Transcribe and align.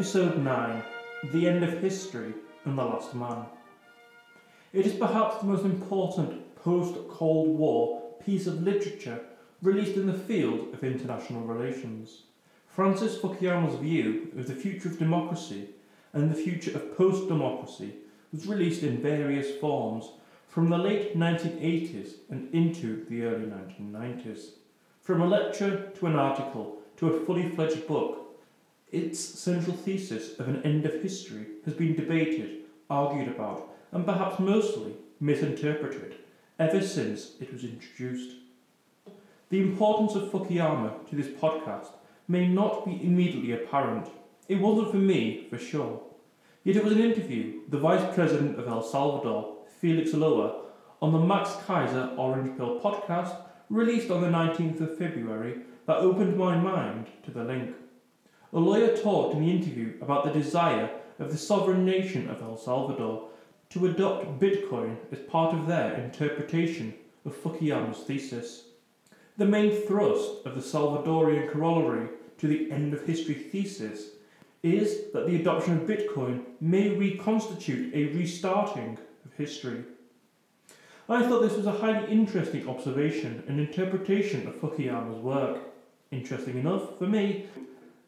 Episode 0.00 0.38
9 0.38 0.82
The 1.30 1.46
End 1.46 1.62
of 1.62 1.78
History 1.82 2.32
and 2.64 2.78
the 2.78 2.82
Last 2.82 3.14
Man. 3.14 3.44
It 4.72 4.86
is 4.86 4.94
perhaps 4.94 5.36
the 5.36 5.46
most 5.46 5.66
important 5.66 6.56
post 6.56 6.96
Cold 7.10 7.58
War 7.58 8.14
piece 8.24 8.46
of 8.46 8.62
literature 8.62 9.20
released 9.60 9.98
in 9.98 10.06
the 10.06 10.14
field 10.14 10.72
of 10.72 10.82
international 10.84 11.42
relations. 11.42 12.22
Francis 12.66 13.18
Fukuyama's 13.18 13.78
view 13.78 14.32
of 14.38 14.46
the 14.46 14.54
future 14.54 14.88
of 14.88 14.98
democracy 14.98 15.68
and 16.14 16.30
the 16.30 16.42
future 16.42 16.74
of 16.74 16.96
post 16.96 17.28
democracy 17.28 17.96
was 18.32 18.46
released 18.46 18.82
in 18.82 19.02
various 19.02 19.54
forms 19.58 20.12
from 20.48 20.70
the 20.70 20.78
late 20.78 21.14
1980s 21.14 22.12
and 22.30 22.48
into 22.54 23.04
the 23.10 23.24
early 23.24 23.44
1990s. 23.44 24.52
From 25.02 25.20
a 25.20 25.26
lecture 25.26 25.90
to 25.98 26.06
an 26.06 26.16
article 26.16 26.78
to 26.96 27.08
a 27.08 27.26
fully 27.26 27.50
fledged 27.50 27.86
book, 27.86 28.29
its 28.92 29.20
central 29.20 29.76
thesis 29.76 30.38
of 30.38 30.48
an 30.48 30.62
end 30.62 30.84
of 30.86 31.02
history 31.02 31.46
has 31.64 31.74
been 31.74 31.94
debated, 31.94 32.62
argued 32.88 33.28
about, 33.28 33.68
and 33.92 34.04
perhaps 34.04 34.38
mostly 34.38 34.94
misinterpreted 35.20 36.16
ever 36.58 36.82
since 36.82 37.32
it 37.40 37.52
was 37.52 37.64
introduced. 37.64 38.36
The 39.50 39.60
importance 39.60 40.14
of 40.14 40.30
Fukuyama 40.30 41.08
to 41.08 41.16
this 41.16 41.28
podcast 41.28 41.88
may 42.28 42.46
not 42.46 42.84
be 42.84 43.02
immediately 43.02 43.52
apparent. 43.52 44.08
It 44.48 44.60
wasn't 44.60 44.90
for 44.90 44.96
me, 44.96 45.46
for 45.50 45.58
sure. 45.58 46.02
Yet 46.64 46.76
it 46.76 46.84
was 46.84 46.92
an 46.92 47.00
interview 47.00 47.60
with 47.60 47.70
the 47.70 47.78
Vice 47.78 48.14
President 48.14 48.58
of 48.58 48.68
El 48.68 48.82
Salvador, 48.82 49.56
Felix 49.80 50.10
Ulloa, 50.10 50.64
on 51.00 51.12
the 51.12 51.18
Max 51.18 51.50
Keiser 51.66 52.16
Orange 52.18 52.56
Pill 52.56 52.78
podcast, 52.80 53.34
released 53.70 54.10
on 54.10 54.20
the 54.20 54.28
19th 54.28 54.80
of 54.80 54.98
February, 54.98 55.60
that 55.86 55.96
opened 55.96 56.36
my 56.36 56.56
mind 56.56 57.06
to 57.24 57.30
the 57.30 57.42
link. 57.42 57.74
Ulloa 58.52 59.00
talked 59.00 59.34
in 59.34 59.42
the 59.44 59.50
interview 59.50 59.94
about 60.02 60.24
the 60.24 60.32
desire 60.32 60.90
of 61.20 61.30
the 61.30 61.38
sovereign 61.38 61.84
nation 61.84 62.28
of 62.28 62.42
El 62.42 62.56
Salvador 62.56 63.28
to 63.70 63.86
adopt 63.86 64.40
Bitcoin 64.40 64.96
as 65.12 65.20
part 65.20 65.54
of 65.54 65.68
their 65.68 65.94
interpretation 65.94 66.94
of 67.24 67.40
Fukuyama's 67.40 68.02
thesis. 68.02 68.64
The 69.36 69.46
main 69.46 69.70
thrust 69.86 70.44
of 70.44 70.56
the 70.56 70.60
Salvadorian 70.60 71.50
corollary 71.52 72.08
to 72.38 72.48
the 72.48 72.72
end 72.72 72.92
of 72.92 73.06
history 73.06 73.34
thesis 73.34 74.08
is 74.64 75.12
that 75.12 75.26
the 75.26 75.36
adoption 75.36 75.78
of 75.78 75.86
Bitcoin 75.86 76.42
may 76.60 76.88
reconstitute 76.88 77.94
a 77.94 78.12
restarting 78.16 78.98
of 79.24 79.32
history. 79.34 79.84
I 81.08 81.22
thought 81.22 81.42
this 81.42 81.56
was 81.56 81.66
a 81.66 81.72
highly 81.72 82.10
interesting 82.10 82.68
observation 82.68 83.44
and 83.46 83.60
interpretation 83.60 84.46
of 84.48 84.60
Fukuyama's 84.60 85.22
work. 85.22 85.58
Interesting 86.10 86.58
enough 86.58 86.98
for 86.98 87.06
me 87.06 87.46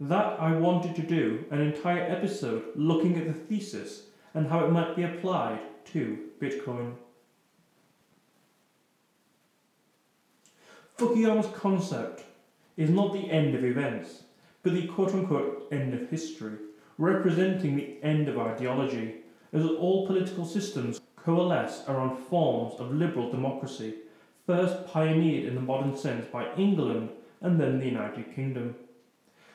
that 0.08 0.40
I 0.40 0.52
wanted 0.56 0.96
to 0.96 1.02
do 1.02 1.44
an 1.52 1.60
entire 1.60 2.02
episode 2.02 2.64
looking 2.74 3.16
at 3.16 3.28
the 3.28 3.32
thesis 3.32 4.02
and 4.34 4.48
how 4.48 4.64
it 4.64 4.72
might 4.72 4.96
be 4.96 5.04
applied 5.04 5.60
to 5.92 6.18
Bitcoin. 6.40 6.94
Fukuyama's 10.98 11.56
concept 11.56 12.24
is 12.76 12.90
not 12.90 13.12
the 13.12 13.30
end 13.30 13.54
of 13.54 13.64
events, 13.64 14.24
but 14.64 14.72
the 14.72 14.88
quote 14.88 15.14
unquote 15.14 15.68
end 15.70 15.94
of 15.94 16.10
history, 16.10 16.56
representing 16.98 17.76
the 17.76 17.98
end 18.02 18.28
of 18.28 18.38
ideology, 18.38 19.18
as 19.52 19.64
all 19.64 20.06
political 20.08 20.44
systems 20.44 21.00
coalesce 21.14 21.84
around 21.86 22.16
forms 22.16 22.74
of 22.80 22.92
liberal 22.92 23.30
democracy, 23.30 23.94
first 24.46 24.84
pioneered 24.88 25.44
in 25.44 25.54
the 25.54 25.60
modern 25.60 25.96
sense 25.96 26.26
by 26.26 26.52
England 26.56 27.10
and 27.40 27.60
then 27.60 27.78
the 27.78 27.86
United 27.86 28.34
Kingdom. 28.34 28.74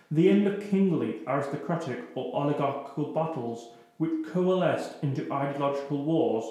The 0.09 0.29
end 0.29 0.47
of 0.47 0.61
kingly, 0.69 1.21
aristocratic, 1.27 1.99
or 2.15 2.33
oligarchical 2.33 3.13
battles 3.13 3.71
which 3.97 4.25
coalesced 4.31 5.03
into 5.03 5.31
ideological 5.33 6.05
wars, 6.05 6.45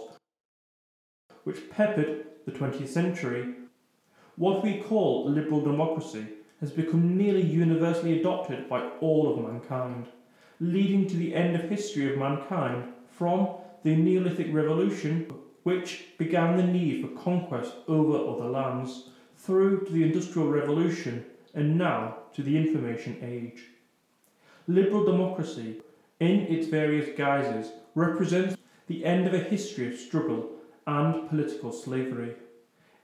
which 1.44 1.70
peppered 1.70 2.26
the 2.44 2.52
20th 2.52 2.88
century. 2.88 3.54
What 4.36 4.62
we 4.62 4.82
call 4.82 5.30
liberal 5.30 5.62
democracy 5.62 6.26
has 6.60 6.70
become 6.70 7.16
nearly 7.16 7.42
universally 7.42 8.20
adopted 8.20 8.68
by 8.68 8.90
all 9.00 9.32
of 9.32 9.42
mankind, 9.42 10.08
leading 10.60 11.06
to 11.08 11.16
the 11.16 11.34
end 11.34 11.56
of 11.56 11.70
history 11.70 12.12
of 12.12 12.18
mankind 12.18 12.92
from 13.08 13.48
the 13.84 13.96
Neolithic 13.96 14.52
Revolution, 14.52 15.32
which 15.62 16.08
began 16.18 16.56
the 16.56 16.62
need 16.62 17.02
for 17.02 17.22
conquest 17.22 17.72
over 17.88 18.18
other 18.18 18.50
lands, 18.50 19.08
through 19.36 19.84
to 19.84 19.92
the 19.92 20.02
Industrial 20.02 20.48
Revolution, 20.48 21.24
and 21.54 21.78
now 21.78 22.18
to 22.36 22.42
the 22.42 22.56
Information 22.56 23.16
Age. 23.22 23.62
Liberal 24.68 25.06
democracy, 25.06 25.80
in 26.20 26.40
its 26.40 26.68
various 26.68 27.16
guises, 27.16 27.72
represents 27.94 28.56
the 28.88 29.06
end 29.06 29.26
of 29.26 29.32
a 29.32 29.38
history 29.38 29.88
of 29.88 29.98
struggle 29.98 30.50
and 30.86 31.28
political 31.30 31.72
slavery. 31.72 32.34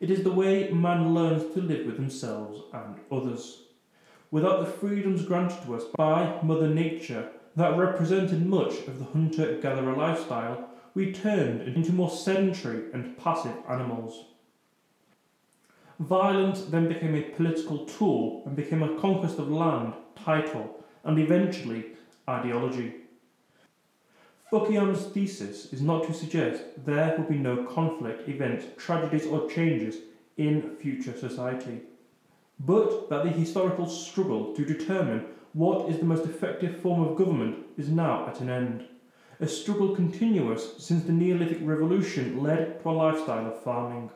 It 0.00 0.10
is 0.10 0.22
the 0.22 0.32
way 0.32 0.70
man 0.70 1.14
learns 1.14 1.54
to 1.54 1.62
live 1.62 1.86
with 1.86 1.96
themselves 1.96 2.60
and 2.74 2.96
others. 3.10 3.62
Without 4.30 4.60
the 4.60 4.70
freedoms 4.70 5.24
granted 5.24 5.62
to 5.64 5.76
us 5.76 5.84
by 5.96 6.38
Mother 6.42 6.68
Nature 6.68 7.30
that 7.56 7.78
represented 7.78 8.44
much 8.46 8.86
of 8.86 8.98
the 8.98 9.06
hunter 9.06 9.58
gatherer 9.62 9.96
lifestyle, 9.96 10.68
we 10.94 11.10
turned 11.10 11.62
into 11.62 11.92
more 11.92 12.10
sedentary 12.10 12.92
and 12.92 13.16
passive 13.16 13.56
animals. 13.66 14.26
Violence 16.02 16.62
then 16.62 16.88
became 16.88 17.14
a 17.14 17.22
political 17.22 17.86
tool 17.86 18.42
and 18.44 18.56
became 18.56 18.82
a 18.82 18.98
conquest 18.98 19.38
of 19.38 19.52
land, 19.52 19.94
title, 20.16 20.84
and 21.04 21.16
eventually 21.16 21.92
ideology. 22.28 22.94
Fukuyama's 24.50 25.06
thesis 25.06 25.72
is 25.72 25.80
not 25.80 26.04
to 26.04 26.12
suggest 26.12 26.60
there 26.84 27.14
will 27.16 27.26
be 27.26 27.38
no 27.38 27.64
conflict, 27.66 28.28
events, 28.28 28.64
tragedies, 28.76 29.26
or 29.26 29.48
changes 29.48 29.98
in 30.36 30.74
future 30.74 31.16
society, 31.16 31.82
but 32.58 33.08
that 33.08 33.22
the 33.22 33.30
historical 33.30 33.88
struggle 33.88 34.52
to 34.56 34.64
determine 34.64 35.24
what 35.52 35.88
is 35.88 35.98
the 35.98 36.04
most 36.04 36.24
effective 36.24 36.80
form 36.80 37.00
of 37.00 37.16
government 37.16 37.64
is 37.78 37.88
now 37.88 38.26
at 38.26 38.40
an 38.40 38.50
end. 38.50 38.88
A 39.38 39.46
struggle 39.46 39.94
continuous 39.94 40.84
since 40.84 41.04
the 41.04 41.12
Neolithic 41.12 41.58
Revolution 41.62 42.42
led 42.42 42.82
to 42.82 42.90
a 42.90 42.90
lifestyle 42.90 43.46
of 43.46 43.62
farming. 43.62 44.10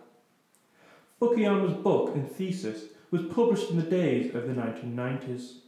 Fukuyama's 1.19 1.73
book 1.73 2.15
and 2.15 2.31
thesis 2.31 2.89
was 3.11 3.23
published 3.33 3.71
in 3.71 3.79
the 3.79 3.83
days 3.83 4.35
of 4.35 4.47
the 4.47 4.53
1990s 4.53 5.61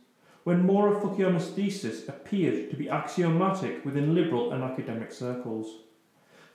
when 0.44 0.66
more 0.66 0.94
of 0.94 1.02
Fukuyama's 1.02 1.48
thesis 1.48 2.06
appeared 2.06 2.70
to 2.70 2.76
be 2.76 2.90
axiomatic 2.90 3.82
within 3.82 4.14
liberal 4.14 4.52
and 4.52 4.62
academic 4.62 5.10
circles. 5.10 5.84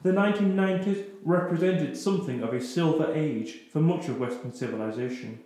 The 0.04 0.12
1990s 0.12 1.06
represented 1.24 1.98
something 1.98 2.44
of 2.44 2.54
a 2.54 2.62
silver 2.62 3.12
age 3.16 3.62
for 3.72 3.80
much 3.80 4.10
of 4.10 4.20
Western 4.20 4.54
civilization. 4.54 5.40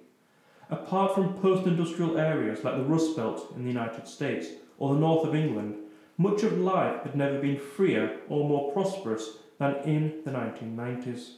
Apart 0.70 1.16
from 1.16 1.36
post 1.36 1.66
industrial 1.68 2.18
areas 2.18 2.66
like 2.66 2.76
the 2.76 2.84
Rust 2.84 3.16
Belt 3.16 3.54
in 3.56 3.64
the 3.64 3.72
United 3.72 4.10
States 4.10 4.48
or 4.78 4.94
the 4.94 5.00
north 5.00 5.26
of 5.26 5.36
England, 5.36 5.78
much 6.18 6.44
of 6.44 6.58
life 6.58 7.02
had 7.04 7.16
never 7.16 7.40
been 7.40 7.60
freer 7.60 8.20
or 8.28 8.48
more 8.48 8.74
prosperous 8.74 9.38
than 9.58 9.76
in 9.86 10.22
the 10.26 10.32
1990s. 10.32 11.36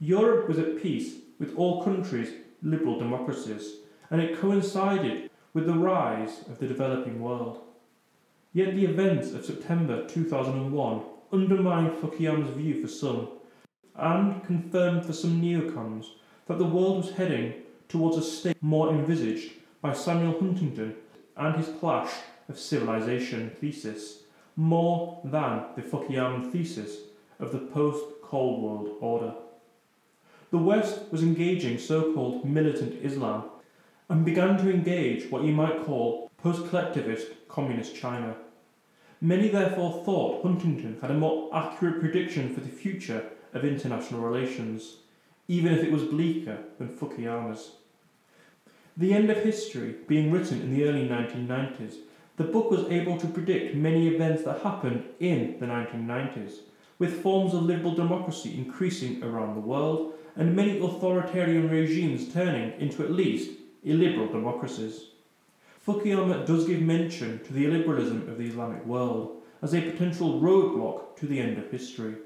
Europe 0.00 0.48
was 0.48 0.58
at 0.58 0.82
peace 0.82 1.20
with 1.38 1.54
all 1.56 1.82
countries' 1.82 2.32
liberal 2.62 2.98
democracies, 2.98 3.76
and 4.10 4.20
it 4.20 4.38
coincided 4.38 5.30
with 5.52 5.66
the 5.66 5.74
rise 5.74 6.40
of 6.48 6.58
the 6.58 6.66
developing 6.66 7.20
world. 7.20 7.60
Yet 8.52 8.74
the 8.74 8.86
events 8.86 9.32
of 9.32 9.44
September 9.44 10.06
2001 10.06 11.02
undermined 11.32 11.92
Fukuyama's 11.92 12.54
view 12.56 12.80
for 12.80 12.88
some, 12.88 13.28
and 13.94 14.44
confirmed 14.44 15.04
for 15.04 15.12
some 15.12 15.40
neocons 15.40 16.06
that 16.46 16.58
the 16.58 16.64
world 16.64 16.98
was 16.98 17.16
heading 17.16 17.54
towards 17.88 18.16
a 18.16 18.22
state 18.22 18.62
more 18.62 18.90
envisaged 18.90 19.52
by 19.80 19.92
Samuel 19.92 20.38
Huntington 20.40 20.94
and 21.36 21.56
his 21.56 21.68
clash 21.80 22.12
of 22.48 22.58
civilization 22.58 23.50
thesis, 23.60 24.22
more 24.56 25.20
than 25.24 25.64
the 25.74 25.82
Fukuyama 25.82 26.50
thesis 26.50 26.96
of 27.38 27.52
the 27.52 27.58
post 27.58 28.04
Cold 28.22 28.62
World 28.62 28.96
order. 29.00 29.34
The 30.50 30.58
West 30.58 31.10
was 31.10 31.22
engaging 31.22 31.78
so 31.78 32.12
called 32.14 32.44
militant 32.44 33.04
Islam 33.04 33.44
and 34.08 34.24
began 34.24 34.56
to 34.58 34.70
engage 34.70 35.30
what 35.30 35.42
you 35.42 35.52
might 35.52 35.84
call 35.84 36.30
post 36.38 36.68
collectivist 36.68 37.26
communist 37.48 37.96
China. 37.96 38.36
Many 39.20 39.48
therefore 39.48 40.04
thought 40.04 40.42
Huntington 40.42 40.98
had 41.00 41.10
a 41.10 41.14
more 41.14 41.50
accurate 41.52 42.00
prediction 42.00 42.54
for 42.54 42.60
the 42.60 42.68
future 42.68 43.24
of 43.54 43.64
international 43.64 44.20
relations, 44.20 44.98
even 45.48 45.74
if 45.74 45.82
it 45.82 45.90
was 45.90 46.04
bleaker 46.04 46.58
than 46.78 46.96
Fukuyama's. 46.96 47.72
The 48.96 49.14
End 49.14 49.28
of 49.30 49.38
History 49.38 49.96
being 50.06 50.30
written 50.30 50.60
in 50.60 50.72
the 50.72 50.84
early 50.84 51.08
1990s, 51.08 51.96
the 52.36 52.44
book 52.44 52.70
was 52.70 52.88
able 52.88 53.18
to 53.18 53.26
predict 53.26 53.74
many 53.74 54.08
events 54.08 54.44
that 54.44 54.60
happened 54.60 55.04
in 55.18 55.58
the 55.58 55.66
1990s, 55.66 56.58
with 56.98 57.22
forms 57.22 57.52
of 57.52 57.62
liberal 57.62 57.94
democracy 57.94 58.56
increasing 58.56 59.22
around 59.24 59.54
the 59.54 59.60
world 59.60 60.14
and 60.36 60.54
many 60.54 60.78
authoritarian 60.78 61.68
regimes 61.70 62.32
turning 62.32 62.78
into 62.80 63.02
at 63.02 63.10
least 63.10 63.50
illiberal 63.84 64.28
democracies. 64.28 65.06
Fukuyama 65.86 66.44
does 66.44 66.66
give 66.66 66.82
mention 66.82 67.42
to 67.44 67.52
the 67.52 67.64
illiberalism 67.64 68.28
of 68.28 68.38
the 68.38 68.46
Islamic 68.46 68.84
world 68.84 69.42
as 69.62 69.74
a 69.74 69.80
potential 69.80 70.40
roadblock 70.40 71.16
to 71.16 71.26
the 71.26 71.40
end 71.40 71.58
of 71.58 71.70
history, 71.70 72.16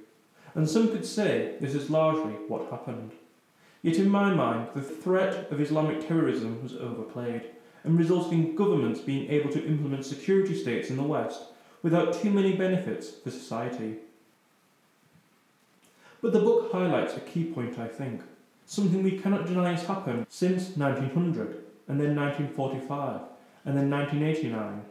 and 0.55 0.69
some 0.69 0.89
could 0.89 1.07
say 1.07 1.55
this 1.61 1.75
is 1.75 1.91
largely 1.91 2.33
what 2.49 2.71
happened. 2.71 3.13
Yet 3.83 3.97
in 3.97 4.09
my 4.09 4.35
mind, 4.35 4.69
the 4.75 4.83
threat 4.83 5.51
of 5.51 5.61
Islamic 5.61 6.07
terrorism 6.07 6.63
was 6.63 6.75
overplayed 6.75 7.51
and 7.85 7.99
resulted 7.99 8.33
in 8.33 8.55
governments 8.55 9.01
being 9.01 9.31
able 9.31 9.51
to 9.51 9.65
implement 9.65 10.05
security 10.05 10.55
states 10.55 10.91
in 10.91 10.97
the 10.97 11.03
West 11.03 11.45
without 11.83 12.13
too 12.13 12.31
many 12.31 12.57
benefits 12.57 13.11
for 13.11 13.31
society. 13.31 13.97
But 16.23 16.33
the 16.33 16.41
book 16.41 16.71
highlights 16.73 17.17
a 17.17 17.21
key 17.21 17.45
point, 17.45 17.79
I 17.79 17.89
think, 17.89 18.23
something 18.67 19.03
we 19.03 19.19
cannot 19.19 19.47
deny 19.47 19.73
has 19.73 19.87
happened 19.87 20.27
since 20.29 20.77
1900, 20.77 21.65
and 21.89 22.01
then 22.01 22.15
1945, 22.15 23.21
and 23.65 23.77
then 23.77 23.91
1989 23.91 24.83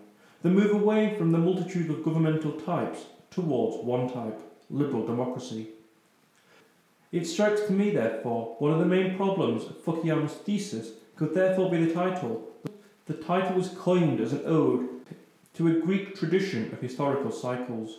the 0.41 0.49
move 0.49 0.71
away 0.71 1.15
from 1.17 1.31
the 1.31 1.37
multitude 1.37 1.89
of 1.89 2.03
governmental 2.03 2.53
types 2.53 3.07
towards 3.29 3.83
one 3.83 4.09
type, 4.09 4.39
liberal 4.69 5.05
democracy. 5.05 5.67
It 7.11 7.25
strikes 7.25 7.61
to 7.61 7.73
me, 7.73 7.89
therefore, 7.89 8.55
one 8.59 8.71
of 8.71 8.79
the 8.79 8.85
main 8.85 9.17
problems 9.17 9.65
of 9.65 9.83
Fukuyama's 9.83 10.33
thesis 10.33 10.91
could 11.17 11.33
therefore 11.33 11.69
be 11.69 11.83
the 11.83 11.93
title. 11.93 12.47
The 13.07 13.15
title 13.15 13.57
was 13.57 13.69
coined 13.69 14.21
as 14.21 14.31
an 14.31 14.43
ode 14.45 14.87
to 15.55 15.67
a 15.67 15.81
Greek 15.81 16.15
tradition 16.15 16.71
of 16.71 16.79
historical 16.79 17.31
cycles, 17.31 17.97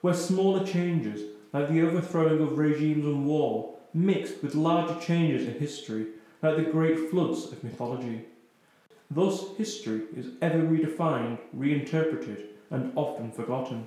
where 0.00 0.14
smaller 0.14 0.64
changes, 0.64 1.33
like 1.54 1.70
the 1.70 1.80
overthrowing 1.80 2.42
of 2.42 2.58
regimes 2.58 3.06
and 3.06 3.24
war, 3.24 3.76
mixed 3.94 4.42
with 4.42 4.56
larger 4.56 5.00
changes 5.00 5.46
in 5.46 5.54
history, 5.54 6.06
like 6.42 6.56
the 6.56 6.64
great 6.64 7.08
floods 7.08 7.44
of 7.52 7.62
mythology. 7.62 8.24
Thus, 9.08 9.56
history 9.56 10.02
is 10.16 10.32
ever 10.42 10.58
redefined, 10.58 11.38
reinterpreted, 11.52 12.48
and 12.70 12.92
often 12.96 13.30
forgotten. 13.30 13.86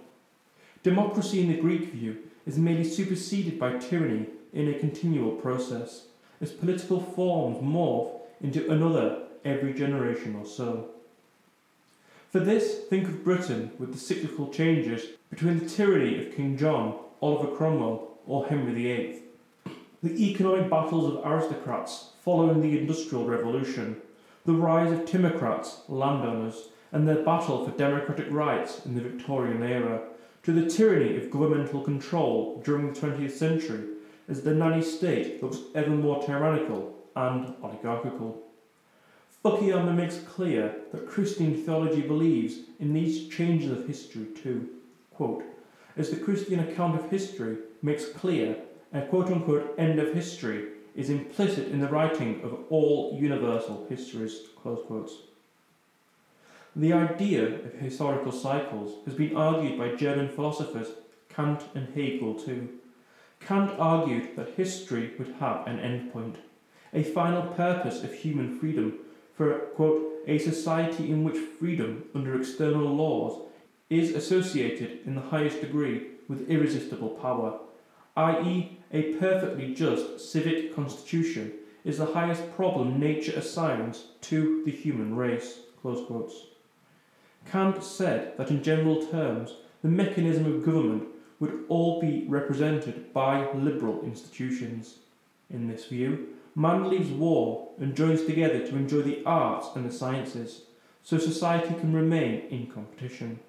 Democracy 0.82 1.42
in 1.42 1.50
the 1.50 1.60
Greek 1.60 1.92
view 1.92 2.20
is 2.46 2.58
merely 2.58 2.86
superseded 2.86 3.60
by 3.60 3.78
tyranny 3.78 4.28
in 4.54 4.70
a 4.70 4.80
continual 4.80 5.32
process, 5.32 6.06
as 6.40 6.54
political 6.54 7.02
forms 7.02 7.58
morph 7.58 8.22
into 8.40 8.72
another 8.72 9.24
every 9.44 9.74
generation 9.74 10.36
or 10.36 10.46
so. 10.46 10.92
For 12.32 12.40
this, 12.40 12.80
think 12.90 13.10
of 13.10 13.26
Britain 13.26 13.72
with 13.78 13.92
the 13.92 14.00
cyclical 14.00 14.48
changes 14.54 15.06
between 15.30 15.60
the 15.60 15.70
tyranny 15.70 16.26
of 16.26 16.34
King 16.34 16.58
John, 16.58 16.98
Oliver 17.22 17.56
Cromwell, 17.56 18.08
or 18.28 18.46
Henry 18.46 18.74
VIII, 18.74 19.22
the 20.04 20.30
economic 20.30 20.70
battles 20.70 21.14
of 21.14 21.26
aristocrats 21.26 22.12
following 22.22 22.62
the 22.62 22.78
Industrial 22.78 23.26
Revolution, 23.26 23.98
the 24.46 24.54
rise 24.54 24.92
of 24.92 25.06
timocrats, 25.06 25.82
landowners, 25.88 26.70
and 26.92 27.08
their 27.08 27.24
battle 27.24 27.66
for 27.66 27.78
democratic 27.78 28.28
rights 28.30 28.86
in 28.86 28.96
the 28.96 29.02
Victorian 29.02 29.64
era, 29.64 30.02
to 30.44 30.52
the 30.52 30.70
tyranny 30.70 31.18
of 31.18 31.32
governmental 31.32 31.82
control 31.82 32.62
during 32.64 32.94
the 32.94 33.00
20th 33.00 33.32
century 33.32 33.88
as 34.30 34.42
the 34.42 34.54
nanny 34.54 34.82
state 34.82 35.42
looks 35.42 35.60
ever 35.74 35.90
more 35.90 36.24
tyrannical 36.24 36.94
and 37.16 37.54
oligarchical. 37.64 38.44
Fukuyama 39.44 39.96
makes 39.96 40.20
clear 40.20 40.76
that 40.92 41.08
Christian 41.08 41.56
theology 41.56 42.02
believes 42.02 42.60
in 42.80 42.94
these 42.94 43.28
changes 43.28 43.72
of 43.72 43.88
history 43.88 44.28
too. 44.42 44.70
Quote, 45.14 45.44
as 45.98 46.10
the 46.10 46.18
Christian 46.18 46.60
account 46.60 47.00
of 47.00 47.10
history 47.10 47.58
makes 47.82 48.06
clear, 48.06 48.58
a 48.94 49.02
quote 49.02 49.28
unquote 49.28 49.74
end 49.78 50.00
of 50.00 50.14
history 50.14 50.70
is 50.96 51.10
implicit 51.10 51.68
in 51.70 51.80
the 51.80 51.88
writing 51.88 52.42
of 52.44 52.58
all 52.70 53.18
universal 53.20 53.86
histories. 53.90 54.42
The 56.76 56.94
idea 56.94 57.46
of 57.46 57.74
historical 57.74 58.32
cycles 58.32 59.04
has 59.06 59.16
been 59.16 59.36
argued 59.36 59.78
by 59.78 59.96
German 59.96 60.30
philosophers 60.30 60.88
Kant 61.30 61.64
and 61.76 61.88
Hegel 61.94 62.34
too. 62.34 62.70
Kant 63.40 63.72
argued 63.80 64.36
that 64.36 64.56
history 64.56 65.12
would 65.18 65.36
have 65.40 65.68
an 65.68 65.78
endpoint, 65.78 66.38
a 66.94 67.04
final 67.04 67.44
purpose 67.54 68.04
of 68.04 68.14
human 68.14 68.60
freedom 68.60 69.00
for, 69.36 69.54
quote, 69.76 70.04
a 70.28 70.40
society 70.40 71.12
in 71.12 71.24
which 71.24 71.38
freedom 71.38 72.06
under 72.16 72.40
external 72.40 72.88
laws 72.88 73.48
is 73.90 74.14
associated 74.16 75.00
in 75.06 75.16
the 75.16 75.22
highest 75.22 75.62
degree 75.62 76.08
with 76.28 76.50
irresistible 76.50 77.10
power, 77.10 77.60
i.e., 78.16 78.78
a 78.92 79.14
perfectly 79.14 79.74
just 79.74 80.20
civic 80.20 80.76
constitution 80.76 81.54
is 81.84 81.98
the 81.98 82.06
highest 82.06 82.54
problem 82.56 83.00
nature 83.00 83.34
assigns 83.38 84.08
to 84.22 84.64
the 84.66 84.72
human 84.72 85.16
race. 85.16 85.60
Kant 87.50 87.82
said 87.82 88.38
that 88.38 88.50
in 88.50 88.62
general 88.62 89.06
terms, 89.08 89.54
the 89.82 89.88
mechanism 89.88 90.46
of 90.46 90.66
government 90.66 91.08
would 91.40 91.64
all 91.70 92.02
be 92.02 92.26
represented 92.28 93.14
by 93.14 93.50
liberal 93.54 94.04
institutions. 94.04 94.98
In 95.50 95.70
this 95.70 95.86
view, 95.86 96.28
man 96.56 96.90
leaves 96.90 97.10
war 97.10 97.70
and 97.80 97.96
joins 97.96 98.26
together 98.26 98.60
to 98.68 98.76
enjoy 98.76 99.02
the 99.02 99.24
arts 99.26 99.68
and 99.76 99.90
the 99.90 99.94
sciences, 99.94 100.64
so 101.04 101.18
society 101.18 101.74
can 101.76 101.94
remain 101.94 102.42
in 102.50 102.68
competition. 102.68 103.40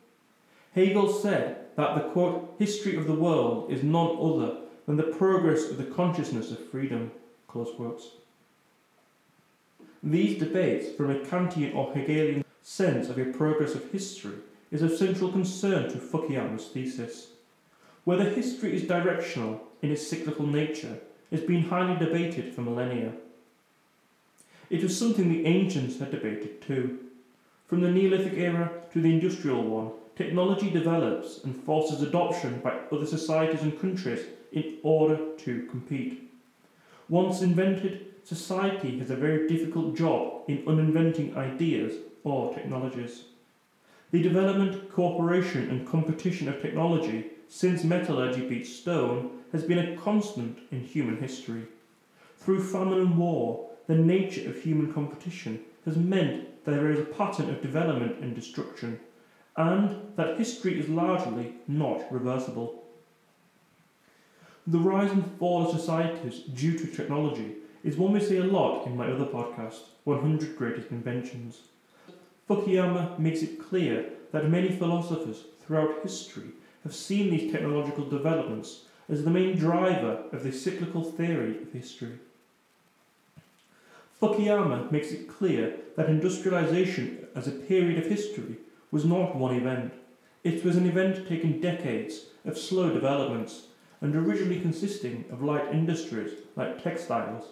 Hegel 0.79 1.13
said 1.13 1.75
that 1.75 1.97
the 1.97 2.09
quote, 2.13 2.55
history 2.57 2.95
of 2.95 3.09
the 3.09 3.13
world 3.13 3.69
is 3.69 3.83
none 3.83 4.17
other 4.21 4.59
than 4.87 4.97
the 4.97 5.03
progress 5.03 5.69
of 5.69 5.77
the 5.77 5.83
consciousness 5.83 6.53
of 6.53 6.71
freedom. 6.71 7.11
These 10.05 10.39
debates, 10.39 10.97
from 10.97 11.11
a 11.11 11.19
Kantian 11.19 11.75
or 11.75 11.93
Hegelian 11.93 12.45
sense 12.63 13.09
of 13.09 13.19
a 13.19 13.25
progress 13.25 13.75
of 13.75 13.91
history, 13.91 14.37
is 14.71 14.83
of 14.83 14.93
central 14.93 15.33
concern 15.33 15.91
to 15.91 15.99
Fukuyama's 15.99 16.69
thesis. 16.69 17.33
Whether 18.05 18.31
history 18.31 18.77
is 18.77 18.87
directional 18.87 19.61
in 19.83 19.91
its 19.91 20.07
cyclical 20.07 20.47
nature 20.47 20.99
has 21.33 21.41
been 21.41 21.65
highly 21.65 21.99
debated 21.99 22.55
for 22.55 22.61
millennia. 22.61 23.15
It 24.71 24.85
was 24.85 24.97
something 24.97 25.29
the 25.29 25.45
ancients 25.45 25.99
had 25.99 26.13
debated 26.13 26.63
too. 26.63 27.01
From 27.67 27.81
the 27.81 27.91
Neolithic 27.91 28.35
era 28.35 28.71
to 28.93 29.01
the 29.03 29.13
industrial 29.13 29.65
one, 29.65 29.91
technology 30.19 30.69
develops 30.69 31.45
and 31.45 31.55
forces 31.65 32.03
adoption 32.03 32.59
by 32.59 32.77
other 32.91 33.07
societies 33.07 33.63
and 33.63 33.81
countries 33.81 34.27
in 34.51 34.79
order 34.83 35.17
to 35.37 35.65
compete. 35.71 36.29
Once 37.09 37.41
invented, 37.41 38.05
society 38.25 38.99
has 38.99 39.11
a 39.11 39.17
very 39.17 39.47
difficult 39.47 39.97
job 39.97 40.43
in 40.49 40.65
uninventing 40.67 41.37
ideas 41.37 41.95
or 42.25 42.53
technologies. 42.53 43.27
The 44.11 44.21
development, 44.21 44.93
cooperation, 44.93 45.71
and 45.71 45.87
competition 45.87 46.49
of 46.49 46.61
technology 46.61 47.27
since 47.49 47.85
metallurgy 47.85 48.41
beat 48.49 48.67
stone 48.67 49.31
has 49.53 49.63
been 49.63 49.79
a 49.79 49.97
constant 49.97 50.59
in 50.73 50.81
human 50.81 51.19
history. 51.19 51.63
Through 52.39 52.65
famine 52.65 52.99
and 52.99 53.17
war, 53.17 53.71
the 53.87 53.95
nature 53.95 54.51
of 54.51 54.61
human 54.61 54.93
competition 54.93 55.61
has 55.85 55.97
meant 55.97 56.65
that 56.65 56.73
there 56.73 56.91
is 56.91 56.99
a 56.99 57.05
pattern 57.05 57.49
of 57.51 57.63
development 57.63 58.19
and 58.21 58.35
destruction, 58.35 58.99
and 59.59 60.13
that 60.15 60.39
history 60.39 60.79
is 60.79 60.89
largely 60.89 61.53
not 61.67 62.11
reversible. 62.13 62.85
The 64.69 64.79
rise 64.79 65.11
and 65.11 65.27
fall 65.39 65.67
of 65.67 65.77
societies 65.77 66.43
due 66.55 66.79
to 66.79 66.87
technology 66.87 67.57
is 67.83 67.97
one 67.97 68.13
we 68.13 68.21
see 68.21 68.37
a 68.37 68.45
lot 68.45 68.87
in 68.87 68.97
my 68.97 69.11
other 69.11 69.25
podcast, 69.25 69.81
100 70.05 70.57
Greatest 70.57 70.93
Inventions. 70.93 71.59
Fukuyama 72.49 73.19
makes 73.19 73.43
it 73.43 73.61
clear 73.61 74.11
that 74.31 74.49
many 74.49 74.71
philosophers 74.71 75.43
throughout 75.61 76.03
history 76.05 76.51
have 76.85 76.95
seen 76.95 77.29
these 77.29 77.51
technological 77.51 78.09
developments 78.09 78.83
as 79.09 79.25
the 79.25 79.31
main 79.31 79.57
driver 79.57 80.23
of 80.33 80.45
the 80.45 80.53
cyclical 80.53 81.03
theory 81.03 81.61
of 81.63 81.73
history. 81.73 82.21
Fukuyama 84.23 84.93
makes 84.93 85.11
it 85.11 85.29
clear 85.29 85.75
that 85.97 86.09
industrialization 86.09 87.27
as 87.35 87.49
a 87.49 87.53
period 87.53 87.99
of 87.99 88.07
history 88.07 88.59
was 88.91 89.05
not 89.05 89.37
one 89.37 89.55
event. 89.55 89.93
It 90.45 90.65
was 90.65 90.77
an 90.77 90.87
event 90.87 91.29
taking 91.29 91.61
decades 91.61 92.27
of 92.45 92.59
slow 92.59 92.93
developments 92.93 93.65
and 94.01 94.15
originally 94.15 94.61
consisting 94.61 95.25
of 95.31 95.43
light 95.43 95.73
industries 95.73 96.33
like 96.57 96.83
textiles 96.83 97.45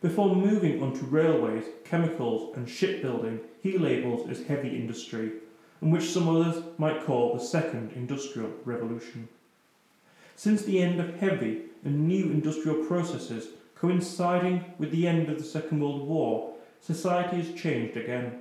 before 0.00 0.36
moving 0.36 0.80
on 0.80 0.92
to 0.94 1.04
railways, 1.06 1.64
chemicals, 1.84 2.56
and 2.56 2.68
shipbuilding, 2.68 3.40
he 3.60 3.76
labels 3.76 4.28
as 4.30 4.46
heavy 4.46 4.76
industry, 4.76 5.32
and 5.80 5.92
which 5.92 6.10
some 6.10 6.28
others 6.28 6.62
might 6.78 7.04
call 7.04 7.34
the 7.34 7.40
Second 7.40 7.92
Industrial 7.96 8.50
Revolution. 8.64 9.28
Since 10.36 10.62
the 10.62 10.80
end 10.80 11.00
of 11.00 11.18
heavy 11.18 11.62
and 11.84 12.06
new 12.06 12.26
industrial 12.26 12.84
processes 12.84 13.48
coinciding 13.74 14.64
with 14.78 14.92
the 14.92 15.08
end 15.08 15.28
of 15.28 15.38
the 15.38 15.44
Second 15.44 15.80
World 15.80 16.06
War, 16.06 16.54
society 16.80 17.38
has 17.38 17.60
changed 17.60 17.96
again. 17.96 18.40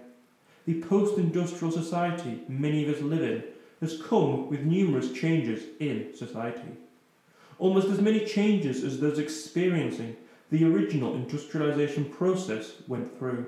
The 0.67 0.81
post 0.81 1.17
industrial 1.17 1.71
society 1.71 2.41
many 2.49 2.83
of 2.83 2.93
us 2.93 3.01
live 3.01 3.23
in 3.23 3.41
has 3.79 4.01
come 4.01 4.49
with 4.49 4.65
numerous 4.65 5.13
changes 5.13 5.63
in 5.79 6.13
society. 6.13 6.75
Almost 7.57 7.87
as 7.87 8.01
many 8.01 8.25
changes 8.25 8.83
as 8.83 8.99
those 8.99 9.17
experiencing 9.17 10.17
the 10.51 10.65
original 10.65 11.15
industrialization 11.15 12.03
process 12.03 12.73
went 12.85 13.17
through. 13.17 13.47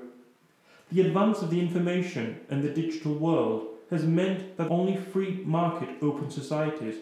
The 0.90 1.02
advance 1.02 1.42
of 1.42 1.50
the 1.50 1.60
information 1.60 2.40
and 2.48 2.62
the 2.62 2.70
digital 2.70 3.12
world 3.12 3.66
has 3.90 4.04
meant 4.04 4.56
that 4.56 4.70
only 4.70 4.96
free 4.96 5.42
market 5.44 5.90
open 6.00 6.30
societies 6.30 6.96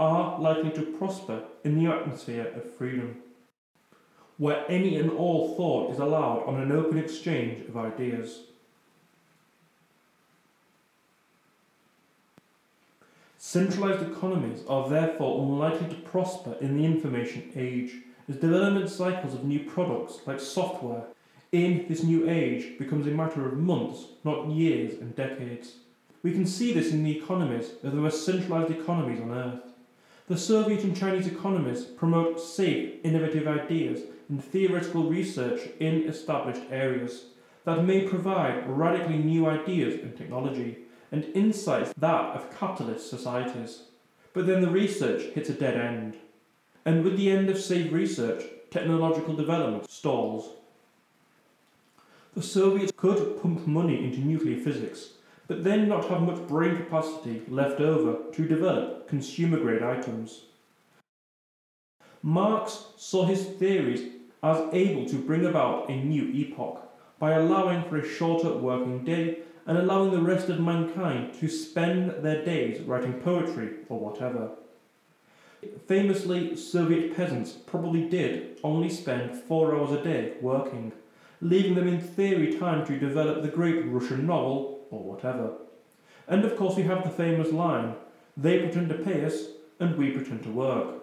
are 0.00 0.40
likely 0.40 0.70
to 0.72 0.96
prosper 0.98 1.44
in 1.62 1.78
the 1.78 1.88
atmosphere 1.88 2.52
of 2.56 2.74
freedom, 2.74 3.18
where 4.36 4.64
any 4.68 4.96
and 4.96 5.12
all 5.12 5.54
thought 5.54 5.92
is 5.92 6.00
allowed 6.00 6.42
on 6.44 6.60
an 6.60 6.72
open 6.72 6.98
exchange 6.98 7.68
of 7.68 7.76
ideas. 7.76 8.40
Centralized 13.46 14.02
economies 14.02 14.64
are 14.70 14.88
therefore 14.88 15.42
unlikely 15.42 15.88
to 15.88 16.00
prosper 16.00 16.56
in 16.62 16.78
the 16.78 16.84
information 16.86 17.52
age, 17.54 17.96
as 18.26 18.36
development 18.36 18.88
cycles 18.88 19.34
of 19.34 19.44
new 19.44 19.60
products 19.68 20.20
like 20.26 20.40
software 20.40 21.04
in 21.52 21.84
this 21.86 22.02
new 22.02 22.28
age 22.28 22.78
becomes 22.78 23.06
a 23.06 23.10
matter 23.10 23.46
of 23.46 23.58
months, 23.58 24.06
not 24.24 24.48
years 24.48 24.98
and 24.98 25.14
decades. 25.14 25.74
We 26.22 26.32
can 26.32 26.46
see 26.46 26.72
this 26.72 26.90
in 26.90 27.04
the 27.04 27.18
economies 27.18 27.72
of 27.82 27.92
the 27.92 28.00
most 28.00 28.24
centralized 28.24 28.72
economies 28.72 29.20
on 29.20 29.30
earth. 29.30 29.60
The 30.26 30.38
Soviet 30.38 30.82
and 30.82 30.96
Chinese 30.96 31.26
economies 31.26 31.84
promote 31.84 32.40
safe, 32.40 32.94
innovative 33.04 33.46
ideas 33.46 34.04
and 34.30 34.42
theoretical 34.42 35.10
research 35.10 35.68
in 35.80 36.08
established 36.08 36.62
areas 36.70 37.26
that 37.64 37.84
may 37.84 38.08
provide 38.08 38.66
radically 38.66 39.18
new 39.18 39.46
ideas 39.46 40.00
and 40.00 40.16
technology 40.16 40.83
and 41.14 41.36
insights 41.36 41.92
that 41.96 42.34
of 42.34 42.58
capitalist 42.58 43.08
societies. 43.08 43.84
But 44.32 44.48
then 44.48 44.62
the 44.62 44.68
research 44.68 45.32
hits 45.32 45.48
a 45.48 45.52
dead 45.52 45.76
end. 45.76 46.16
And 46.84 47.04
with 47.04 47.16
the 47.16 47.30
end 47.30 47.48
of 47.48 47.56
safe 47.56 47.92
research, 47.92 48.42
technological 48.72 49.34
development 49.36 49.88
stalls. 49.88 50.48
The 52.34 52.42
Soviets 52.42 52.92
could 52.96 53.40
pump 53.40 53.64
money 53.64 54.04
into 54.04 54.18
nuclear 54.18 54.58
physics, 54.58 55.10
but 55.46 55.62
then 55.62 55.88
not 55.88 56.06
have 56.06 56.22
much 56.22 56.48
brain 56.48 56.76
capacity 56.78 57.42
left 57.46 57.80
over 57.80 58.32
to 58.32 58.48
develop 58.48 59.06
consumer 59.06 59.60
grade 59.60 59.84
items. 59.84 60.46
Marx 62.22 62.86
saw 62.96 63.24
his 63.24 63.44
theories 63.44 64.10
as 64.42 64.68
able 64.72 65.06
to 65.06 65.14
bring 65.14 65.46
about 65.46 65.88
a 65.88 65.94
new 65.94 66.24
epoch 66.32 66.92
by 67.20 67.34
allowing 67.34 67.84
for 67.84 67.98
a 67.98 68.08
shorter 68.08 68.52
working 68.56 69.04
day 69.04 69.38
and 69.66 69.78
allowing 69.78 70.10
the 70.10 70.20
rest 70.20 70.48
of 70.48 70.60
mankind 70.60 71.34
to 71.40 71.48
spend 71.48 72.22
their 72.22 72.44
days 72.44 72.82
writing 72.82 73.14
poetry 73.14 73.70
or 73.88 73.98
whatever. 73.98 74.50
Famously, 75.86 76.56
Soviet 76.56 77.16
peasants 77.16 77.52
probably 77.52 78.08
did 78.08 78.58
only 78.62 78.90
spend 78.90 79.34
four 79.34 79.74
hours 79.74 79.92
a 79.92 80.02
day 80.02 80.34
working, 80.40 80.92
leaving 81.40 81.74
them 81.74 81.88
in 81.88 82.00
theory 82.00 82.58
time 82.58 82.86
to 82.86 82.98
develop 82.98 83.42
the 83.42 83.48
great 83.48 83.86
Russian 83.86 84.26
novel 84.26 84.86
or 84.90 85.02
whatever. 85.02 85.52
And 86.28 86.44
of 86.44 86.56
course, 86.56 86.76
we 86.76 86.82
have 86.84 87.04
the 87.04 87.10
famous 87.10 87.52
line 87.52 87.94
they 88.36 88.58
pretend 88.58 88.88
to 88.88 88.98
pay 88.98 89.24
us 89.24 89.44
and 89.80 89.96
we 89.96 90.10
pretend 90.10 90.42
to 90.42 90.50
work, 90.50 91.02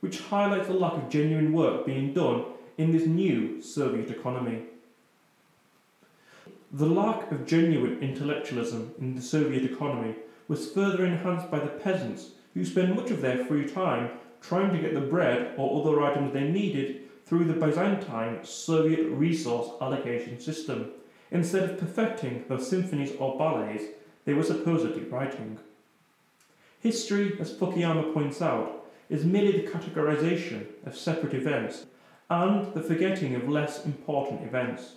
which 0.00 0.20
highlights 0.20 0.68
the 0.68 0.74
lack 0.74 0.94
of 0.94 1.08
genuine 1.08 1.52
work 1.52 1.86
being 1.86 2.12
done 2.12 2.44
in 2.78 2.90
this 2.90 3.06
new 3.06 3.60
Soviet 3.60 4.10
economy. 4.10 4.62
The 6.72 6.86
lack 6.86 7.32
of 7.32 7.48
genuine 7.48 7.98
intellectualism 8.00 8.94
in 9.00 9.16
the 9.16 9.22
Soviet 9.22 9.64
economy 9.64 10.14
was 10.46 10.70
further 10.70 11.04
enhanced 11.04 11.50
by 11.50 11.58
the 11.58 11.66
peasants 11.66 12.30
who 12.54 12.64
spent 12.64 12.94
much 12.94 13.10
of 13.10 13.20
their 13.20 13.44
free 13.44 13.68
time 13.68 14.10
trying 14.40 14.72
to 14.72 14.80
get 14.80 14.94
the 14.94 15.00
bread 15.00 15.54
or 15.56 15.80
other 15.80 16.00
items 16.00 16.32
they 16.32 16.48
needed 16.48 17.08
through 17.26 17.46
the 17.46 17.54
Byzantine 17.54 18.44
Soviet 18.44 19.08
resource 19.08 19.70
allocation 19.80 20.38
system, 20.38 20.92
instead 21.32 21.68
of 21.68 21.78
perfecting 21.78 22.44
those 22.48 22.70
symphonies 22.70 23.16
or 23.18 23.36
ballets 23.36 23.84
they 24.24 24.34
were 24.34 24.44
supposedly 24.44 25.02
writing. 25.02 25.58
History, 26.78 27.36
as 27.40 27.52
Fukuyama 27.52 28.14
points 28.14 28.40
out, 28.40 28.86
is 29.08 29.24
merely 29.24 29.60
the 29.60 29.68
categorization 29.68 30.66
of 30.86 30.96
separate 30.96 31.34
events 31.34 31.86
and 32.30 32.72
the 32.74 32.82
forgetting 32.82 33.34
of 33.34 33.48
less 33.48 33.84
important 33.84 34.42
events. 34.42 34.92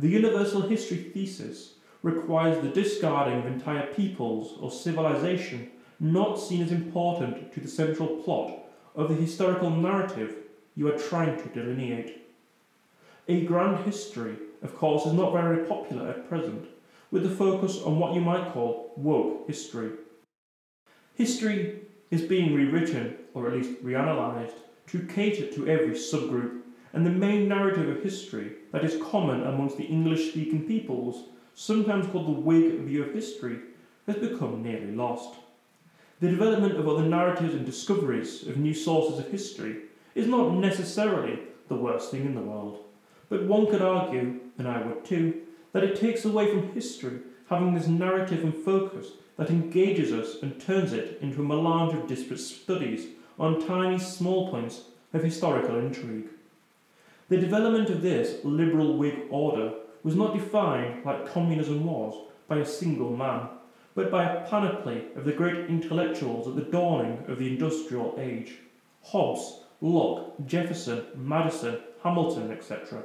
The 0.00 0.08
universal 0.08 0.62
history 0.62 0.96
thesis 0.96 1.74
requires 2.02 2.62
the 2.62 2.70
discarding 2.70 3.40
of 3.40 3.46
entire 3.46 3.86
peoples 3.92 4.56
or 4.58 4.70
civilization 4.70 5.68
not 6.00 6.40
seen 6.40 6.62
as 6.62 6.72
important 6.72 7.52
to 7.52 7.60
the 7.60 7.68
central 7.68 8.08
plot 8.08 8.60
of 8.94 9.10
the 9.10 9.14
historical 9.14 9.68
narrative 9.68 10.36
you 10.74 10.88
are 10.88 10.96
trying 10.96 11.36
to 11.36 11.48
delineate. 11.50 12.26
A 13.28 13.44
grand 13.44 13.84
history, 13.84 14.36
of 14.62 14.74
course, 14.74 15.04
is 15.04 15.12
not 15.12 15.34
very 15.34 15.66
popular 15.66 16.08
at 16.08 16.30
present, 16.30 16.66
with 17.10 17.22
the 17.22 17.36
focus 17.36 17.82
on 17.82 17.98
what 17.98 18.14
you 18.14 18.22
might 18.22 18.54
call 18.54 18.94
woke 18.96 19.46
history. 19.46 19.90
History 21.14 21.80
is 22.10 22.22
being 22.22 22.54
rewritten, 22.54 23.16
or 23.34 23.48
at 23.48 23.52
least 23.52 23.84
reanalyzed, 23.84 24.56
to 24.86 25.00
cater 25.00 25.52
to 25.52 25.68
every 25.68 25.94
subgroup, 25.94 26.59
and 26.92 27.04
the 27.04 27.10
main 27.10 27.48
narrative 27.48 27.88
of 27.88 28.02
history 28.02 28.52
that 28.72 28.84
is 28.84 29.02
common 29.02 29.46
amongst 29.46 29.76
the 29.76 29.84
English 29.84 30.30
speaking 30.30 30.66
peoples, 30.66 31.28
sometimes 31.54 32.06
called 32.06 32.26
the 32.26 32.40
Whig 32.40 32.80
view 32.80 33.04
of 33.04 33.14
history, 33.14 33.58
has 34.06 34.16
become 34.16 34.62
nearly 34.62 34.92
lost. 34.92 35.36
The 36.20 36.28
development 36.28 36.76
of 36.76 36.88
other 36.88 37.04
narratives 37.04 37.54
and 37.54 37.64
discoveries 37.64 38.46
of 38.46 38.56
new 38.56 38.74
sources 38.74 39.18
of 39.18 39.30
history 39.30 39.82
is 40.14 40.26
not 40.26 40.54
necessarily 40.54 41.38
the 41.68 41.76
worst 41.76 42.10
thing 42.10 42.26
in 42.26 42.34
the 42.34 42.40
world, 42.40 42.84
but 43.28 43.46
one 43.46 43.66
could 43.66 43.82
argue, 43.82 44.40
and 44.58 44.66
I 44.66 44.82
would 44.82 45.04
too, 45.04 45.42
that 45.72 45.84
it 45.84 46.00
takes 46.00 46.24
away 46.24 46.50
from 46.50 46.72
history 46.72 47.20
having 47.48 47.74
this 47.74 47.86
narrative 47.86 48.44
and 48.44 48.54
focus 48.54 49.12
that 49.36 49.50
engages 49.50 50.12
us 50.12 50.42
and 50.42 50.60
turns 50.60 50.92
it 50.92 51.18
into 51.22 51.40
a 51.40 51.44
melange 51.44 51.94
of 51.94 52.06
disparate 52.06 52.40
studies 52.40 53.06
on 53.38 53.66
tiny 53.66 53.98
small 53.98 54.50
points 54.50 54.82
of 55.14 55.22
historical 55.22 55.78
intrigue. 55.78 56.28
The 57.30 57.38
development 57.38 57.88
of 57.88 58.02
this 58.02 58.44
liberal 58.44 58.98
Whig 58.98 59.22
order 59.30 59.72
was 60.02 60.16
not 60.16 60.34
defined, 60.34 61.06
like 61.06 61.32
communism 61.32 61.86
was, 61.86 62.14
by 62.46 62.58
a 62.58 62.66
single 62.66 63.16
man 63.16 63.48
but 63.94 64.10
by 64.10 64.24
a 64.24 64.48
panoply 64.48 65.04
of 65.16 65.24
the 65.24 65.32
great 65.32 65.68
intellectuals 65.68 66.46
at 66.46 66.56
the 66.56 66.70
dawning 66.70 67.24
of 67.28 67.38
the 67.38 67.48
industrial 67.48 68.14
age 68.18 68.54
Hobbes, 69.02 69.60
Locke, 69.80 70.34
Jefferson, 70.46 71.04
Madison, 71.16 71.78
Hamilton, 72.02 72.50
etc. 72.50 73.02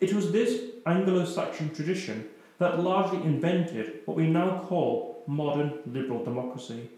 It 0.00 0.12
was 0.12 0.30
this 0.30 0.62
Anglo 0.86 1.24
Saxon 1.24 1.74
tradition 1.74 2.28
that 2.58 2.80
largely 2.80 3.22
invented 3.22 4.00
what 4.04 4.16
we 4.16 4.26
now 4.26 4.62
call 4.66 5.22
modern 5.26 5.78
liberal 5.86 6.22
democracy. 6.22 6.90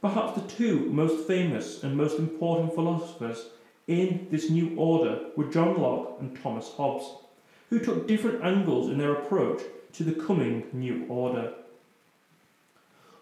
Perhaps 0.00 0.40
the 0.40 0.48
two 0.48 0.90
most 0.90 1.26
famous 1.26 1.82
and 1.82 1.94
most 1.94 2.18
important 2.18 2.74
philosophers 2.74 3.46
in 3.90 4.28
this 4.30 4.48
new 4.48 4.76
order 4.76 5.26
were 5.36 5.50
John 5.50 5.80
Locke 5.80 6.18
and 6.20 6.40
Thomas 6.40 6.70
Hobbes, 6.76 7.06
who 7.70 7.80
took 7.80 8.06
different 8.06 8.44
angles 8.44 8.88
in 8.88 8.98
their 8.98 9.14
approach 9.14 9.62
to 9.94 10.04
the 10.04 10.12
coming 10.12 10.66
new 10.72 11.06
order. 11.08 11.52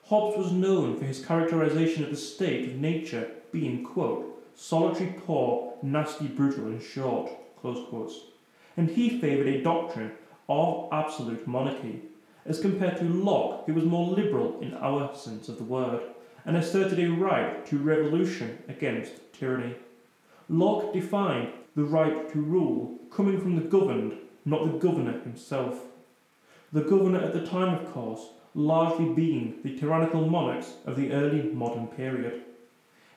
Hobbes 0.04 0.36
was 0.36 0.52
known 0.52 0.98
for 0.98 1.06
his 1.06 1.24
characterization 1.24 2.04
of 2.04 2.10
the 2.10 2.16
state 2.16 2.68
of 2.68 2.76
nature 2.76 3.30
being, 3.50 3.82
quote, 3.82 4.26
solitary, 4.54 5.14
poor, 5.26 5.74
nasty, 5.82 6.26
brutal, 6.26 6.66
and 6.66 6.82
short, 6.82 7.30
close 7.60 7.88
quotes. 7.88 8.14
And 8.76 8.90
he 8.90 9.20
favoured 9.20 9.48
a 9.48 9.62
doctrine 9.62 10.12
of 10.50 10.88
absolute 10.92 11.46
monarchy, 11.46 12.02
as 12.44 12.60
compared 12.60 12.98
to 12.98 13.04
Locke, 13.04 13.64
who 13.66 13.74
was 13.74 13.84
more 13.84 14.14
liberal 14.14 14.60
in 14.60 14.74
our 14.74 15.14
sense 15.14 15.48
of 15.48 15.56
the 15.56 15.64
word, 15.64 16.00
and 16.44 16.56
asserted 16.56 16.98
a 16.98 17.10
right 17.10 17.64
to 17.66 17.78
revolution 17.78 18.58
against 18.68 19.12
tyranny. 19.32 19.74
Locke 20.50 20.94
defined 20.94 21.52
the 21.76 21.84
right 21.84 22.32
to 22.32 22.40
rule 22.40 22.98
coming 23.10 23.38
from 23.38 23.56
the 23.56 23.68
governed, 23.68 24.14
not 24.46 24.64
the 24.64 24.78
governor 24.78 25.20
himself. 25.20 25.84
The 26.72 26.80
governor 26.80 27.20
at 27.20 27.34
the 27.34 27.46
time, 27.46 27.74
of 27.74 27.92
course, 27.92 28.22
largely 28.54 29.10
being 29.10 29.56
the 29.62 29.76
tyrannical 29.78 30.26
monarchs 30.26 30.74
of 30.86 30.96
the 30.96 31.12
early 31.12 31.42
modern 31.42 31.86
period. 31.88 32.44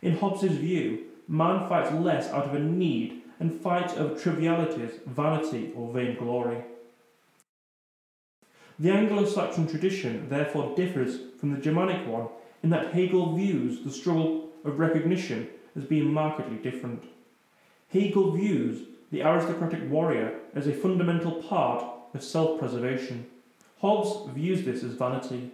In 0.01 0.17
Hobbes's 0.17 0.57
view, 0.57 1.05
man 1.27 1.69
fights 1.69 1.93
less 1.93 2.29
out 2.29 2.45
of 2.45 2.53
a 2.53 2.59
need 2.59 3.21
and 3.39 3.53
fights 3.53 3.93
over 3.93 4.19
trivialities, 4.19 4.99
vanity, 5.05 5.71
or 5.75 5.91
vainglory. 5.93 6.63
The 8.77 8.91
Anglo 8.91 9.25
Saxon 9.25 9.67
tradition 9.67 10.27
therefore 10.27 10.75
differs 10.75 11.19
from 11.39 11.53
the 11.53 11.61
Germanic 11.61 12.05
one 12.07 12.27
in 12.61 12.69
that 12.71 12.93
Hegel 12.93 13.35
views 13.35 13.83
the 13.83 13.91
struggle 13.91 14.49
of 14.65 14.79
recognition 14.79 15.47
as 15.77 15.85
being 15.85 16.13
markedly 16.13 16.57
different. 16.57 17.03
Hegel 17.91 18.31
views 18.31 18.83
the 19.11 19.21
aristocratic 19.21 19.89
warrior 19.89 20.39
as 20.55 20.65
a 20.65 20.73
fundamental 20.73 21.43
part 21.43 21.83
of 22.13 22.23
self 22.23 22.57
preservation. 22.57 23.25
Hobbes 23.81 24.31
views 24.33 24.63
this 24.63 24.83
as 24.83 24.93
vanity. 24.93 25.51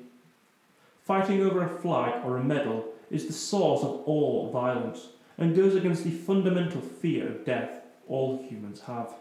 Fighting 1.03 1.41
over 1.41 1.63
a 1.63 1.79
flag 1.79 2.23
or 2.23 2.37
a 2.37 2.43
medal 2.43 2.85
is 3.09 3.25
the 3.25 3.33
source 3.33 3.81
of 3.81 4.03
all 4.05 4.51
violence 4.51 5.07
and 5.37 5.55
goes 5.55 5.75
against 5.75 6.03
the 6.03 6.11
fundamental 6.11 6.81
fear 6.81 7.27
of 7.27 7.45
death 7.45 7.81
all 8.07 8.45
humans 8.47 8.81
have. 8.81 9.13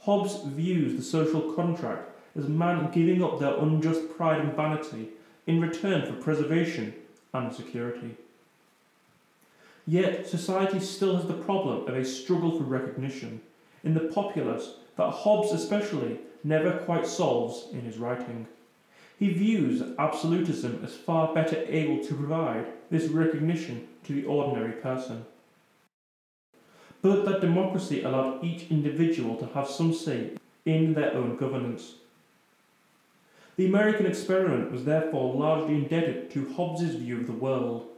Hobbes 0.00 0.42
views 0.44 0.96
the 0.96 1.02
social 1.02 1.52
contract 1.52 2.10
as 2.36 2.48
man 2.48 2.90
giving 2.92 3.22
up 3.22 3.38
their 3.38 3.56
unjust 3.58 4.16
pride 4.16 4.40
and 4.40 4.54
vanity 4.54 5.08
in 5.46 5.60
return 5.60 6.06
for 6.06 6.22
preservation 6.22 6.94
and 7.34 7.52
security. 7.52 8.16
Yet 9.88 10.26
society 10.26 10.80
still 10.80 11.16
has 11.16 11.24
the 11.24 11.32
problem 11.32 11.88
of 11.88 11.96
a 11.96 12.04
struggle 12.04 12.58
for 12.58 12.64
recognition 12.64 13.40
in 13.82 13.94
the 13.94 14.12
populace 14.12 14.74
that 14.98 15.10
Hobbes 15.10 15.50
especially 15.50 16.18
never 16.44 16.76
quite 16.80 17.06
solves 17.06 17.68
in 17.72 17.80
his 17.80 17.96
writing. 17.96 18.48
He 19.18 19.32
views 19.32 19.82
absolutism 19.98 20.82
as 20.84 20.94
far 20.94 21.34
better 21.34 21.64
able 21.66 22.04
to 22.04 22.14
provide 22.14 22.66
this 22.90 23.08
recognition 23.08 23.88
to 24.04 24.12
the 24.12 24.26
ordinary 24.26 24.72
person. 24.72 25.24
But 27.00 27.24
that 27.24 27.40
democracy 27.40 28.02
allowed 28.02 28.44
each 28.44 28.70
individual 28.70 29.36
to 29.36 29.46
have 29.54 29.70
some 29.70 29.94
say 29.94 30.32
in 30.66 30.92
their 30.92 31.14
own 31.14 31.36
governance. 31.36 31.94
The 33.56 33.64
American 33.64 34.04
experiment 34.04 34.70
was 34.70 34.84
therefore 34.84 35.34
largely 35.34 35.76
indebted 35.76 36.30
to 36.32 36.52
Hobbes's 36.52 36.96
view 36.96 37.20
of 37.20 37.26
the 37.26 37.32
world. 37.32 37.88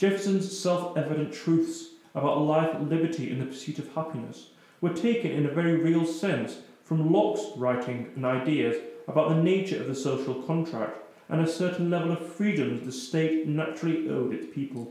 Jefferson's 0.00 0.58
self-evident 0.58 1.30
truths 1.30 1.88
about 2.14 2.40
life, 2.40 2.74
liberty, 2.80 3.30
and 3.30 3.38
the 3.38 3.44
pursuit 3.44 3.78
of 3.78 3.92
happiness 3.92 4.46
were 4.80 4.94
taken 4.94 5.30
in 5.30 5.44
a 5.44 5.52
very 5.52 5.76
real 5.76 6.06
sense 6.06 6.56
from 6.84 7.12
Locke's 7.12 7.54
writing 7.58 8.10
and 8.16 8.24
ideas 8.24 8.76
about 9.06 9.28
the 9.28 9.42
nature 9.42 9.78
of 9.78 9.88
the 9.88 9.94
social 9.94 10.42
contract 10.44 10.96
and 11.28 11.42
a 11.42 11.46
certain 11.46 11.90
level 11.90 12.12
of 12.12 12.34
freedoms 12.34 12.86
the 12.86 12.90
state 12.90 13.46
naturally 13.46 14.08
owed 14.08 14.32
its 14.32 14.46
people. 14.54 14.90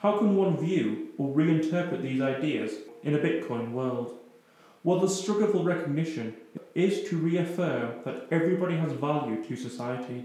How 0.00 0.18
can 0.18 0.34
one 0.34 0.56
view 0.56 1.10
or 1.16 1.32
reinterpret 1.32 2.02
these 2.02 2.20
ideas 2.20 2.72
in 3.04 3.14
a 3.14 3.20
Bitcoin 3.20 3.70
world? 3.70 4.18
Well, 4.82 4.98
the 4.98 5.08
struggle 5.08 5.46
for 5.46 5.62
recognition 5.62 6.34
is 6.74 7.08
to 7.08 7.18
reaffirm 7.18 8.00
that 8.04 8.26
everybody 8.32 8.76
has 8.78 8.90
value 8.94 9.44
to 9.44 9.54
society. 9.54 10.24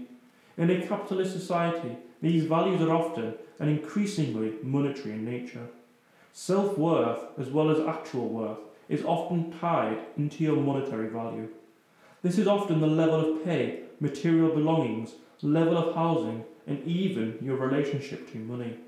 In 0.56 0.68
a 0.68 0.84
capitalist 0.84 1.30
society, 1.30 1.96
these 2.20 2.44
values 2.44 2.80
are 2.82 2.92
often 2.92 3.34
and 3.60 3.70
increasingly 3.70 4.54
monetary 4.62 5.14
in 5.14 5.24
nature. 5.24 5.66
Self 6.32 6.78
worth, 6.78 7.20
as 7.38 7.48
well 7.48 7.70
as 7.70 7.86
actual 7.86 8.28
worth, 8.28 8.58
is 8.88 9.04
often 9.04 9.52
tied 9.58 9.98
into 10.16 10.44
your 10.44 10.56
monetary 10.56 11.08
value. 11.08 11.48
This 12.22 12.38
is 12.38 12.46
often 12.46 12.80
the 12.80 12.86
level 12.86 13.20
of 13.20 13.44
pay, 13.44 13.80
material 14.00 14.54
belongings, 14.54 15.12
level 15.42 15.76
of 15.76 15.94
housing, 15.94 16.44
and 16.66 16.84
even 16.86 17.38
your 17.40 17.56
relationship 17.56 18.30
to 18.32 18.38
money. 18.38 18.78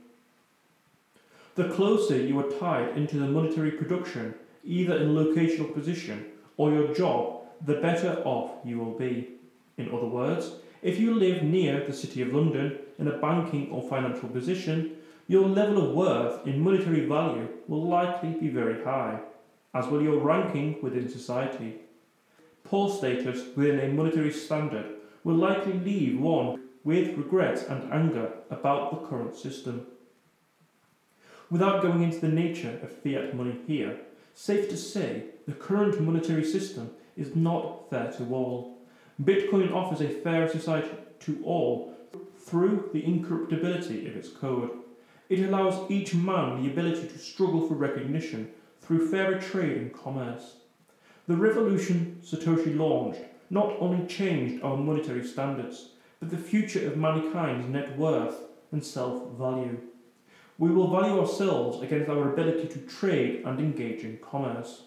The 1.54 1.68
closer 1.68 2.16
you 2.16 2.38
are 2.40 2.58
tied 2.58 2.96
into 2.96 3.18
the 3.18 3.26
monetary 3.26 3.72
production, 3.72 4.34
either 4.64 4.96
in 4.96 5.14
locational 5.14 5.72
position 5.72 6.26
or 6.56 6.72
your 6.72 6.94
job, 6.94 7.42
the 7.64 7.74
better 7.74 8.22
off 8.24 8.52
you 8.64 8.78
will 8.78 8.98
be. 8.98 9.28
In 9.76 9.88
other 9.88 10.06
words, 10.06 10.52
if 10.82 10.98
you 10.98 11.14
live 11.14 11.42
near 11.42 11.84
the 11.84 11.92
City 11.92 12.22
of 12.22 12.32
London 12.32 12.78
in 13.00 13.08
a 13.08 13.18
banking 13.18 13.70
or 13.70 13.82
financial 13.82 14.28
position, 14.28 14.92
your 15.26 15.48
level 15.48 15.88
of 15.88 15.94
worth 15.94 16.46
in 16.46 16.60
monetary 16.60 17.06
value 17.06 17.48
will 17.66 17.88
likely 17.88 18.30
be 18.32 18.48
very 18.48 18.84
high, 18.84 19.18
as 19.74 19.86
will 19.86 20.02
your 20.02 20.18
ranking 20.18 20.76
within 20.82 21.08
society. 21.08 21.76
Poor 22.62 22.90
status 22.90 23.56
within 23.56 23.80
a 23.80 23.88
monetary 23.88 24.32
standard 24.32 24.86
will 25.24 25.36
likely 25.36 25.72
leave 25.72 26.20
one 26.20 26.62
with 26.84 27.16
regret 27.16 27.66
and 27.68 27.92
anger 27.92 28.32
about 28.50 28.90
the 28.90 29.08
current 29.08 29.34
system. 29.34 29.86
Without 31.50 31.82
going 31.82 32.02
into 32.02 32.20
the 32.20 32.28
nature 32.28 32.78
of 32.82 32.92
fiat 32.92 33.34
money 33.34 33.56
here, 33.66 33.98
safe 34.34 34.68
to 34.68 34.76
say 34.76 35.24
the 35.46 35.52
current 35.52 36.00
monetary 36.00 36.44
system 36.44 36.90
is 37.16 37.34
not 37.34 37.88
fair 37.90 38.12
to 38.12 38.34
all. 38.34 38.78
Bitcoin 39.22 39.72
offers 39.72 40.00
a 40.00 40.08
fairer 40.08 40.48
society 40.48 40.90
to 41.20 41.42
all 41.44 41.89
through 42.50 42.90
the 42.92 43.04
incorruptibility 43.04 44.08
of 44.08 44.16
its 44.16 44.28
code. 44.28 44.70
It 45.28 45.38
allows 45.38 45.88
each 45.88 46.14
man 46.14 46.60
the 46.60 46.70
ability 46.70 47.06
to 47.06 47.18
struggle 47.18 47.68
for 47.68 47.74
recognition 47.74 48.50
through 48.82 49.08
fairer 49.08 49.38
trade 49.38 49.76
and 49.76 49.94
commerce. 49.94 50.56
The 51.28 51.36
revolution 51.36 52.20
Satoshi 52.24 52.76
launched 52.76 53.20
not 53.50 53.76
only 53.78 54.04
changed 54.08 54.64
our 54.64 54.76
monetary 54.76 55.24
standards, 55.24 55.90
but 56.18 56.30
the 56.30 56.36
future 56.38 56.88
of 56.88 56.96
mankind's 56.96 57.68
net 57.68 57.96
worth 57.96 58.34
and 58.72 58.84
self 58.84 59.30
value. 59.38 59.78
We 60.58 60.70
will 60.70 60.90
value 60.90 61.20
ourselves 61.20 61.80
against 61.82 62.10
our 62.10 62.32
ability 62.32 62.66
to 62.68 62.78
trade 62.80 63.44
and 63.46 63.60
engage 63.60 64.02
in 64.02 64.18
commerce. 64.18 64.82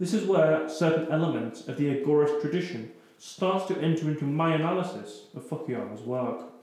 This 0.00 0.14
is 0.14 0.26
where 0.26 0.68
certain 0.68 1.10
elements 1.12 1.68
of 1.68 1.76
the 1.76 1.94
agorist 1.94 2.40
tradition 2.40 2.90
starts 3.18 3.66
to 3.66 3.78
enter 3.80 4.08
into 4.10 4.24
my 4.24 4.54
analysis 4.54 5.26
of 5.34 5.48
Fukuyama's 5.48 6.02
work. 6.02 6.57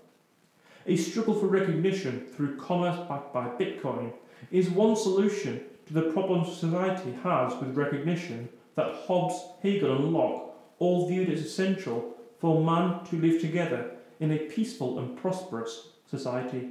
A 0.88 0.96
struggle 0.96 1.34
for 1.34 1.48
recognition 1.48 2.28
through 2.28 2.58
commerce 2.58 2.98
backed 3.10 3.34
by 3.34 3.48
Bitcoin 3.48 4.14
is 4.52 4.70
one 4.70 4.96
solution 4.96 5.64
to 5.88 5.94
the 5.94 6.12
problems 6.12 6.56
society 6.56 7.12
has 7.24 7.60
with 7.60 7.76
recognition 7.76 8.50
that 8.76 8.94
Hobbes, 8.94 9.36
Hegel, 9.64 9.96
and 9.96 10.14
Locke 10.14 10.56
all 10.78 11.08
viewed 11.08 11.30
as 11.30 11.40
essential 11.40 12.16
for 12.40 12.64
man 12.64 13.04
to 13.06 13.16
live 13.16 13.42
together 13.42 13.94
in 14.20 14.32
a 14.32 14.38
peaceful 14.38 15.00
and 15.00 15.18
prosperous 15.18 15.90
society. 16.08 16.70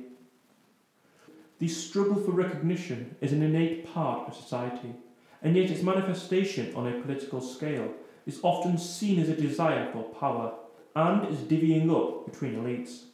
The 1.58 1.66
struggle 1.66 2.22
for 2.22 2.30
recognition 2.30 3.16
is 3.20 3.32
an 3.32 3.42
innate 3.42 3.92
part 3.92 4.28
of 4.28 4.36
society, 4.36 4.94
and 5.42 5.56
yet 5.56 5.70
its 5.70 5.82
manifestation 5.82 6.72
on 6.76 6.86
a 6.86 7.00
political 7.00 7.40
scale 7.40 7.92
is 8.26 8.38
often 8.44 8.78
seen 8.78 9.18
as 9.18 9.28
a 9.28 9.36
desire 9.36 9.90
for 9.90 10.04
power 10.04 10.54
and 10.94 11.28
is 11.28 11.40
divvying 11.40 11.90
up 11.90 12.26
between 12.26 12.54
elites. 12.54 13.06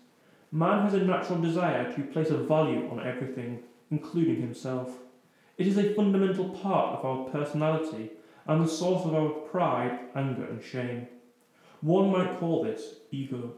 Man 0.52 0.82
has 0.82 0.94
a 0.94 0.98
natural 0.98 1.40
desire 1.40 1.92
to 1.94 2.02
place 2.02 2.30
a 2.30 2.36
value 2.36 2.88
on 2.90 3.06
everything, 3.06 3.60
including 3.90 4.40
himself. 4.40 4.98
It 5.56 5.68
is 5.68 5.78
a 5.78 5.94
fundamental 5.94 6.48
part 6.48 6.98
of 6.98 7.04
our 7.04 7.28
personality 7.30 8.10
and 8.46 8.64
the 8.64 8.68
source 8.68 9.04
of 9.04 9.14
our 9.14 9.28
pride, 9.28 10.00
anger, 10.16 10.44
and 10.44 10.62
shame. 10.62 11.06
One 11.82 12.10
might 12.10 12.38
call 12.40 12.64
this 12.64 12.94
ego. 13.12 13.54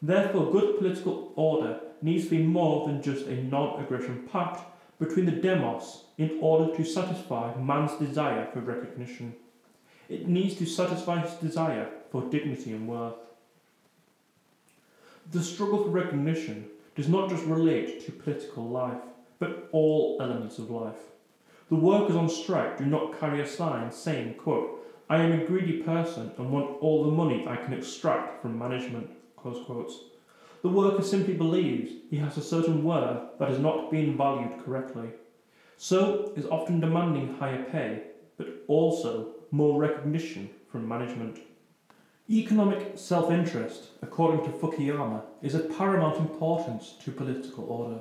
Therefore, 0.00 0.50
good 0.50 0.78
political 0.78 1.32
order 1.36 1.80
needs 2.00 2.24
to 2.24 2.30
be 2.30 2.42
more 2.42 2.86
than 2.86 3.02
just 3.02 3.26
a 3.26 3.42
non 3.42 3.82
aggression 3.82 4.28
pact 4.32 4.60
between 4.98 5.26
the 5.26 5.32
demos 5.32 6.04
in 6.16 6.38
order 6.40 6.74
to 6.74 6.84
satisfy 6.84 7.54
man's 7.56 7.92
desire 7.98 8.48
for 8.52 8.60
recognition. 8.60 9.34
It 10.08 10.28
needs 10.28 10.56
to 10.56 10.66
satisfy 10.66 11.20
his 11.20 11.34
desire 11.34 11.88
for 12.10 12.22
dignity 12.30 12.72
and 12.72 12.88
worth. 12.88 13.14
The 15.32 15.42
struggle 15.42 15.82
for 15.82 15.88
recognition 15.88 16.66
does 16.94 17.08
not 17.08 17.30
just 17.30 17.46
relate 17.46 18.04
to 18.04 18.12
political 18.12 18.68
life, 18.68 19.00
but 19.38 19.66
all 19.72 20.18
elements 20.20 20.58
of 20.58 20.70
life. 20.70 21.08
The 21.70 21.74
workers 21.74 22.16
on 22.16 22.28
strike 22.28 22.76
do 22.76 22.84
not 22.84 23.18
carry 23.18 23.40
a 23.40 23.46
sign 23.46 23.90
saying, 23.90 24.34
quote, 24.34 24.86
I 25.08 25.22
am 25.22 25.32
a 25.32 25.46
greedy 25.46 25.82
person 25.84 26.32
and 26.36 26.50
want 26.50 26.82
all 26.82 27.04
the 27.04 27.10
money 27.10 27.46
I 27.48 27.56
can 27.56 27.72
extract 27.72 28.42
from 28.42 28.58
management. 28.58 29.08
Close 29.38 29.64
quotes. 29.64 30.00
The 30.60 30.68
worker 30.68 31.02
simply 31.02 31.32
believes 31.32 31.92
he 32.10 32.18
has 32.18 32.36
a 32.36 32.42
certain 32.42 32.84
worth 32.84 33.38
that 33.38 33.50
is 33.50 33.58
not 33.58 33.90
being 33.90 34.18
valued 34.18 34.62
correctly. 34.62 35.08
So 35.78 36.34
is 36.36 36.44
often 36.44 36.78
demanding 36.78 37.36
higher 37.36 37.64
pay, 37.64 38.02
but 38.36 38.48
also 38.68 39.30
more 39.50 39.80
recognition 39.80 40.50
from 40.70 40.86
management. 40.86 41.38
Economic 42.32 42.92
self 42.94 43.30
interest, 43.30 43.88
according 44.00 44.42
to 44.42 44.56
Fukuyama, 44.56 45.20
is 45.42 45.54
of 45.54 45.76
paramount 45.76 46.16
importance 46.16 46.94
to 47.04 47.10
political 47.10 47.64
order, 47.64 48.00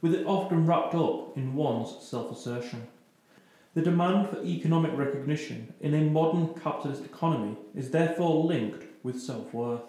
with 0.00 0.14
it 0.14 0.24
often 0.26 0.64
wrapped 0.64 0.94
up 0.94 1.36
in 1.36 1.56
one's 1.56 1.96
self 2.00 2.30
assertion. 2.30 2.86
The 3.74 3.82
demand 3.82 4.28
for 4.28 4.40
economic 4.44 4.96
recognition 4.96 5.74
in 5.80 5.92
a 5.92 6.08
modern 6.08 6.54
capitalist 6.54 7.04
economy 7.04 7.56
is 7.74 7.90
therefore 7.90 8.44
linked 8.44 8.84
with 9.02 9.20
self 9.20 9.52
worth. 9.52 9.82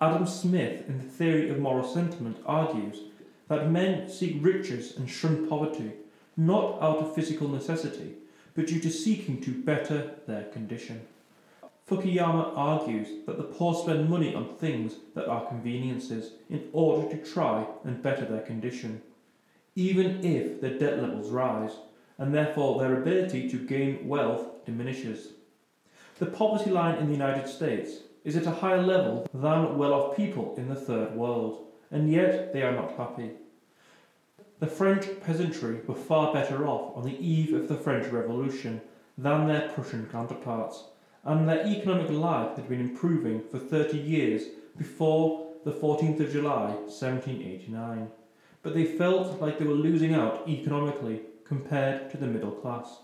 Adam 0.00 0.26
Smith, 0.26 0.88
in 0.88 0.96
the 0.96 1.04
theory 1.04 1.50
of 1.50 1.58
moral 1.58 1.86
sentiment, 1.86 2.38
argues 2.46 3.00
that 3.48 3.70
men 3.70 4.08
seek 4.08 4.42
riches 4.42 4.96
and 4.96 5.10
shun 5.10 5.46
poverty 5.46 5.92
not 6.38 6.80
out 6.80 7.00
of 7.00 7.14
physical 7.14 7.48
necessity, 7.48 8.14
but 8.54 8.66
due 8.66 8.80
to 8.80 8.90
seeking 8.90 9.42
to 9.42 9.62
better 9.62 10.14
their 10.26 10.44
condition. 10.44 11.02
Fukuyama 11.88 12.52
argues 12.56 13.08
that 13.26 13.36
the 13.36 13.44
poor 13.44 13.74
spend 13.74 14.08
money 14.08 14.34
on 14.34 14.56
things 14.56 14.94
that 15.14 15.28
are 15.28 15.46
conveniences 15.46 16.32
in 16.48 16.68
order 16.72 17.08
to 17.10 17.22
try 17.22 17.66
and 17.84 18.02
better 18.02 18.24
their 18.24 18.40
condition, 18.40 19.02
even 19.74 20.24
if 20.24 20.62
their 20.62 20.78
debt 20.78 21.02
levels 21.02 21.30
rise 21.30 21.72
and 22.16 22.34
therefore 22.34 22.78
their 22.78 23.02
ability 23.02 23.50
to 23.50 23.66
gain 23.66 24.08
wealth 24.08 24.64
diminishes. 24.64 25.32
The 26.18 26.26
poverty 26.26 26.70
line 26.70 26.96
in 26.98 27.06
the 27.06 27.12
United 27.12 27.48
States 27.48 27.98
is 28.24 28.36
at 28.36 28.46
a 28.46 28.50
higher 28.50 28.80
level 28.80 29.26
than 29.34 29.76
well 29.76 29.92
off 29.92 30.16
people 30.16 30.54
in 30.56 30.68
the 30.68 30.74
Third 30.74 31.14
World, 31.14 31.66
and 31.90 32.10
yet 32.10 32.52
they 32.54 32.62
are 32.62 32.72
not 32.72 32.96
happy. 32.96 33.32
The 34.60 34.66
French 34.66 35.06
peasantry 35.20 35.80
were 35.86 35.94
far 35.94 36.32
better 36.32 36.66
off 36.66 36.96
on 36.96 37.04
the 37.04 37.18
eve 37.18 37.52
of 37.52 37.68
the 37.68 37.74
French 37.74 38.06
Revolution 38.06 38.80
than 39.18 39.46
their 39.46 39.68
Prussian 39.68 40.08
counterparts, 40.10 40.84
and 41.24 41.48
their 41.48 41.66
economic 41.66 42.10
life 42.10 42.56
had 42.56 42.68
been 42.68 42.80
improving 42.80 43.42
for 43.50 43.58
30 43.58 43.98
years 43.98 44.42
before 44.76 45.46
the 45.64 45.72
14th 45.72 46.20
of 46.20 46.32
July 46.32 46.72
1789, 46.72 48.08
but 48.62 48.74
they 48.74 48.84
felt 48.84 49.40
like 49.40 49.58
they 49.58 49.64
were 49.64 49.74
losing 49.74 50.14
out 50.14 50.46
economically 50.48 51.22
compared 51.44 52.10
to 52.10 52.16
the 52.16 52.26
middle 52.26 52.50
class. 52.50 52.98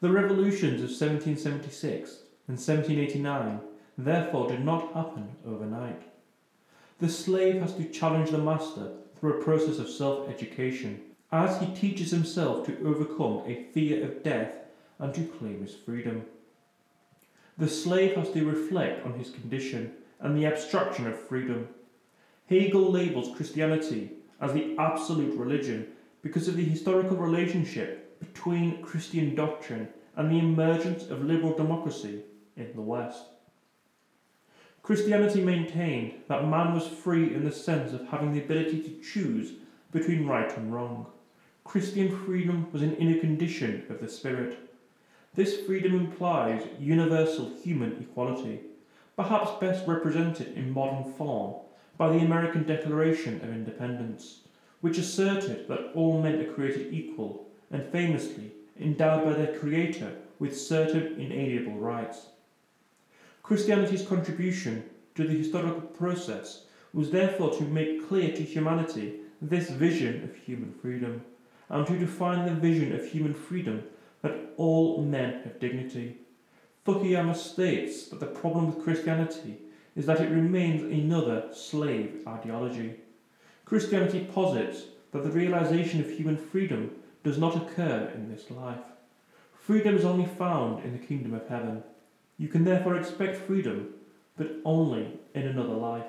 The 0.00 0.10
revolutions 0.10 0.82
of 0.82 0.90
1776 0.90 2.10
and 2.48 2.58
1789 2.58 3.60
therefore 3.96 4.48
did 4.48 4.64
not 4.64 4.92
happen 4.92 5.36
overnight. 5.46 6.02
The 6.98 7.08
slave 7.08 7.60
has 7.62 7.74
to 7.74 7.84
challenge 7.84 8.30
the 8.30 8.38
master 8.38 8.90
through 9.16 9.40
a 9.40 9.44
process 9.44 9.78
of 9.78 9.88
self 9.88 10.28
education 10.28 11.00
as 11.30 11.60
he 11.60 11.74
teaches 11.74 12.10
himself 12.10 12.66
to 12.66 12.78
overcome 12.86 13.42
a 13.46 13.64
fear 13.72 14.04
of 14.04 14.22
death 14.22 14.54
and 14.98 15.14
to 15.14 15.24
claim 15.24 15.62
his 15.62 15.74
freedom. 15.74 16.26
The 17.58 17.68
slave 17.68 18.16
has 18.16 18.30
to 18.30 18.44
reflect 18.44 19.04
on 19.04 19.14
his 19.14 19.30
condition 19.30 19.92
and 20.20 20.36
the 20.36 20.46
abstraction 20.46 21.06
of 21.06 21.18
freedom. 21.18 21.68
Hegel 22.48 22.90
labels 22.90 23.36
Christianity 23.36 24.12
as 24.40 24.52
the 24.52 24.76
absolute 24.78 25.38
religion 25.38 25.88
because 26.22 26.48
of 26.48 26.56
the 26.56 26.64
historical 26.64 27.16
relationship 27.16 28.18
between 28.20 28.82
Christian 28.82 29.34
doctrine 29.34 29.88
and 30.16 30.30
the 30.30 30.38
emergence 30.38 31.04
of 31.10 31.24
liberal 31.24 31.56
democracy 31.56 32.22
in 32.56 32.72
the 32.74 32.80
West. 32.80 33.24
Christianity 34.82 35.40
maintained 35.40 36.14
that 36.28 36.48
man 36.48 36.74
was 36.74 36.86
free 36.86 37.34
in 37.34 37.44
the 37.44 37.52
sense 37.52 37.92
of 37.92 38.06
having 38.08 38.32
the 38.32 38.42
ability 38.42 38.82
to 38.82 39.00
choose 39.00 39.52
between 39.92 40.26
right 40.26 40.56
and 40.56 40.72
wrong. 40.72 41.06
Christian 41.64 42.16
freedom 42.24 42.66
was 42.72 42.82
an 42.82 42.96
inner 42.96 43.20
condition 43.20 43.84
of 43.88 44.00
the 44.00 44.08
spirit. 44.08 44.58
This 45.34 45.60
freedom 45.60 45.94
implies 45.94 46.62
universal 46.78 47.50
human 47.62 47.96
equality, 48.02 48.60
perhaps 49.16 49.58
best 49.60 49.88
represented 49.88 50.48
in 50.58 50.74
modern 50.74 51.10
form 51.14 51.54
by 51.96 52.10
the 52.12 52.18
American 52.18 52.64
Declaration 52.64 53.36
of 53.36 53.48
Independence, 53.48 54.40
which 54.82 54.98
asserted 54.98 55.68
that 55.68 55.92
all 55.94 56.20
men 56.20 56.38
are 56.40 56.52
created 56.52 56.92
equal 56.92 57.46
and 57.70 57.82
famously 57.90 58.52
endowed 58.78 59.24
by 59.24 59.32
their 59.32 59.58
Creator 59.58 60.16
with 60.38 60.58
certain 60.58 61.18
inalienable 61.18 61.78
rights. 61.78 62.26
Christianity's 63.42 64.06
contribution 64.06 64.84
to 65.14 65.26
the 65.26 65.38
historical 65.38 65.80
process 65.80 66.66
was 66.92 67.10
therefore 67.10 67.54
to 67.54 67.62
make 67.62 68.06
clear 68.06 68.36
to 68.36 68.42
humanity 68.42 69.20
this 69.40 69.70
vision 69.70 70.24
of 70.24 70.36
human 70.36 70.74
freedom, 70.74 71.24
and 71.70 71.86
to 71.86 71.98
define 71.98 72.44
the 72.44 72.60
vision 72.60 72.94
of 72.94 73.06
human 73.06 73.32
freedom 73.32 73.82
that 74.22 74.54
all 74.56 75.02
men 75.02 75.42
have 75.44 75.60
dignity. 75.60 76.16
Fukuyama 76.86 77.36
states 77.36 78.08
that 78.08 78.20
the 78.20 78.26
problem 78.26 78.66
with 78.66 78.82
Christianity 78.82 79.58
is 79.94 80.06
that 80.06 80.20
it 80.20 80.30
remains 80.30 80.82
another 80.82 81.44
slave 81.52 82.22
ideology. 82.26 82.94
Christianity 83.64 84.26
posits 84.32 84.84
that 85.12 85.22
the 85.22 85.30
realization 85.30 86.00
of 86.00 86.10
human 86.10 86.36
freedom 86.36 86.90
does 87.22 87.38
not 87.38 87.56
occur 87.56 88.10
in 88.14 88.28
this 88.28 88.50
life. 88.50 88.80
Freedom 89.60 89.94
is 89.96 90.04
only 90.04 90.26
found 90.26 90.84
in 90.84 90.92
the 90.92 91.06
kingdom 91.06 91.34
of 91.34 91.46
heaven. 91.46 91.82
You 92.36 92.48
can 92.48 92.64
therefore 92.64 92.96
expect 92.96 93.36
freedom, 93.36 93.94
but 94.36 94.56
only 94.64 95.20
in 95.34 95.42
another 95.42 95.74
life. 95.74 96.06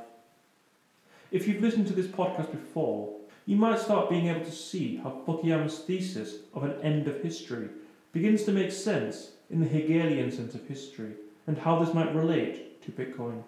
If 1.31 1.47
you've 1.47 1.61
listened 1.61 1.87
to 1.87 1.93
this 1.93 2.07
podcast 2.07 2.51
before, 2.51 3.15
you 3.45 3.57
might 3.57 3.79
start 3.79 4.09
being 4.09 4.27
able 4.27 4.45
to 4.45 4.51
see 4.51 4.97
how 4.97 5.21
Fukuyama's 5.25 5.79
thesis 5.79 6.37
of 6.53 6.63
an 6.63 6.81
end 6.81 7.07
of 7.07 7.21
history 7.21 7.69
begins 8.13 8.43
to 8.43 8.51
make 8.51 8.71
sense 8.71 9.31
in 9.49 9.59
the 9.59 9.67
Hegelian 9.67 10.31
sense 10.31 10.53
of 10.53 10.67
history 10.67 11.13
and 11.47 11.57
how 11.57 11.79
this 11.79 11.93
might 11.93 12.15
relate 12.15 12.81
to 12.83 12.91
Bitcoin. 12.91 13.43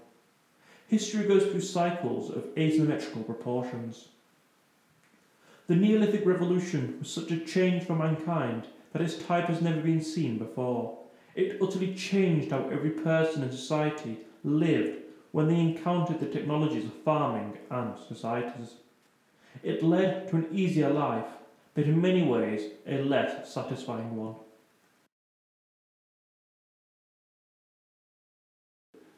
History 0.87 1.27
goes 1.27 1.43
through 1.43 1.61
cycles 1.61 2.29
of 2.29 2.45
asymmetrical 2.57 3.23
proportions. 3.23 4.09
The 5.67 5.75
Neolithic 5.75 6.25
Revolution 6.25 6.97
was 6.99 7.09
such 7.09 7.31
a 7.31 7.39
change 7.39 7.83
for 7.83 7.95
mankind 7.95 8.67
that 8.91 9.01
its 9.01 9.17
type 9.17 9.45
has 9.45 9.61
never 9.61 9.81
been 9.81 10.01
seen 10.01 10.37
before. 10.37 10.97
It 11.35 11.61
utterly 11.61 11.93
changed 11.93 12.51
how 12.51 12.69
every 12.69 12.91
person 12.91 13.43
in 13.43 13.51
society 13.51 14.19
lived 14.43 14.99
when 15.31 15.47
they 15.47 15.59
encountered 15.59 16.19
the 16.19 16.27
technologies 16.27 16.85
of 16.85 16.93
farming 16.93 17.57
and 17.69 17.93
societies. 18.07 18.75
It 19.63 19.83
led 19.83 20.29
to 20.29 20.37
an 20.37 20.47
easier 20.51 20.89
life, 20.89 21.25
but 21.73 21.85
in 21.85 21.99
many 21.99 22.23
ways 22.23 22.71
a 22.87 23.01
less 23.01 23.53
satisfying 23.53 24.15
one. 24.15 24.35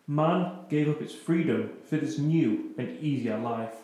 Man 0.10 0.60
gave 0.70 0.88
up 0.88 1.02
its 1.02 1.14
freedom 1.14 1.72
for 1.84 1.98
this 1.98 2.18
new 2.18 2.72
and 2.78 2.98
easier 3.00 3.38
life. 3.38 3.76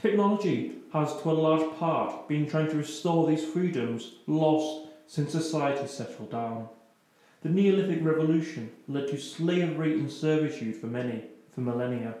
Technology 0.00 0.78
has, 0.94 1.12
to 1.20 1.30
a 1.30 1.32
large 1.32 1.78
part, 1.78 2.26
been 2.26 2.48
trying 2.48 2.70
to 2.70 2.76
restore 2.76 3.28
these 3.28 3.44
freedoms 3.44 4.12
lost 4.26 4.88
since 5.06 5.32
society 5.32 5.86
settled 5.86 6.30
down. 6.30 6.68
The 7.42 7.50
Neolithic 7.50 8.02
Revolution 8.02 8.70
led 8.88 9.08
to 9.08 9.18
slavery 9.18 9.92
and 9.92 10.10
servitude 10.10 10.76
for 10.76 10.86
many 10.86 11.24
for 11.54 11.60
millennia. 11.60 12.14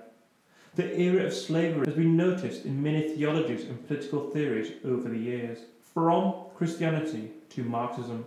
The 0.74 0.94
era 1.00 1.24
of 1.24 1.32
slavery 1.32 1.86
has 1.86 1.94
been 1.94 2.16
noticed 2.16 2.66
in 2.66 2.82
many 2.82 3.08
theologies 3.08 3.64
and 3.64 3.86
political 3.86 4.28
theories 4.28 4.72
over 4.84 5.08
the 5.08 5.18
years, 5.18 5.58
from 5.94 6.34
Christianity 6.54 7.30
to 7.50 7.62
Marxism. 7.62 8.26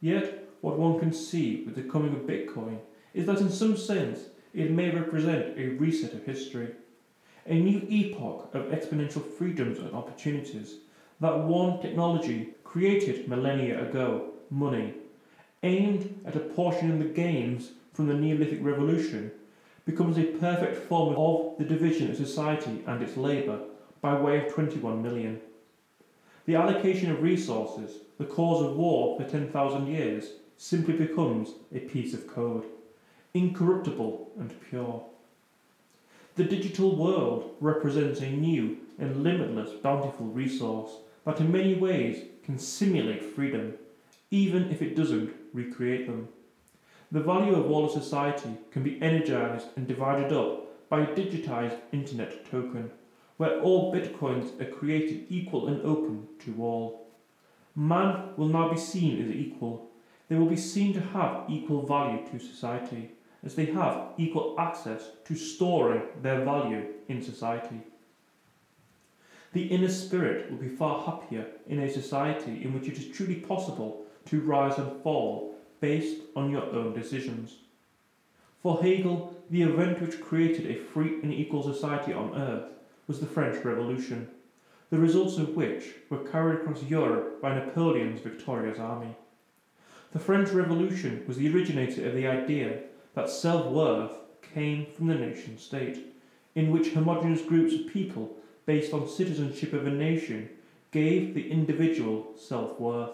Yet, 0.00 0.48
what 0.60 0.78
one 0.78 0.98
can 0.98 1.12
see 1.12 1.62
with 1.64 1.76
the 1.76 1.82
coming 1.82 2.14
of 2.14 2.22
Bitcoin 2.22 2.78
is 3.14 3.26
that 3.26 3.40
in 3.40 3.50
some 3.50 3.76
sense 3.76 4.20
it 4.52 4.70
may 4.70 4.90
represent 4.90 5.56
a 5.56 5.68
reset 5.68 6.12
of 6.12 6.24
history, 6.24 6.68
a 7.46 7.54
new 7.54 7.86
epoch 7.88 8.50
of 8.54 8.66
exponential 8.66 9.24
freedoms 9.24 9.78
and 9.78 9.94
opportunities 9.94 10.76
that 11.20 11.38
one 11.38 11.80
technology 11.80 12.54
created 12.64 13.28
millennia 13.28 13.88
ago, 13.88 14.30
money, 14.50 14.94
aimed 15.62 16.22
at 16.26 16.36
apportioning 16.36 16.98
the 16.98 17.04
gains 17.04 17.70
from 17.92 18.08
the 18.08 18.14
Neolithic 18.14 18.58
Revolution, 18.62 19.30
becomes 19.86 20.18
a 20.18 20.24
perfect 20.24 20.88
form 20.88 21.14
of 21.16 21.56
the 21.58 21.64
division 21.64 22.10
of 22.10 22.16
society 22.16 22.82
and 22.86 23.02
its 23.02 23.16
labour 23.16 23.60
by 24.00 24.18
way 24.18 24.44
of 24.44 24.52
21 24.52 25.02
million. 25.02 25.40
The 26.46 26.56
allocation 26.56 27.10
of 27.10 27.22
resources, 27.22 27.98
the 28.18 28.24
cause 28.24 28.62
of 28.62 28.76
war 28.76 29.18
for 29.18 29.28
10,000 29.28 29.86
years, 29.86 30.32
simply 30.56 30.94
becomes 30.94 31.50
a 31.72 31.80
piece 31.80 32.12
of 32.12 32.26
code, 32.26 32.64
incorruptible 33.34 34.30
and 34.38 34.54
pure. 34.70 35.04
The 36.36 36.44
digital 36.44 36.94
world 36.94 37.56
represents 37.60 38.20
a 38.20 38.30
new 38.30 38.78
and 38.98 39.24
limitless 39.24 39.70
bountiful 39.70 40.26
resource 40.26 40.92
that 41.24 41.40
in 41.40 41.50
many 41.50 41.74
ways 41.74 42.26
can 42.44 42.60
simulate 42.60 43.24
freedom, 43.24 43.74
even 44.30 44.70
if 44.70 44.82
it 44.82 44.94
doesn't 44.94 45.34
recreate 45.52 46.06
them. 46.06 46.28
The 47.10 47.20
value 47.20 47.56
of 47.56 47.70
all 47.70 47.86
a 47.86 47.90
society 47.90 48.50
can 48.70 48.84
be 48.84 49.02
energized 49.02 49.66
and 49.76 49.88
divided 49.88 50.32
up 50.32 50.88
by 50.88 51.00
a 51.00 51.14
digitized 51.14 51.78
internet 51.92 52.48
token, 52.48 52.92
where 53.36 53.60
all 53.60 53.92
bitcoins 53.92 54.60
are 54.60 54.70
created 54.70 55.26
equal 55.28 55.66
and 55.66 55.82
open 55.82 56.28
to 56.44 56.54
all. 56.62 57.08
Man 57.74 58.28
will 58.36 58.48
now 58.48 58.68
be 58.68 58.78
seen 58.78 59.20
as 59.20 59.34
equal. 59.34 59.90
They 60.28 60.36
will 60.36 60.46
be 60.46 60.56
seen 60.56 60.94
to 60.94 61.00
have 61.00 61.44
equal 61.48 61.84
value 61.84 62.24
to 62.30 62.38
society, 62.38 63.10
as 63.44 63.54
they 63.54 63.66
have 63.66 64.08
equal 64.16 64.54
access 64.58 65.10
to 65.24 65.34
storing 65.34 66.02
their 66.22 66.44
value 66.44 66.84
in 67.08 67.22
society. 67.22 67.80
The 69.52 69.66
inner 69.66 69.88
spirit 69.88 70.50
will 70.50 70.58
be 70.58 70.68
far 70.68 71.04
happier 71.04 71.46
in 71.68 71.78
a 71.78 71.90
society 71.90 72.64
in 72.64 72.72
which 72.72 72.88
it 72.88 72.98
is 72.98 73.16
truly 73.16 73.36
possible 73.36 74.04
to 74.26 74.40
rise 74.40 74.78
and 74.78 75.02
fall 75.02 75.54
based 75.80 76.22
on 76.34 76.50
your 76.50 76.64
own 76.74 76.94
decisions. 76.94 77.56
For 78.62 78.82
Hegel, 78.82 79.36
the 79.50 79.62
event 79.62 80.00
which 80.00 80.22
created 80.22 80.66
a 80.66 80.80
free 80.80 81.20
and 81.22 81.32
equal 81.32 81.62
society 81.62 82.12
on 82.12 82.34
earth 82.34 82.72
was 83.06 83.20
the 83.20 83.26
French 83.26 83.62
Revolution, 83.64 84.28
the 84.90 84.98
results 84.98 85.36
of 85.36 85.54
which 85.54 85.84
were 86.08 86.24
carried 86.24 86.60
across 86.60 86.82
Europe 86.82 87.42
by 87.42 87.54
Napoleon's 87.54 88.20
victorious 88.20 88.78
army. 88.78 89.14
The 90.12 90.18
French 90.18 90.50
Revolution 90.50 91.24
was 91.28 91.36
the 91.36 91.52
originator 91.52 92.08
of 92.08 92.14
the 92.14 92.26
idea 92.26 92.80
that 93.14 93.30
self 93.30 93.66
worth 93.66 94.12
came 94.54 94.86
from 94.86 95.08
the 95.08 95.14
nation 95.14 95.58
state, 95.58 96.14
in 96.54 96.70
which 96.70 96.92
homogeneous 96.92 97.42
groups 97.42 97.74
of 97.74 97.92
people 97.92 98.36
based 98.66 98.92
on 98.92 99.08
citizenship 99.08 99.72
of 99.72 99.86
a 99.86 99.90
nation 99.90 100.48
gave 100.92 101.34
the 101.34 101.50
individual 101.50 102.32
self 102.36 102.78
worth. 102.78 103.10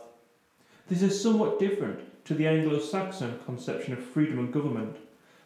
This 0.88 1.02
is 1.02 1.22
somewhat 1.22 1.58
different 1.58 2.00
to 2.24 2.34
the 2.34 2.46
Anglo 2.46 2.78
Saxon 2.78 3.40
conception 3.44 3.92
of 3.92 4.04
freedom 4.04 4.38
and 4.38 4.52
government, 4.52 4.96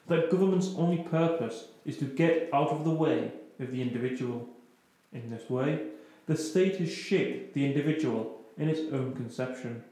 that 0.08 0.30
government's 0.30 0.74
only 0.76 0.98
purpose 0.98 1.68
is 1.84 1.96
to 1.98 2.04
get 2.04 2.50
out 2.52 2.68
of 2.68 2.84
the 2.84 2.90
way 2.90 3.32
of 3.60 3.70
the 3.70 3.80
individual. 3.80 4.48
In 5.12 5.30
this 5.30 5.48
way, 5.48 5.86
the 6.26 6.36
state 6.36 6.76
has 6.76 6.92
shaped 6.92 7.54
the 7.54 7.64
individual 7.64 8.40
in 8.58 8.68
its 8.68 8.80
own 8.92 9.14
conception. 9.14 9.84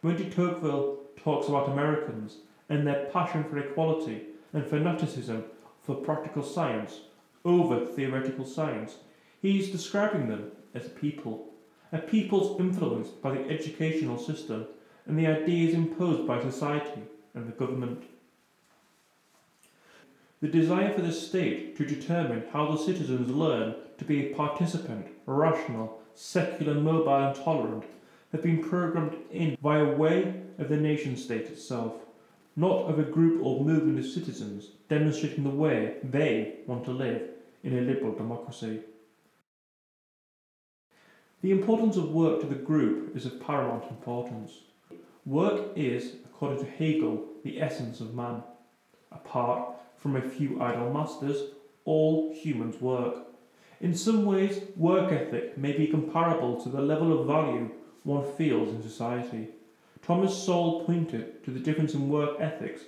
When 0.00 0.16
de 0.16 0.30
Tocqueville 0.30 0.98
talks 1.16 1.48
about 1.48 1.68
Americans 1.68 2.36
and 2.68 2.86
their 2.86 3.06
passion 3.12 3.44
for 3.44 3.58
equality 3.58 4.22
and 4.52 4.66
fanaticism 4.66 5.44
for 5.82 5.96
practical 5.96 6.42
science 6.42 7.00
over 7.44 7.84
theoretical 7.84 8.44
science, 8.44 8.96
he 9.40 9.58
is 9.58 9.70
describing 9.70 10.28
them 10.28 10.52
as 10.74 10.88
people, 10.88 11.50
a 11.92 11.98
peoples 11.98 12.58
influenced 12.60 13.20
by 13.20 13.32
the 13.32 13.48
educational 13.48 14.18
system 14.18 14.66
and 15.06 15.18
the 15.18 15.26
ideas 15.26 15.74
imposed 15.74 16.26
by 16.26 16.40
society 16.40 17.02
and 17.34 17.46
the 17.46 17.52
government. 17.52 18.04
The 20.40 20.48
desire 20.48 20.92
for 20.92 21.02
the 21.02 21.12
state 21.12 21.76
to 21.76 21.84
determine 21.84 22.44
how 22.52 22.70
the 22.70 22.82
citizens 22.82 23.30
learn 23.30 23.74
to 23.98 24.04
be 24.04 24.26
a 24.26 24.34
participant, 24.34 25.06
rational, 25.26 26.00
secular, 26.14 26.74
mobile, 26.74 27.14
and 27.14 27.36
tolerant 27.36 27.84
have 28.32 28.42
been 28.42 28.62
programmed 28.62 29.16
in 29.30 29.56
by 29.62 29.82
way 29.82 30.42
of 30.58 30.68
the 30.68 30.76
nation 30.76 31.16
state 31.16 31.46
itself, 31.46 31.94
not 32.56 32.88
of 32.90 32.98
a 32.98 33.02
group 33.02 33.44
or 33.44 33.64
movement 33.64 33.98
of 33.98 34.06
citizens 34.06 34.68
demonstrating 34.88 35.44
the 35.44 35.50
way 35.50 35.96
they 36.02 36.56
want 36.66 36.84
to 36.84 36.90
live 36.90 37.22
in 37.62 37.78
a 37.78 37.80
liberal 37.80 38.14
democracy. 38.14 38.80
The 41.42 41.50
importance 41.50 41.96
of 41.96 42.12
work 42.12 42.40
to 42.40 42.46
the 42.46 42.54
group 42.54 43.16
is 43.16 43.26
of 43.26 43.40
paramount 43.40 43.90
importance. 43.90 44.52
Work 45.24 45.72
is, 45.76 46.16
according 46.24 46.64
to 46.64 46.70
Hegel, 46.70 47.24
the 47.42 47.60
essence 47.60 48.00
of 48.00 48.14
man. 48.14 48.42
Apart 49.10 49.74
from 49.96 50.16
a 50.16 50.22
few 50.22 50.60
idle 50.60 50.92
masters, 50.92 51.50
all 51.84 52.32
humans 52.34 52.80
work. 52.80 53.26
In 53.80 53.94
some 53.94 54.24
ways, 54.24 54.60
work 54.76 55.10
ethic 55.10 55.58
may 55.58 55.72
be 55.72 55.88
comparable 55.88 56.60
to 56.62 56.68
the 56.68 56.80
level 56.80 57.18
of 57.18 57.26
value 57.26 57.70
one 58.04 58.24
feels 58.36 58.68
in 58.70 58.82
society. 58.82 59.48
Thomas 60.02 60.36
Sowell 60.36 60.80
pointed 60.80 61.44
to 61.44 61.52
the 61.52 61.60
difference 61.60 61.94
in 61.94 62.08
work 62.08 62.40
ethics 62.40 62.82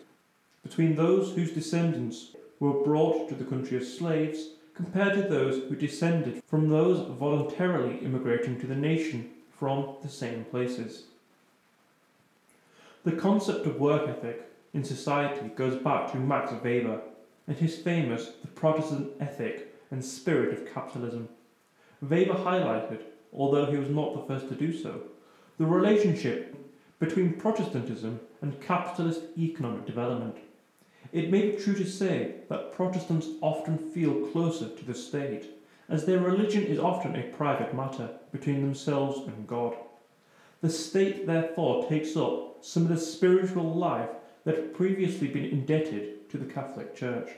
between 0.65 0.97
those 0.97 1.33
whose 1.35 1.53
descendants 1.53 2.35
were 2.59 2.83
brought 2.83 3.29
to 3.29 3.37
the 3.37 3.45
country 3.45 3.79
as 3.79 3.97
slaves 3.97 4.49
compared 4.75 5.15
to 5.15 5.23
those 5.23 5.69
who 5.69 5.77
descended 5.77 6.43
from 6.45 6.69
those 6.69 7.07
voluntarily 7.17 7.99
immigrating 7.99 8.59
to 8.59 8.67
the 8.67 8.75
nation 8.75 9.31
from 9.57 9.95
the 10.03 10.09
same 10.09 10.45
places. 10.47 11.05
The 13.05 13.13
concept 13.13 13.67
of 13.67 13.79
work 13.79 14.09
ethic 14.09 14.51
in 14.73 14.83
society 14.83 15.49
goes 15.55 15.81
back 15.81 16.11
to 16.11 16.19
Max 16.19 16.51
Weber 16.65 17.01
and 17.47 17.57
his 17.57 17.77
famous 17.77 18.33
The 18.41 18.49
Protestant 18.49 19.13
Ethic 19.21 19.73
and 19.93 20.05
Spirit 20.05 20.53
of 20.53 20.75
Capitalism. 20.75 21.29
Weber 22.03 22.35
highlighted, 22.35 23.03
although 23.33 23.67
he 23.67 23.77
was 23.77 23.91
not 23.91 24.15
the 24.15 24.35
first 24.35 24.49
to 24.49 24.57
do 24.57 24.77
so, 24.77 25.03
the 25.59 25.67
relationship 25.67 26.57
between 26.99 27.35
Protestantism 27.35 28.21
and 28.41 28.61
capitalist 28.61 29.23
economic 29.37 29.87
development. 29.87 30.37
It 31.13 31.31
may 31.31 31.51
be 31.51 31.63
true 31.63 31.75
to 31.75 31.87
say 31.87 32.37
that 32.49 32.73
Protestants 32.73 33.29
often 33.41 33.79
feel 33.79 34.27
closer 34.29 34.69
to 34.69 34.85
the 34.85 34.95
state, 34.95 35.47
as 35.89 36.05
their 36.05 36.19
religion 36.19 36.65
is 36.65 36.79
often 36.79 37.15
a 37.15 37.23
private 37.37 37.75
matter 37.75 38.11
between 38.33 38.63
themselves 38.63 39.27
and 39.27 39.47
God. 39.47 39.77
The 40.61 40.71
state 40.71 41.27
therefore 41.27 41.89
takes 41.89 42.17
up 42.17 42.65
some 42.65 42.85
of 42.85 42.89
the 42.89 42.99
spiritual 42.99 43.75
life 43.75 44.09
that 44.45 44.57
had 44.57 44.75
previously 44.75 45.29
been 45.29 45.45
indebted 45.45 46.31
to 46.31 46.39
the 46.39 46.53
Catholic 46.53 46.97
Church. 46.97 47.31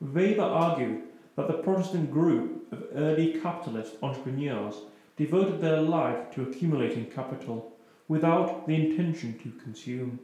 Weber 0.00 0.42
argued 0.42 1.02
that 1.36 1.48
the 1.48 1.62
Protestant 1.62 2.10
group 2.10 2.72
of 2.72 2.84
early 2.94 3.38
capitalist 3.40 3.94
entrepreneurs 4.02 4.76
devoted 5.16 5.60
their 5.60 5.80
life 5.80 6.30
to 6.32 6.42
accumulating 6.42 7.06
capital 7.06 7.72
without 8.08 8.66
the 8.66 8.74
intention 8.74 9.38
to 9.38 9.62
consume. 9.62 10.18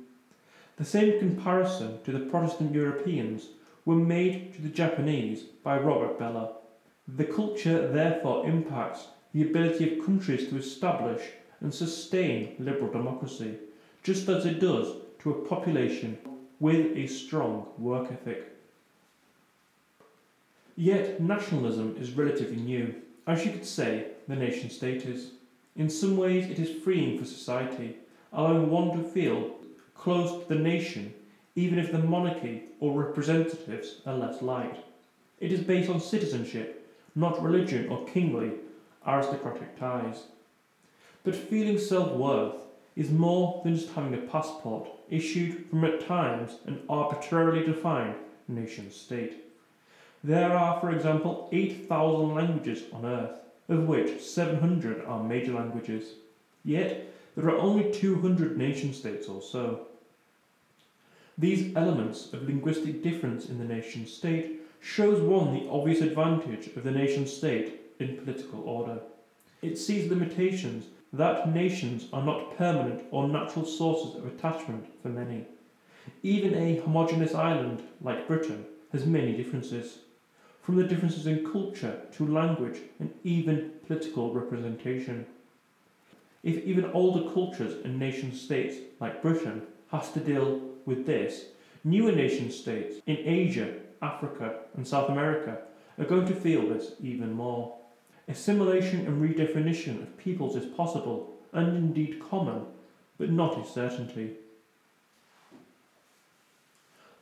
The 0.76 0.84
same 0.84 1.18
comparison 1.18 2.02
to 2.02 2.12
the 2.12 2.26
Protestant 2.26 2.74
Europeans 2.74 3.48
were 3.84 3.94
made 3.94 4.54
to 4.54 4.62
the 4.62 4.68
Japanese 4.70 5.42
by 5.42 5.78
Robert 5.78 6.18
Bellah. 6.18 6.54
The 7.06 7.24
culture 7.24 7.86
therefore 7.92 8.46
impacts 8.46 9.08
the 9.32 9.42
ability 9.42 9.98
of 9.98 10.04
countries 10.04 10.48
to 10.48 10.56
establish 10.56 11.22
and 11.60 11.72
sustain 11.72 12.56
liberal 12.58 12.90
democracy, 12.90 13.56
just 14.02 14.28
as 14.28 14.46
it 14.46 14.60
does 14.60 14.96
to 15.20 15.30
a 15.30 15.48
population 15.48 16.18
with 16.60 16.96
a 16.96 17.06
strong 17.06 17.66
work 17.78 18.10
ethic. 18.10 18.50
Yet 20.76 21.20
nationalism 21.20 21.96
is 22.00 22.12
relatively 22.12 22.56
new. 22.56 22.94
As 23.26 23.44
you 23.44 23.52
could 23.52 23.66
say, 23.66 24.08
the 24.28 24.36
nation 24.36 24.70
state 24.70 25.04
is. 25.04 25.30
In 25.76 25.90
some 25.90 26.16
ways, 26.16 26.50
it 26.50 26.58
is 26.58 26.82
freeing 26.82 27.18
for 27.18 27.24
society, 27.24 27.96
allowing 28.32 28.70
one 28.70 28.96
to 28.96 29.02
feel 29.02 29.56
close 29.94 30.30
to 30.42 30.48
the 30.48 30.60
nation, 30.60 31.12
even 31.56 31.78
if 31.78 31.90
the 31.90 31.98
monarchy 31.98 32.64
or 32.80 33.02
representatives 33.02 34.00
are 34.06 34.14
less 34.16 34.40
liked. 34.40 34.78
It 35.40 35.52
is 35.52 35.60
based 35.60 35.90
on 35.90 36.00
citizenship, 36.00 36.88
not 37.14 37.42
religion 37.42 37.88
or 37.88 38.06
kingly, 38.06 38.52
aristocratic 39.06 39.78
ties. 39.78 40.24
But 41.24 41.34
feeling 41.34 41.78
self 41.78 42.12
worth 42.12 42.54
is 42.94 43.10
more 43.10 43.60
than 43.64 43.74
just 43.74 43.92
having 43.92 44.14
a 44.14 44.18
passport 44.18 44.88
issued 45.10 45.66
from 45.68 45.84
at 45.84 46.06
times 46.06 46.58
an 46.66 46.82
arbitrarily 46.88 47.64
defined 47.64 48.14
nation 48.46 48.90
state. 48.92 49.44
There 50.22 50.56
are, 50.56 50.80
for 50.80 50.90
example, 50.90 51.48
8,000 51.52 52.34
languages 52.34 52.84
on 52.92 53.04
Earth, 53.04 53.38
of 53.68 53.86
which 53.86 54.20
700 54.20 55.04
are 55.04 55.22
major 55.22 55.52
languages. 55.52 56.14
Yet, 56.64 57.12
there 57.36 57.48
are 57.48 57.58
only 57.58 57.90
200 57.92 58.56
nation 58.56 58.92
states 58.92 59.28
or 59.28 59.42
so. 59.42 59.86
These 61.36 61.74
elements 61.74 62.32
of 62.32 62.44
linguistic 62.44 63.02
difference 63.02 63.46
in 63.46 63.58
the 63.58 63.64
nation 63.64 64.06
state 64.06 64.60
shows 64.80 65.20
one 65.20 65.54
the 65.54 65.68
obvious 65.68 66.00
advantage 66.00 66.68
of 66.76 66.84
the 66.84 66.90
nation 66.90 67.26
state 67.26 67.80
in 67.98 68.18
political 68.18 68.60
order. 68.68 69.00
It 69.62 69.78
sees 69.78 70.10
limitations 70.10 70.86
that 71.12 71.52
nations 71.52 72.06
are 72.12 72.22
not 72.22 72.56
permanent 72.56 73.04
or 73.10 73.28
natural 73.28 73.64
sources 73.64 74.16
of 74.16 74.26
attachment 74.26 74.86
for 75.02 75.08
many. 75.08 75.46
Even 76.22 76.54
a 76.54 76.80
homogeneous 76.80 77.34
island 77.34 77.82
like 78.00 78.28
Britain 78.28 78.66
has 78.92 79.06
many 79.06 79.36
differences, 79.36 79.98
from 80.64 80.76
the 80.76 80.84
differences 80.84 81.26
in 81.26 81.50
culture 81.50 82.00
to 82.12 82.26
language 82.26 82.78
and 82.98 83.12
even 83.22 83.70
political 83.86 84.32
representation. 84.32 85.26
If 86.42 86.64
even 86.64 86.90
older 86.92 87.30
cultures 87.32 87.84
and 87.84 87.98
nation 87.98 88.34
states 88.34 88.76
like 88.98 89.22
Britain 89.22 89.62
has 89.90 90.10
to 90.12 90.20
deal 90.20 90.60
with 90.86 91.04
this, 91.04 91.46
newer 91.84 92.12
nation 92.12 92.50
states 92.50 92.96
in 93.06 93.18
Asia, 93.18 93.74
Africa, 94.00 94.60
and 94.74 94.86
South 94.86 95.10
America 95.10 95.58
are 95.98 96.06
going 96.06 96.26
to 96.26 96.34
feel 96.34 96.66
this 96.68 96.92
even 97.02 97.32
more. 97.32 97.76
Assimilation 98.26 99.06
and 99.06 99.22
redefinition 99.22 100.02
of 100.02 100.16
peoples 100.16 100.56
is 100.56 100.74
possible 100.74 101.34
and 101.52 101.76
indeed 101.76 102.22
common, 102.30 102.64
but 103.18 103.30
not 103.30 103.58
a 103.58 103.68
certainty. 103.68 104.36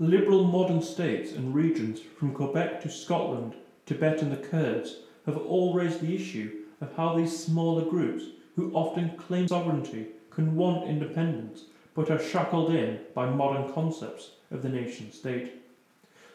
Liberal 0.03 0.43
modern 0.43 0.83
states 0.83 1.31
and 1.31 1.55
regions 1.55 2.01
from 2.01 2.35
Quebec 2.35 2.83
to 2.83 2.91
Scotland, 2.91 3.55
Tibet 3.87 4.21
and 4.21 4.33
the 4.33 4.49
Kurds 4.49 4.97
have 5.27 5.37
all 5.37 5.75
raised 5.75 6.01
the 6.01 6.13
issue 6.13 6.63
of 6.81 6.93
how 6.97 7.15
these 7.15 7.39
smaller 7.39 7.89
groups, 7.89 8.25
who 8.57 8.73
often 8.75 9.17
claim 9.17 9.47
sovereignty, 9.47 10.09
can 10.31 10.57
want 10.57 10.91
independence 10.91 11.67
but 11.95 12.11
are 12.11 12.19
shackled 12.19 12.75
in 12.75 12.99
by 13.15 13.31
modern 13.31 13.73
concepts 13.73 14.33
of 14.51 14.63
the 14.63 14.69
nation 14.69 15.13
state. 15.13 15.63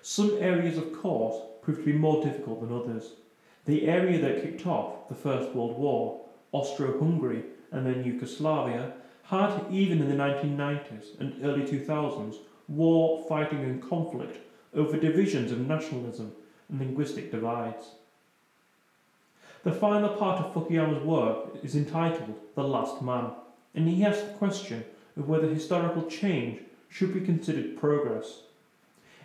Some 0.01 0.38
areas, 0.39 0.77
of 0.77 0.93
course, 0.93 1.36
prove 1.62 1.80
to 1.80 1.84
be 1.84 1.91
more 1.91 2.23
difficult 2.23 2.62
than 2.62 2.71
others. 2.73 3.15
The 3.65 3.89
area 3.89 4.21
that 4.21 4.43
kicked 4.43 4.65
off 4.65 5.10
the 5.10 5.15
First 5.15 5.53
World 5.53 5.77
War, 5.77 6.21
Austro 6.53 6.97
Hungary 6.97 7.43
and 7.73 7.86
then 7.86 8.06
Yugoslavia, 8.06 8.93
had, 9.23 9.65
even 9.69 10.01
in 10.01 10.08
the 10.08 10.15
1990s 10.15 11.19
and 11.19 11.43
early 11.43 11.63
2000s, 11.63 12.38
war, 12.67 13.25
fighting, 13.27 13.60
and 13.60 13.88
conflict 13.88 14.38
over 14.73 14.97
divisions 14.97 15.51
of 15.51 15.60
nationalism 15.60 16.32
and 16.69 16.80
linguistic 16.80 17.32
divides. 17.32 17.91
The 19.63 19.71
final 19.71 20.10
part 20.10 20.43
of 20.43 20.53
Fukuyama's 20.53 21.03
work 21.03 21.63
is 21.63 21.75
entitled 21.75 22.36
The 22.56 22.63
Last 22.63 23.01
Man, 23.01 23.32
and 23.75 23.88
he 23.88 24.06
asks 24.06 24.23
the 24.23 24.34
question 24.34 24.86
of 25.17 25.27
whether 25.27 25.47
historical 25.47 26.03
change 26.03 26.62
should 26.89 27.13
be 27.13 27.21
considered 27.21 27.77
progress. 27.77 28.41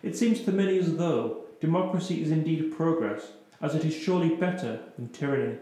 It 0.03 0.17
seems 0.17 0.41
to 0.41 0.53
many 0.53 0.79
as 0.79 0.97
though 0.97 1.45
democracy 1.61 2.23
is 2.23 2.31
indeed 2.31 2.75
progress, 2.77 3.33
as 3.61 3.75
it 3.75 3.85
is 3.85 3.95
surely 3.95 4.31
better 4.31 4.81
than 4.97 5.11
tyranny. 5.11 5.59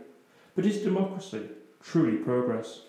But 0.55 0.64
is 0.64 0.79
democracy 0.79 1.49
truly 1.83 2.16
progress? 2.16 2.81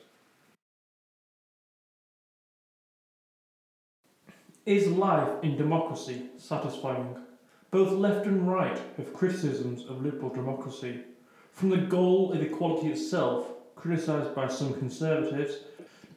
Is 4.65 4.88
life 4.88 5.43
in 5.43 5.58
democracy 5.58 6.28
satisfying? 6.38 7.15
Both 7.71 7.93
left 7.93 8.28
and 8.28 8.47
right 8.47 8.80
have 8.97 9.12
criticisms 9.12 9.89
of 9.89 10.06
liberal 10.06 10.30
democracy, 10.30 11.00
from 11.52 11.71
the 11.71 11.78
goal 11.78 12.32
of 12.32 12.43
equality 12.43 12.89
itself, 12.89 13.47
criticised 13.76 14.36
by 14.36 14.47
some 14.47 14.76
conservatives, 14.76 15.62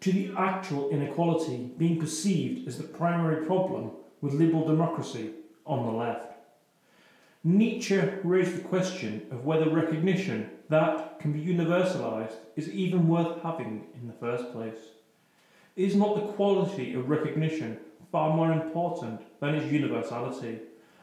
to 0.01 0.13
the 0.13 0.35
actual 0.37 0.91
inequality 0.91 1.71
being 1.79 1.99
perceived 1.99 2.69
as 2.69 2.77
the 2.77 2.85
primary 2.85 3.47
problem 3.47 3.93
with 4.21 4.35
liberal 4.35 4.67
democracy 4.67 5.31
on 5.65 5.87
the 5.87 5.93
left. 5.93 6.35
Nietzsche 7.45 7.99
raised 8.23 8.57
the 8.57 8.69
question 8.69 9.27
of 9.31 9.47
whether 9.47 9.71
recognition 9.71 10.51
that 10.69 11.19
can 11.19 11.33
be 11.33 11.41
universalised 11.41 12.37
is 12.57 12.69
even 12.69 13.09
worth 13.09 13.41
having 13.43 13.87
in 13.95 14.07
the 14.07 14.13
first 14.13 14.53
place. 14.53 14.81
Is 15.77 15.97
not 15.97 16.17
the 16.17 16.33
quality 16.35 16.93
of 16.93 17.09
recognition 17.09 17.79
far 18.15 18.33
more 18.33 18.53
important 18.53 19.21
than 19.41 19.57
its 19.57 19.73
universality? 19.73 20.61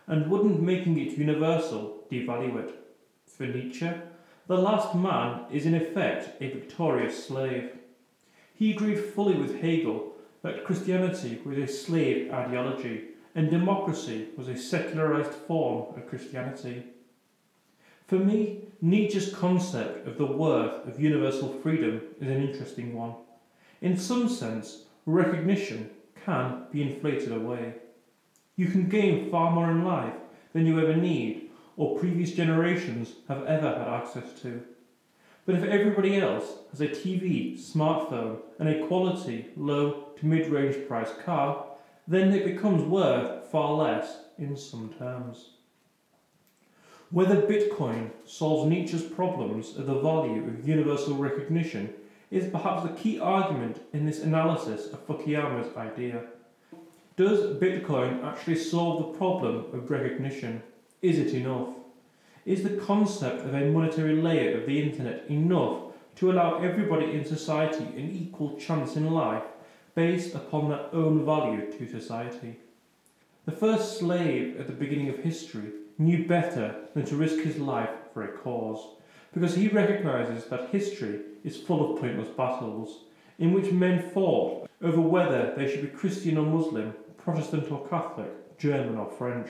And 0.07 0.31
wouldn't 0.31 0.61
making 0.61 0.97
it 0.97 1.17
universal 1.17 2.05
devalue 2.09 2.55
it? 2.63 2.73
For 3.25 3.45
Nietzsche, 3.47 3.89
the 4.47 4.55
last 4.55 4.95
man 4.95 5.41
is 5.51 5.65
in 5.65 5.75
effect 5.75 6.41
a 6.41 6.47
victorious 6.51 7.25
slave. 7.25 7.71
He 8.55 8.71
agreed 8.71 8.97
fully 8.97 9.35
with 9.35 9.59
Hegel 9.59 10.13
that 10.41 10.63
Christianity 10.63 11.41
was 11.43 11.57
a 11.57 11.67
slave 11.67 12.31
ideology 12.31 13.07
and 13.35 13.49
democracy 13.49 14.29
was 14.37 14.47
a 14.47 14.57
secularized 14.57 15.33
form 15.33 15.93
of 15.97 16.07
Christianity. 16.07 16.83
For 18.07 18.19
me, 18.19 18.67
Nietzsche's 18.79 19.33
concept 19.33 20.07
of 20.07 20.17
the 20.17 20.25
worth 20.25 20.87
of 20.87 21.01
universal 21.01 21.49
freedom 21.61 22.03
is 22.21 22.29
an 22.29 22.41
interesting 22.41 22.95
one. 22.95 23.15
In 23.81 23.97
some 23.97 24.29
sense, 24.29 24.85
recognition 25.05 25.89
can 26.25 26.65
be 26.71 26.81
inflated 26.81 27.31
away. 27.31 27.75
You 28.55 28.67
can 28.67 28.89
gain 28.89 29.29
far 29.31 29.51
more 29.51 29.71
in 29.71 29.83
life 29.83 30.13
than 30.53 30.65
you 30.65 30.79
ever 30.79 30.95
need 30.95 31.49
or 31.77 31.97
previous 31.97 32.31
generations 32.31 33.13
have 33.27 33.45
ever 33.45 33.69
had 33.69 33.87
access 33.87 34.39
to. 34.41 34.61
But 35.45 35.55
if 35.55 35.63
everybody 35.63 36.19
else 36.19 36.45
has 36.69 36.81
a 36.81 36.87
TV, 36.87 37.59
smartphone, 37.59 38.39
and 38.59 38.69
a 38.69 38.85
quality 38.85 39.47
low 39.57 40.09
to 40.19 40.25
mid 40.25 40.47
range 40.51 40.87
price 40.87 41.11
car, 41.25 41.65
then 42.07 42.33
it 42.33 42.45
becomes 42.45 42.83
worth 42.83 43.49
far 43.51 43.73
less 43.73 44.17
in 44.37 44.55
some 44.55 44.93
terms. 44.99 45.51
Whether 47.09 47.41
Bitcoin 47.41 48.11
solves 48.25 48.69
Nietzsche's 48.69 49.03
problems 49.03 49.75
of 49.75 49.87
the 49.87 49.99
value 49.99 50.47
of 50.47 50.67
universal 50.67 51.15
recognition 51.15 51.93
is 52.31 52.49
perhaps 52.49 52.83
the 52.83 52.95
key 52.95 53.19
argument 53.19 53.81
in 53.91 54.05
this 54.05 54.23
analysis 54.23 54.87
of 54.87 55.05
Fukuyama's 55.05 55.75
idea. 55.75 56.23
Does 57.17 57.57
Bitcoin 57.59 58.23
actually 58.23 58.55
solve 58.55 58.99
the 58.99 59.17
problem 59.17 59.65
of 59.73 59.91
recognition? 59.91 60.63
Is 61.01 61.19
it 61.19 61.33
enough? 61.33 61.67
Is 62.45 62.63
the 62.63 62.77
concept 62.77 63.45
of 63.45 63.53
a 63.53 63.69
monetary 63.69 64.15
layer 64.15 64.59
of 64.59 64.65
the 64.65 64.81
internet 64.81 65.25
enough 65.29 65.93
to 66.15 66.31
allow 66.31 66.59
everybody 66.59 67.11
in 67.11 67.25
society 67.25 67.83
an 67.83 68.11
equal 68.11 68.57
chance 68.57 68.95
in 68.95 69.11
life 69.11 69.43
based 69.93 70.33
upon 70.33 70.69
their 70.69 70.85
own 70.93 71.25
value 71.25 71.69
to 71.77 71.87
society? 71.87 72.57
The 73.45 73.51
first 73.51 73.99
slave 73.99 74.59
at 74.59 74.67
the 74.67 74.73
beginning 74.73 75.09
of 75.09 75.17
history 75.17 75.71
knew 75.97 76.25
better 76.27 76.75
than 76.93 77.05
to 77.05 77.15
risk 77.15 77.39
his 77.39 77.57
life 77.57 77.89
for 78.13 78.23
a 78.23 78.37
cause, 78.37 78.95
because 79.33 79.55
he 79.55 79.67
recognizes 79.67 80.45
that 80.45 80.69
history 80.69 81.21
is 81.43 81.57
full 81.57 81.93
of 81.93 82.01
pointless 82.01 82.29
battles, 82.29 83.05
in 83.39 83.53
which 83.53 83.71
men 83.71 84.09
fought 84.11 84.69
over 84.81 85.01
whether 85.01 85.53
they 85.55 85.69
should 85.69 85.81
be 85.81 85.87
Christian 85.87 86.37
or 86.37 86.45
Muslim, 86.45 86.93
Protestant 87.17 87.71
or 87.71 87.87
Catholic, 87.87 88.57
German 88.57 88.97
or 88.97 89.09
French. 89.09 89.49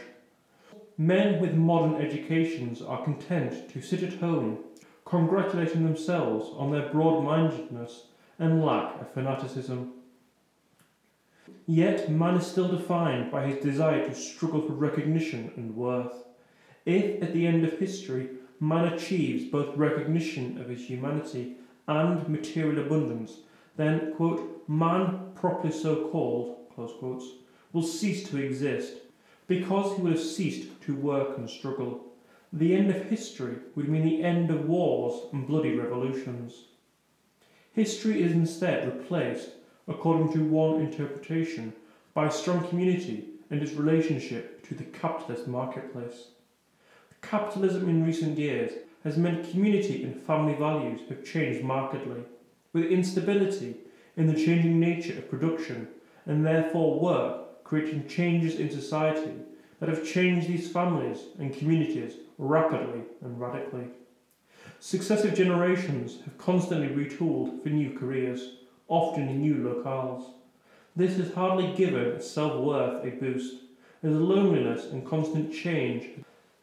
Men 0.98 1.42
with 1.42 1.56
modern 1.56 2.02
educations 2.02 2.82
are 2.82 3.04
content 3.04 3.70
to 3.72 3.82
sit 3.82 4.04
at 4.04 4.20
home, 4.20 4.60
congratulating 5.06 5.84
themselves 5.84 6.50
on 6.56 6.72
their 6.72 6.90
broad 6.90 7.24
mindedness 7.24 8.08
and 8.38 8.64
lack 8.64 9.00
of 9.02 9.12
fanaticism. 9.12 9.94
Yet 11.66 12.10
man 12.10 12.36
is 12.36 12.48
still 12.48 12.68
defined 12.68 13.32
by 13.32 13.48
his 13.48 13.64
desire 13.64 14.06
to 14.06 14.16
struggle 14.16 14.62
for 14.62 14.74
recognition 14.74 15.52
and 15.56 15.76
worth. 15.76 16.14
If, 16.86 17.22
at 17.22 17.34
the 17.34 17.48
end 17.48 17.64
of 17.64 17.80
history, 17.80 18.30
man 18.62 18.94
achieves 18.94 19.44
both 19.44 19.76
recognition 19.76 20.62
of 20.62 20.70
his 20.70 20.86
humanity 20.86 21.56
and 21.88 22.30
material 22.30 22.86
abundance, 22.86 23.40
then, 23.76 24.14
quote, 24.14 24.64
man 24.70 25.32
properly 25.36 25.74
so 25.74 26.08
called, 26.10 26.70
close 26.74 26.94
quotes, 27.00 27.26
will 27.74 27.82
cease 27.82 28.30
to 28.30 28.38
exist, 28.38 28.94
because 29.48 29.96
he 29.96 30.02
will 30.02 30.12
have 30.12 30.22
ceased 30.22 30.70
to 30.82 30.96
work 30.96 31.38
and 31.38 31.50
struggle. 31.50 32.06
The 32.54 32.76
end 32.76 32.92
of 32.92 33.06
history 33.06 33.58
would 33.76 33.90
mean 33.90 34.06
the 34.06 34.24
end 34.24 34.52
of 34.52 34.70
wars 34.70 35.28
and 35.34 35.48
bloody 35.48 35.76
revolutions. 35.76 36.66
History 37.74 38.22
is 38.22 38.32
instead 38.34 38.86
replaced 38.86 39.50
according 39.88 40.32
to 40.34 40.44
one 40.44 40.82
interpretation, 40.82 41.74
by 42.14 42.30
strong 42.30 42.68
community 42.68 43.26
and 43.50 43.62
its 43.62 43.74
relationship 43.74 44.66
to 44.68 44.76
the 44.76 44.84
capitalist 44.84 45.48
marketplace. 45.48 46.28
Capitalism 47.22 47.88
in 47.88 48.06
recent 48.06 48.38
years 48.38 48.72
has 49.04 49.18
meant 49.18 49.50
community 49.50 50.04
and 50.04 50.16
family 50.16 50.54
values 50.56 51.02
have 51.08 51.24
changed 51.24 51.64
markedly, 51.64 52.24
with 52.74 52.86
instability 52.86 53.76
in 54.18 54.28
the 54.28 54.34
changing 54.34 54.80
nature 54.80 55.18
of 55.18 55.30
production 55.30 55.88
and 56.26 56.46
therefore 56.46 57.00
work 57.00 57.64
creating 57.64 58.08
changes 58.08 58.56
in 58.60 58.70
society 58.70 59.34
that 59.80 59.90
have 59.90 60.06
changed 60.06 60.48
these 60.48 60.70
families 60.70 61.20
and 61.40 61.58
communities 61.58 62.16
rapidly 62.38 63.02
and 63.22 63.40
radically. 63.40 63.88
Successive 64.80 65.34
generations 65.34 66.20
have 66.26 66.38
constantly 66.38 66.88
retooled 66.88 67.64
for 67.64 67.70
new 67.70 67.98
careers 67.98 68.56
often 68.88 69.30
in 69.30 69.40
new 69.40 69.56
locales. 69.56 70.32
This 70.96 71.18
has 71.18 71.34
hardly 71.34 71.74
given 71.76 72.22
self 72.22 72.62
worth 72.62 73.06
a 73.06 73.12
boost, 73.12 73.56
as 74.04 74.12
loneliness 74.12 74.86
and 74.92 75.08
constant 75.08 75.54
change 75.54 76.10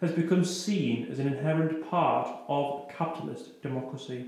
has 0.01 0.13
become 0.13 0.45
seen 0.45 1.09
as 1.11 1.19
an 1.19 1.27
inherent 1.27 1.89
part 1.91 2.29
of 2.49 2.89
capitalist 2.89 3.61
democracy. 3.63 4.27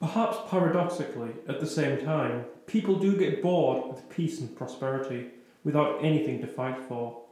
Perhaps 0.00 0.38
paradoxically, 0.48 1.30
at 1.48 1.60
the 1.60 1.66
same 1.66 2.04
time, 2.04 2.44
people 2.66 2.94
do 2.94 3.16
get 3.16 3.42
bored 3.42 3.88
with 3.88 4.08
peace 4.08 4.40
and 4.40 4.56
prosperity 4.56 5.30
without 5.64 6.04
anything 6.04 6.40
to 6.40 6.46
fight 6.46 6.78
for. 6.88 7.22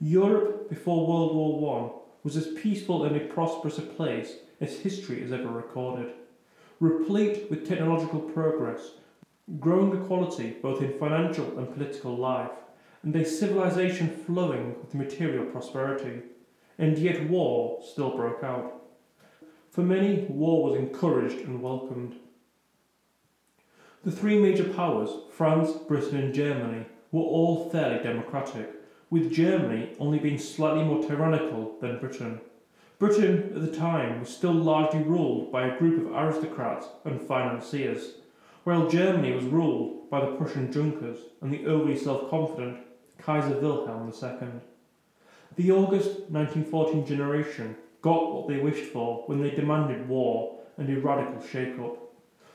Europe 0.00 0.68
before 0.70 1.06
World 1.06 1.34
War 1.34 1.90
I 1.92 2.00
was 2.22 2.36
as 2.36 2.46
peaceful 2.48 3.04
and 3.04 3.14
a 3.16 3.20
prosperous 3.20 3.78
a 3.78 3.82
place 3.82 4.32
as 4.60 4.78
history 4.78 5.20
has 5.20 5.32
ever 5.32 5.48
recorded 5.48 6.12
replete 6.80 7.50
with 7.50 7.66
technological 7.66 8.20
progress, 8.20 8.92
growing 9.60 9.94
equality 10.02 10.56
both 10.62 10.82
in 10.82 10.98
financial 10.98 11.58
and 11.58 11.72
political 11.72 12.16
life, 12.16 12.50
and 13.04 13.14
a 13.14 13.24
civilization 13.24 14.08
flowing 14.08 14.74
with 14.80 14.94
material 14.94 15.44
prosperity. 15.44 16.22
And 16.78 16.98
yet 16.98 17.28
war 17.28 17.80
still 17.84 18.16
broke 18.16 18.42
out. 18.42 18.82
For 19.70 19.82
many, 19.82 20.24
war 20.28 20.64
was 20.64 20.78
encouraged 20.78 21.38
and 21.46 21.62
welcomed. 21.62 22.16
The 24.02 24.10
three 24.10 24.38
major 24.40 24.64
powers, 24.64 25.10
France, 25.30 25.70
Britain, 25.86 26.16
and 26.16 26.34
Germany, 26.34 26.86
were 27.12 27.22
all 27.22 27.70
fairly 27.70 28.02
democratic, 28.02 28.70
with 29.10 29.32
Germany 29.32 29.94
only 30.00 30.18
being 30.18 30.38
slightly 30.38 30.84
more 30.84 31.02
tyrannical 31.02 31.76
than 31.80 32.00
Britain. 32.00 32.40
Britain 32.98 33.52
at 33.54 33.60
the 33.60 33.76
time 33.76 34.20
was 34.20 34.34
still 34.34 34.52
largely 34.52 35.02
ruled 35.02 35.52
by 35.52 35.66
a 35.66 35.78
group 35.78 36.06
of 36.06 36.12
aristocrats 36.12 36.86
and 37.04 37.20
financiers, 37.20 38.14
while 38.64 38.88
Germany 38.88 39.32
was 39.32 39.44
ruled 39.44 40.10
by 40.10 40.20
the 40.20 40.36
Prussian 40.36 40.72
Junkers 40.72 41.18
and 41.40 41.52
the 41.52 41.66
overly 41.66 41.96
self 41.96 42.30
confident 42.30 42.78
Kaiser 43.24 43.58
Wilhelm 43.58 44.12
II. 44.12 44.48
The 45.56 45.72
August 45.72 46.28
1914 46.28 47.06
generation 47.06 47.74
got 48.02 48.34
what 48.34 48.48
they 48.48 48.58
wished 48.58 48.92
for 48.92 49.22
when 49.26 49.40
they 49.40 49.50
demanded 49.50 50.06
war 50.06 50.58
and 50.76 50.90
a 50.90 51.00
radical 51.00 51.40
shake 51.46 51.78
up. 51.78 51.96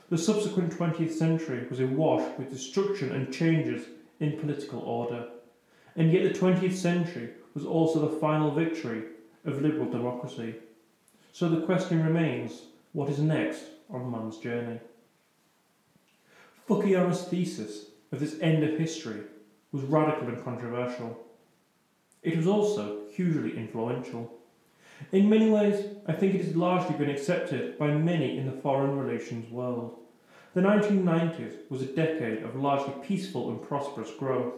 The 0.10 0.18
subsequent 0.18 0.78
20th 0.78 1.12
century 1.12 1.66
was 1.70 1.80
awash 1.80 2.38
with 2.38 2.52
destruction 2.52 3.14
and 3.14 3.34
changes 3.34 3.88
in 4.20 4.40
political 4.40 4.82
order, 4.82 5.30
and 5.96 6.12
yet 6.12 6.32
the 6.32 6.40
20th 6.40 6.76
century 6.76 7.32
was 7.56 7.66
also 7.66 8.02
the 8.02 8.20
final 8.20 8.52
victory 8.52 9.06
of 9.46 9.64
liberal 9.64 9.90
democracy. 9.90 10.56
So 11.32 11.50
the 11.50 11.66
question 11.66 12.04
remains 12.04 12.64
what 12.94 13.10
is 13.10 13.20
next 13.20 13.64
on 13.90 14.12
man's 14.12 14.38
journey? 14.38 14.80
Fukuyama's 16.68 17.24
thesis 17.24 17.86
of 18.12 18.20
this 18.20 18.40
end 18.40 18.64
of 18.64 18.78
history 18.78 19.22
was 19.72 19.84
radical 19.84 20.28
and 20.28 20.44
controversial. 20.44 21.26
It 22.24 22.36
was 22.36 22.48
also 22.48 23.08
hugely 23.14 23.56
influential. 23.56 24.32
In 25.12 25.30
many 25.30 25.50
ways, 25.50 25.86
I 26.08 26.14
think 26.14 26.36
it 26.36 26.44
has 26.44 26.56
largely 26.56 26.96
been 26.96 27.10
accepted 27.10 27.78
by 27.78 27.88
many 27.92 28.38
in 28.38 28.46
the 28.46 28.62
foreign 28.62 28.98
relations 28.98 29.50
world. 29.52 29.98
The 30.54 30.62
1990s 30.62 31.70
was 31.70 31.82
a 31.82 31.86
decade 31.86 32.44
of 32.44 32.56
largely 32.56 32.94
peaceful 33.04 33.50
and 33.50 33.62
prosperous 33.62 34.12
growth, 34.12 34.54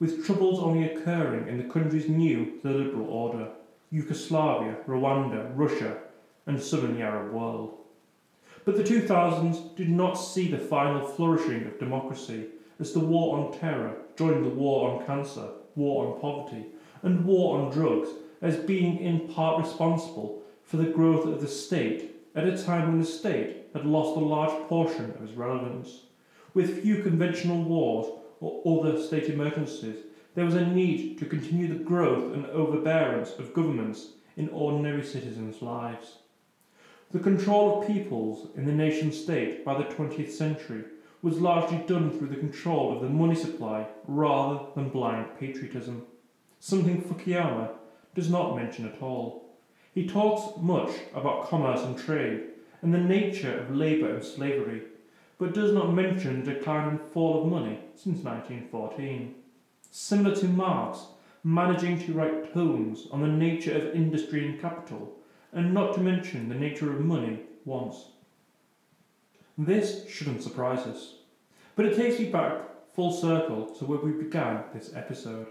with 0.00 0.26
troubles 0.26 0.58
only 0.58 0.90
occurring 0.90 1.48
in 1.48 1.58
the 1.58 1.72
countries 1.72 2.08
new 2.08 2.46
to 2.46 2.60
the 2.62 2.74
liberal 2.74 3.08
order. 3.08 3.48
Yugoslavia, 3.90 4.78
Rwanda, 4.88 5.52
Russia, 5.54 5.98
and 6.46 6.58
the 6.58 7.02
Arab 7.02 7.32
world. 7.32 7.78
But 8.64 8.76
the 8.76 8.82
2000s 8.82 9.76
did 9.76 9.90
not 9.90 10.14
see 10.14 10.50
the 10.50 10.58
final 10.58 11.06
flourishing 11.06 11.66
of 11.66 11.78
democracy 11.78 12.46
as 12.80 12.92
the 12.92 13.00
war 13.00 13.38
on 13.38 13.58
terror 13.58 13.96
joined 14.16 14.44
the 14.44 14.50
war 14.50 14.90
on 14.90 15.06
cancer, 15.06 15.48
war 15.74 16.06
on 16.06 16.20
poverty, 16.20 16.66
and 17.02 17.24
war 17.24 17.58
on 17.58 17.70
drugs 17.72 18.08
as 18.40 18.56
being 18.56 18.98
in 18.98 19.28
part 19.28 19.64
responsible 19.64 20.42
for 20.62 20.76
the 20.76 20.90
growth 20.90 21.26
of 21.26 21.40
the 21.40 21.48
state 21.48 22.14
at 22.34 22.46
a 22.46 22.62
time 22.62 22.88
when 22.88 23.00
the 23.00 23.06
state 23.06 23.68
had 23.72 23.84
lost 23.84 24.16
a 24.16 24.20
large 24.20 24.68
portion 24.68 25.10
of 25.10 25.22
its 25.22 25.32
relevance. 25.32 26.02
With 26.52 26.82
few 26.82 27.02
conventional 27.02 27.62
wars 27.62 28.06
or 28.40 28.80
other 28.80 29.00
state 29.00 29.24
emergencies, 29.24 29.96
there 30.34 30.44
was 30.44 30.54
a 30.54 30.66
need 30.66 31.18
to 31.18 31.26
continue 31.26 31.68
the 31.68 31.84
growth 31.84 32.34
and 32.34 32.46
overbearance 32.46 33.32
of 33.38 33.54
governments 33.54 34.08
in 34.36 34.48
ordinary 34.48 35.04
citizens' 35.04 35.62
lives. 35.62 36.18
The 37.12 37.20
control 37.20 37.80
of 37.80 37.86
peoples 37.86 38.48
in 38.56 38.66
the 38.66 38.72
nation 38.72 39.12
state 39.12 39.64
by 39.64 39.78
the 39.78 39.84
20th 39.84 40.30
century 40.30 40.84
was 41.24 41.40
largely 41.40 41.78
done 41.86 42.10
through 42.10 42.28
the 42.28 42.36
control 42.36 42.94
of 42.94 43.00
the 43.00 43.08
money 43.08 43.34
supply 43.34 43.86
rather 44.06 44.60
than 44.74 44.90
blind 44.90 45.26
patriotism, 45.40 46.02
something 46.60 47.00
Fukuyama 47.00 47.70
does 48.14 48.28
not 48.28 48.54
mention 48.54 48.86
at 48.86 49.00
all. 49.00 49.56
He 49.94 50.06
talks 50.06 50.54
much 50.60 50.90
about 51.14 51.48
commerce 51.48 51.80
and 51.80 51.98
trade 51.98 52.42
and 52.82 52.92
the 52.92 52.98
nature 52.98 53.58
of 53.58 53.74
labour 53.74 54.16
and 54.16 54.22
slavery, 54.22 54.82
but 55.38 55.54
does 55.54 55.72
not 55.72 55.94
mention 55.94 56.44
the 56.44 56.52
decline 56.52 56.88
and 56.88 57.00
fall 57.00 57.40
of 57.40 57.48
money 57.48 57.78
since 57.94 58.22
1914. 58.22 59.34
Similar 59.90 60.36
to 60.36 60.44
Marx, 60.44 61.06
managing 61.42 62.04
to 62.04 62.12
write 62.12 62.52
tomes 62.52 63.06
on 63.10 63.22
the 63.22 63.28
nature 63.28 63.74
of 63.74 63.94
industry 63.94 64.46
and 64.46 64.60
capital, 64.60 65.16
and 65.54 65.72
not 65.72 65.94
to 65.94 66.00
mention 66.00 66.50
the 66.50 66.54
nature 66.54 66.92
of 66.92 67.00
money 67.00 67.40
once. 67.64 68.08
This 69.56 70.08
shouldn't 70.08 70.42
surprise 70.42 70.84
us, 70.86 71.14
but 71.76 71.86
it 71.86 71.96
takes 71.96 72.18
me 72.18 72.26
back 72.26 72.60
full 72.92 73.12
circle 73.12 73.66
to 73.76 73.84
where 73.84 74.00
we 74.00 74.10
began 74.10 74.64
this 74.74 74.92
episode. 74.94 75.46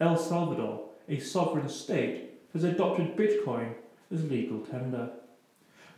El 0.00 0.16
Salvador, 0.16 0.90
a 1.08 1.18
sovereign 1.18 1.68
state, 1.68 2.40
has 2.52 2.62
adopted 2.62 3.16
Bitcoin 3.16 3.74
as 4.12 4.30
legal 4.30 4.60
tender. 4.60 5.10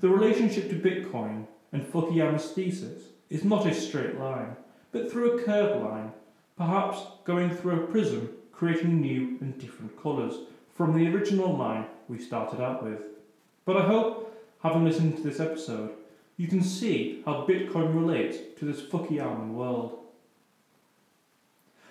The 0.01 0.09
relationship 0.09 0.71
to 0.71 0.77
Bitcoin 0.77 1.47
and 1.71 1.85
Fukuyama's 1.85 2.51
thesis 2.53 3.03
is 3.29 3.45
not 3.45 3.67
a 3.67 3.75
straight 3.75 4.19
line, 4.19 4.57
but 4.91 5.13
through 5.13 5.39
a 5.39 5.43
curved 5.43 5.85
line, 5.85 6.13
perhaps 6.57 7.03
going 7.25 7.55
through 7.55 7.85
a 7.85 7.87
prism 7.89 8.31
creating 8.53 9.03
new 9.03 9.37
and 9.43 9.59
different 9.59 10.03
colours 10.03 10.35
from 10.75 10.95
the 10.95 11.15
original 11.15 11.55
line 11.55 11.85
we 12.09 12.19
started 12.19 12.61
out 12.61 12.83
with. 12.83 13.01
But 13.67 13.77
I 13.77 13.87
hope, 13.87 14.35
having 14.63 14.85
listened 14.85 15.19
to 15.19 15.23
this 15.23 15.41
episode, 15.41 15.91
you 16.41 16.49
can 16.49 16.62
see 16.62 17.20
how 17.26 17.45
Bitcoin 17.47 17.95
relates 17.95 18.38
to 18.59 18.64
this 18.64 18.80
Fukuyaman 18.80 19.53
world. 19.53 19.99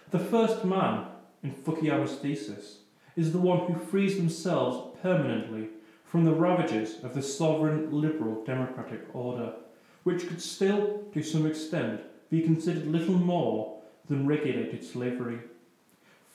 The 0.09 0.17
first 0.17 0.65
man 0.65 1.05
in 1.43 1.51
Fukuyama's 1.51 2.15
thesis 2.15 2.79
is 3.15 3.31
the 3.31 3.37
one 3.37 3.71
who 3.71 3.79
frees 3.79 4.17
themselves 4.17 4.97
permanently 5.03 5.67
from 6.03 6.25
the 6.25 6.33
ravages 6.33 7.03
of 7.03 7.13
the 7.13 7.21
sovereign 7.21 7.91
liberal 7.91 8.43
democratic 8.43 9.01
order, 9.13 9.53
which 10.01 10.27
could 10.27 10.41
still, 10.41 11.03
to 11.13 11.21
some 11.21 11.45
extent, 11.45 12.01
be 12.31 12.41
considered 12.41 12.87
little 12.87 13.19
more 13.19 13.79
than 14.07 14.25
regulated 14.25 14.83
slavery. 14.83 15.41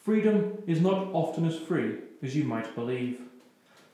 Freedom 0.05 0.63
is 0.69 0.81
not 0.81 1.09
often 1.13 1.47
as 1.47 1.59
free 1.59 1.97
as 2.23 2.37
you 2.37 2.45
might 2.45 2.77
believe. 2.77 3.23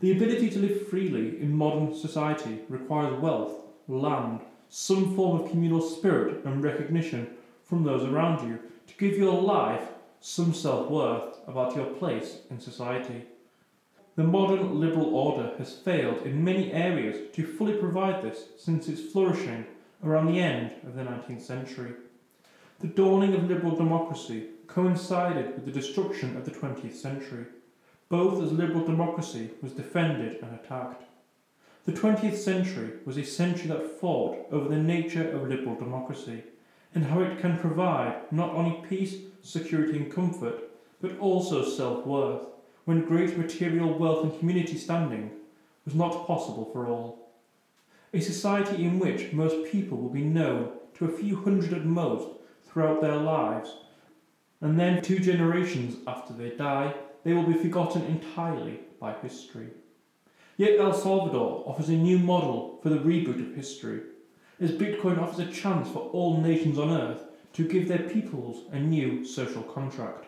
The 0.01 0.13
ability 0.13 0.51
to 0.51 0.59
live 0.59 0.89
freely 0.89 1.41
in 1.41 1.57
modern 1.57 1.95
society 1.95 2.61
requires 2.69 3.19
wealth, 3.19 3.53
land, 3.89 4.41
some 4.69 5.15
form 5.17 5.41
of 5.41 5.51
communal 5.51 5.81
spirit 5.81 6.45
and 6.45 6.63
recognition 6.63 7.29
from 7.65 7.85
those 7.85 8.05
around 8.05 8.47
you 8.49 8.59
to 8.87 8.95
give 8.99 9.19
your 9.19 9.41
life 9.41 9.89
some 10.21 10.53
self 10.53 10.91
worth 10.91 11.37
about 11.47 11.75
your 11.75 11.87
place 11.87 12.39
in 12.51 12.61
society. 12.61 13.27
The 14.17 14.25
modern 14.25 14.79
liberal 14.79 15.15
order 15.15 15.55
has 15.57 15.73
failed 15.73 16.27
in 16.27 16.45
many 16.45 16.73
areas 16.73 17.35
to 17.35 17.47
fully 17.47 17.75
provide 17.75 18.23
this 18.23 18.49
since 18.59 18.89
its 18.89 19.01
flourishing 19.01 19.65
around 20.05 20.27
the 20.27 20.41
end 20.41 20.73
of 20.87 20.95
the 20.95 21.03
19th 21.03 21.43
century. 21.43 21.93
The 22.81 22.89
dawning 22.89 23.35
of 23.35 23.49
liberal 23.49 23.77
democracy 23.77 24.49
coincided 24.67 25.55
with 25.55 25.65
the 25.65 25.73
destruction 25.73 26.37
of 26.37 26.45
the 26.45 26.51
20th 26.51 26.95
century, 26.95 27.47
both 28.09 28.43
as 28.43 28.53
liberal 28.53 28.85
democracy 28.85 29.51
was 29.63 29.73
defended 29.73 30.43
and 30.43 30.55
attacked. 30.55 31.05
The 31.87 31.93
20th 31.93 32.37
century 32.37 32.93
was 33.07 33.17
a 33.17 33.25
century 33.25 33.69
that 33.69 33.99
fought 33.99 34.47
over 34.53 34.69
the 34.69 34.83
nature 34.83 35.31
of 35.31 35.49
liberal 35.49 35.77
democracy 35.77 36.43
and 36.95 37.05
how 37.05 37.21
it 37.21 37.41
can 37.41 37.59
provide 37.59 38.31
not 38.31 38.51
only 38.51 38.83
peace, 38.87 39.17
security, 39.43 39.97
and 39.97 40.13
comfort, 40.13 40.61
but 41.01 41.19
also 41.19 41.65
self 41.65 42.05
worth 42.05 42.43
when 42.85 43.07
great 43.07 43.39
material 43.39 43.99
wealth 43.99 44.25
and 44.25 44.39
community 44.39 44.77
standing 44.77 45.31
was 45.87 45.95
not 45.95 46.27
possible 46.27 46.69
for 46.71 46.87
all. 46.87 47.31
A 48.13 48.21
society 48.21 48.85
in 48.85 48.99
which 48.99 49.33
most 49.33 49.71
people 49.73 49.97
will 49.97 50.11
be 50.11 50.23
known 50.23 50.73
to 50.95 51.07
a 51.07 51.17
few 51.17 51.37
hundred 51.37 51.73
at 51.73 51.87
most 51.87 52.29
throughout 52.67 53.01
their 53.01 53.17
lives, 53.17 53.75
and 54.61 54.79
then 54.79 55.01
two 55.01 55.19
generations 55.19 55.97
after 56.07 56.35
they 56.35 56.51
die, 56.51 56.95
they 57.25 57.33
will 57.33 57.47
be 57.47 57.55
forgotten 57.55 58.03
entirely 58.03 58.81
by 59.01 59.15
history. 59.15 59.69
Yet 60.61 60.79
El 60.79 60.93
Salvador 60.93 61.65
offers 61.67 61.89
a 61.89 61.93
new 61.93 62.19
model 62.19 62.81
for 62.83 62.91
the 62.91 62.99
reboot 62.99 63.41
of 63.41 63.57
history, 63.57 64.03
as 64.61 64.73
Bitcoin 64.73 65.19
offers 65.19 65.39
a 65.39 65.51
chance 65.51 65.89
for 65.89 66.01
all 66.13 66.43
nations 66.43 66.79
on 66.79 66.91
earth 66.91 67.23
to 67.55 67.67
give 67.67 67.89
their 67.89 68.11
peoples 68.11 68.71
a 68.71 68.79
new 68.79 69.25
social 69.25 69.63
contract. 69.63 70.27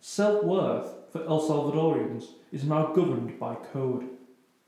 Self 0.00 0.42
worth 0.42 0.92
for 1.12 1.22
El 1.22 1.40
Salvadorians 1.40 2.30
is 2.50 2.64
now 2.64 2.86
governed 2.86 3.38
by 3.38 3.54
code. 3.54 4.08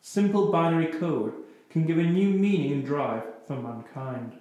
Simple 0.03 0.53
binary 0.53 0.93
code 1.01 1.35
can 1.68 1.85
give 1.85 1.99
a 1.99 2.05
new 2.05 2.29
meaning 2.31 2.71
and 2.71 2.87
drive 2.87 3.25
for 3.49 3.57
mankind, 3.57 4.39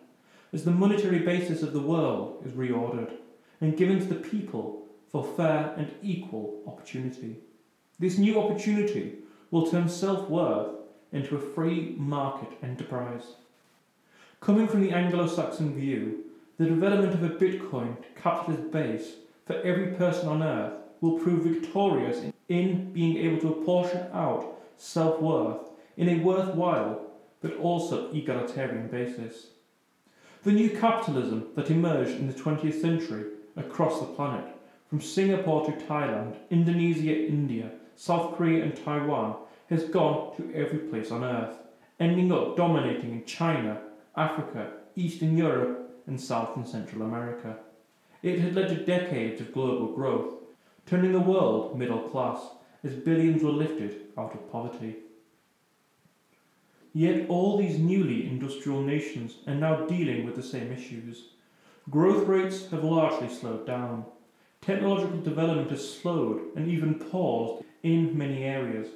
as 0.53 0.63
the 0.63 0.69
monetary 0.69 1.21
basis 1.21 1.63
of 1.63 1.73
the 1.73 1.81
world 1.81 2.43
is 2.45 2.51
reordered 2.51 3.13
and 3.61 3.75
given 3.75 3.97
to 3.97 4.05
the 4.05 4.29
people 4.29 4.85
for 5.11 5.23
fair 5.23 5.73
and 5.75 5.91
equal 6.03 6.61
opportunity. 6.67 7.37
This 7.97 8.19
new 8.19 8.39
opportunity 8.39 9.15
will 9.51 9.69
turn 9.69 9.89
self 9.89 10.29
worth 10.29 10.75
into 11.11 11.35
a 11.35 11.41
free 11.41 11.95
market 11.97 12.49
enterprise. 12.61 13.35
Coming 14.41 14.67
from 14.67 14.81
the 14.81 14.91
Anglo 14.91 15.27
Saxon 15.27 15.73
view, 15.73 16.23
the 16.57 16.65
development 16.65 17.13
of 17.13 17.23
a 17.23 17.29
Bitcoin 17.29 17.97
capitalist 18.15 18.71
base 18.71 19.13
for 19.45 19.55
every 19.61 19.87
person 19.93 20.27
on 20.27 20.43
earth 20.43 20.73
will 21.01 21.19
prove 21.19 21.43
victorious 21.43 22.21
in 22.47 22.91
being 22.93 23.17
able 23.17 23.39
to 23.39 23.61
apportion 23.61 24.07
out 24.13 24.59
self 24.77 25.21
worth 25.21 25.69
in 25.97 26.09
a 26.09 26.23
worthwhile 26.23 27.01
but 27.41 27.57
also 27.57 28.11
egalitarian 28.11 28.87
basis. 28.87 29.47
The 30.43 30.51
new 30.51 30.69
capitalism 30.69 31.47
that 31.55 31.69
emerged 31.69 32.11
in 32.11 32.27
the 32.27 32.33
20th 32.33 32.81
century 32.81 33.25
across 33.57 33.99
the 33.99 34.05
planet, 34.05 34.45
from 34.89 35.01
Singapore 35.01 35.65
to 35.65 35.71
Thailand, 35.85 36.35
Indonesia, 36.49 37.27
India, 37.27 37.71
South 37.99 38.37
Korea, 38.37 38.63
and 38.63 38.73
Taiwan, 38.77 39.35
has 39.69 39.83
gone 39.83 40.33
to 40.37 40.55
every 40.55 40.79
place 40.79 41.11
on 41.11 41.21
earth, 41.21 41.57
ending 41.99 42.31
up 42.31 42.55
dominating 42.55 43.11
in 43.11 43.25
China, 43.25 43.81
Africa, 44.15 44.71
Eastern 44.95 45.37
Europe, 45.37 46.01
and 46.07 46.19
South 46.19 46.55
and 46.55 46.65
Central 46.65 47.01
America. 47.01 47.57
It 48.23 48.39
had 48.39 48.55
led 48.55 48.69
to 48.69 48.85
decades 48.85 49.41
of 49.41 49.53
global 49.53 49.93
growth, 49.93 50.35
turning 50.85 51.11
the 51.11 51.19
world 51.19 51.77
middle 51.77 51.99
class 51.99 52.39
as 52.85 52.93
billions 52.93 53.43
were 53.43 53.51
lifted 53.51 54.05
out 54.17 54.33
of 54.33 54.49
poverty. 54.49 54.95
Yet 56.93 57.27
all 57.27 57.57
these 57.57 57.79
newly 57.79 58.27
industrial 58.27 58.81
nations 58.81 59.39
are 59.45 59.55
now 59.55 59.85
dealing 59.85 60.25
with 60.25 60.37
the 60.37 60.41
same 60.41 60.71
issues. 60.71 61.31
Growth 61.89 62.25
rates 62.29 62.71
have 62.71 62.85
largely 62.85 63.27
slowed 63.27 63.67
down. 63.67 64.05
Technological 64.61 65.19
development 65.19 65.71
has 65.71 65.97
slowed 65.97 66.55
and 66.55 66.69
even 66.69 66.95
paused 66.95 67.65
in 67.83 68.17
many 68.17 68.43
areas, 68.43 68.87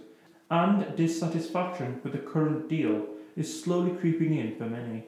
and 0.49 0.95
dissatisfaction 0.95 1.99
with 2.03 2.13
the 2.13 2.19
current 2.19 2.69
deal 2.69 3.05
is 3.36 3.63
slowly 3.63 3.91
creeping 3.97 4.38
in 4.38 4.55
for 4.55 4.65
many. 4.65 5.05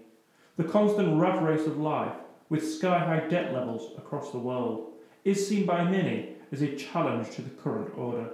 The 0.58 0.64
constant 0.64 1.20
rat 1.20 1.44
race 1.44 1.68
of 1.68 1.78
life, 1.78 2.14
with 2.50 2.76
sky 2.76 3.00
high 3.00 3.28
debt 3.28 3.54
levels 3.54 3.98
across 3.98 4.32
the 4.32 4.40
world, 4.40 4.94
is 5.24 5.48
seen 5.48 5.66
by 5.66 5.84
many 5.84 6.30
as 6.52 6.62
a 6.62 6.76
challenge 6.76 7.32
to 7.36 7.42
the 7.42 7.50
current 7.50 7.98
order. 7.98 8.30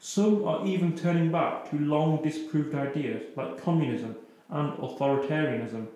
Some 0.00 0.44
are 0.44 0.64
even 0.66 0.96
turning 0.96 1.32
back 1.32 1.70
to 1.70 1.78
long 1.78 2.22
disproved 2.22 2.74
ideas 2.74 3.24
like 3.36 3.62
communism 3.62 4.16
and 4.50 4.72
authoritarianism, 4.74 5.86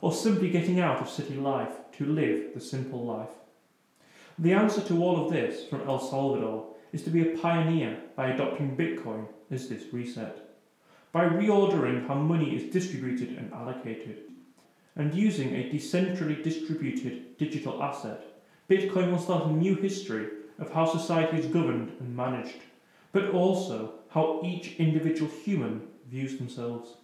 or 0.00 0.12
simply 0.12 0.50
getting 0.50 0.80
out 0.80 1.00
of 1.00 1.08
city 1.08 1.36
life 1.36 1.72
to 1.92 2.04
live 2.04 2.52
the 2.54 2.60
simple 2.60 3.04
life. 3.04 3.30
The 4.38 4.52
answer 4.52 4.82
to 4.82 5.02
all 5.02 5.24
of 5.24 5.32
this 5.32 5.66
from 5.66 5.88
El 5.88 5.98
Salvador 5.98 6.66
is 6.92 7.02
to 7.02 7.10
be 7.10 7.22
a 7.22 7.36
pioneer 7.38 7.98
by 8.16 8.28
adopting 8.28 8.76
Bitcoin 8.76 9.26
as 9.50 9.68
this 9.68 9.92
reset, 9.92 10.38
by 11.12 11.24
reordering 11.24 12.06
how 12.06 12.14
money 12.14 12.54
is 12.56 12.72
distributed 12.72 13.30
and 13.30 13.52
allocated. 13.52 14.22
and 14.96 15.14
using 15.14 15.54
a 15.54 15.70
decentrally 15.70 16.42
distributed 16.42 17.36
digital 17.36 17.82
asset, 17.82 18.24
Bitcoin 18.68 19.10
will 19.10 19.18
start 19.18 19.46
a 19.46 19.52
new 19.52 19.76
history 19.76 20.28
of 20.58 20.72
how 20.72 20.86
society 20.86 21.36
is 21.36 21.46
governed 21.46 21.92
and 22.00 22.16
managed, 22.16 22.62
but 23.12 23.30
also 23.30 23.92
how 24.08 24.40
each 24.42 24.76
individual 24.76 25.30
human 25.44 25.82
views 26.08 26.38
themselves. 26.38 26.94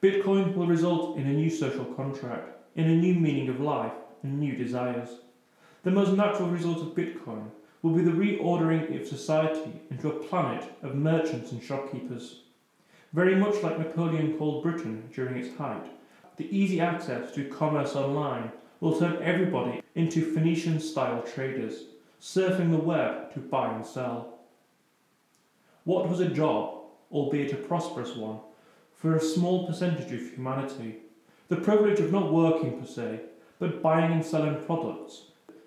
Bitcoin 0.00 0.54
will 0.54 0.66
result 0.66 1.18
in 1.18 1.26
a 1.26 1.32
new 1.32 1.50
social 1.50 1.84
contract, 1.84 2.56
in 2.76 2.86
a 2.88 2.96
new 2.96 3.14
meaning 3.14 3.48
of 3.48 3.60
life, 3.60 3.92
and 4.22 4.38
new 4.38 4.54
desires. 4.54 5.08
The 5.82 5.90
most 5.90 6.12
natural 6.12 6.48
result 6.48 6.78
of 6.78 6.94
Bitcoin 6.94 7.50
will 7.82 7.92
be 7.92 8.02
the 8.02 8.10
reordering 8.10 9.00
of 9.00 9.06
society 9.06 9.72
into 9.90 10.08
a 10.08 10.24
planet 10.24 10.64
of 10.82 10.94
merchants 10.94 11.52
and 11.52 11.62
shopkeepers. 11.62 12.40
Very 13.12 13.34
much 13.34 13.62
like 13.62 13.78
Napoleon 13.78 14.36
called 14.36 14.62
Britain 14.62 15.08
during 15.14 15.36
its 15.36 15.56
height, 15.56 15.86
the 16.36 16.56
easy 16.56 16.80
access 16.80 17.32
to 17.34 17.48
commerce 17.48 17.96
online 17.96 18.52
will 18.80 18.98
turn 18.98 19.22
everybody 19.22 19.82
into 19.94 20.32
Phoenician 20.32 20.80
style 20.80 21.22
traders, 21.22 21.84
surfing 22.20 22.70
the 22.70 22.78
web 22.78 23.32
to 23.34 23.40
buy 23.40 23.74
and 23.74 23.84
sell. 23.84 24.38
What 25.84 26.08
was 26.08 26.20
a 26.20 26.28
job, 26.28 26.84
albeit 27.10 27.52
a 27.52 27.56
prosperous 27.56 28.14
one, 28.14 28.38
for 28.94 29.16
a 29.16 29.20
small 29.20 29.66
percentage 29.66 30.12
of 30.12 30.34
humanity? 30.34 30.96
The 31.48 31.56
privilege 31.56 31.98
of 32.00 32.12
not 32.12 32.32
working 32.32 32.78
per 32.78 32.86
se, 32.86 33.20
but 33.58 33.82
buying 33.82 34.12
and 34.12 34.24
selling 34.24 34.64
products, 34.64 35.22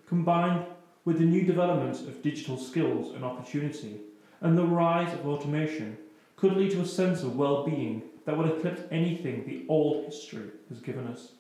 combined 0.08 0.66
with 1.06 1.20
the 1.20 1.26
new 1.26 1.44
developments 1.44 2.02
of 2.02 2.22
digital 2.22 2.58
skills 2.58 3.14
and 3.14 3.26
opportunity, 3.26 4.00
and 4.42 4.58
the 4.58 4.66
rise 4.66 5.14
of 5.14 5.28
automation, 5.28 5.98
could 6.36 6.54
lead 6.54 6.72
to 6.72 6.82
a 6.82 6.86
sense 6.86 7.24
of 7.24 7.36
well 7.36 7.66
being 7.66 8.02
that 8.26 8.38
would 8.38 8.50
eclipse 8.50 8.82
anything 8.92 9.46
the 9.46 9.66
old 9.68 10.06
history 10.06 10.50
has 10.70 10.80
given 10.80 11.08
us. 11.08 11.34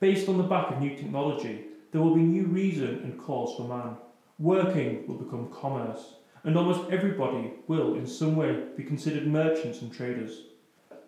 Based 0.00 0.28
on 0.28 0.38
the 0.38 0.44
back 0.44 0.70
of 0.70 0.80
new 0.80 0.96
technology, 0.96 1.66
there 1.90 2.00
will 2.00 2.14
be 2.14 2.22
new 2.22 2.46
reason 2.46 3.00
and 3.04 3.20
cause 3.20 3.56
for 3.56 3.68
man. 3.68 3.96
Working 4.38 5.06
will 5.06 5.16
become 5.16 5.52
commerce, 5.52 6.14
and 6.44 6.56
almost 6.56 6.90
everybody 6.90 7.52
will 7.68 7.94
in 7.94 8.06
some 8.06 8.34
way 8.34 8.64
be 8.76 8.82
considered 8.82 9.26
merchants 9.26 9.82
and 9.82 9.92
traders. 9.92 10.42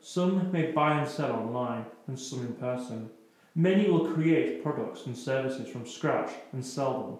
Some 0.00 0.52
may 0.52 0.70
buy 0.72 0.98
and 0.98 1.08
sell 1.08 1.32
online, 1.32 1.86
and 2.06 2.18
some 2.18 2.40
in 2.40 2.52
person. 2.54 3.10
Many 3.54 3.88
will 3.88 4.12
create 4.12 4.62
products 4.62 5.06
and 5.06 5.16
services 5.16 5.68
from 5.68 5.86
scratch 5.86 6.30
and 6.52 6.64
sell 6.64 7.02
them. 7.02 7.18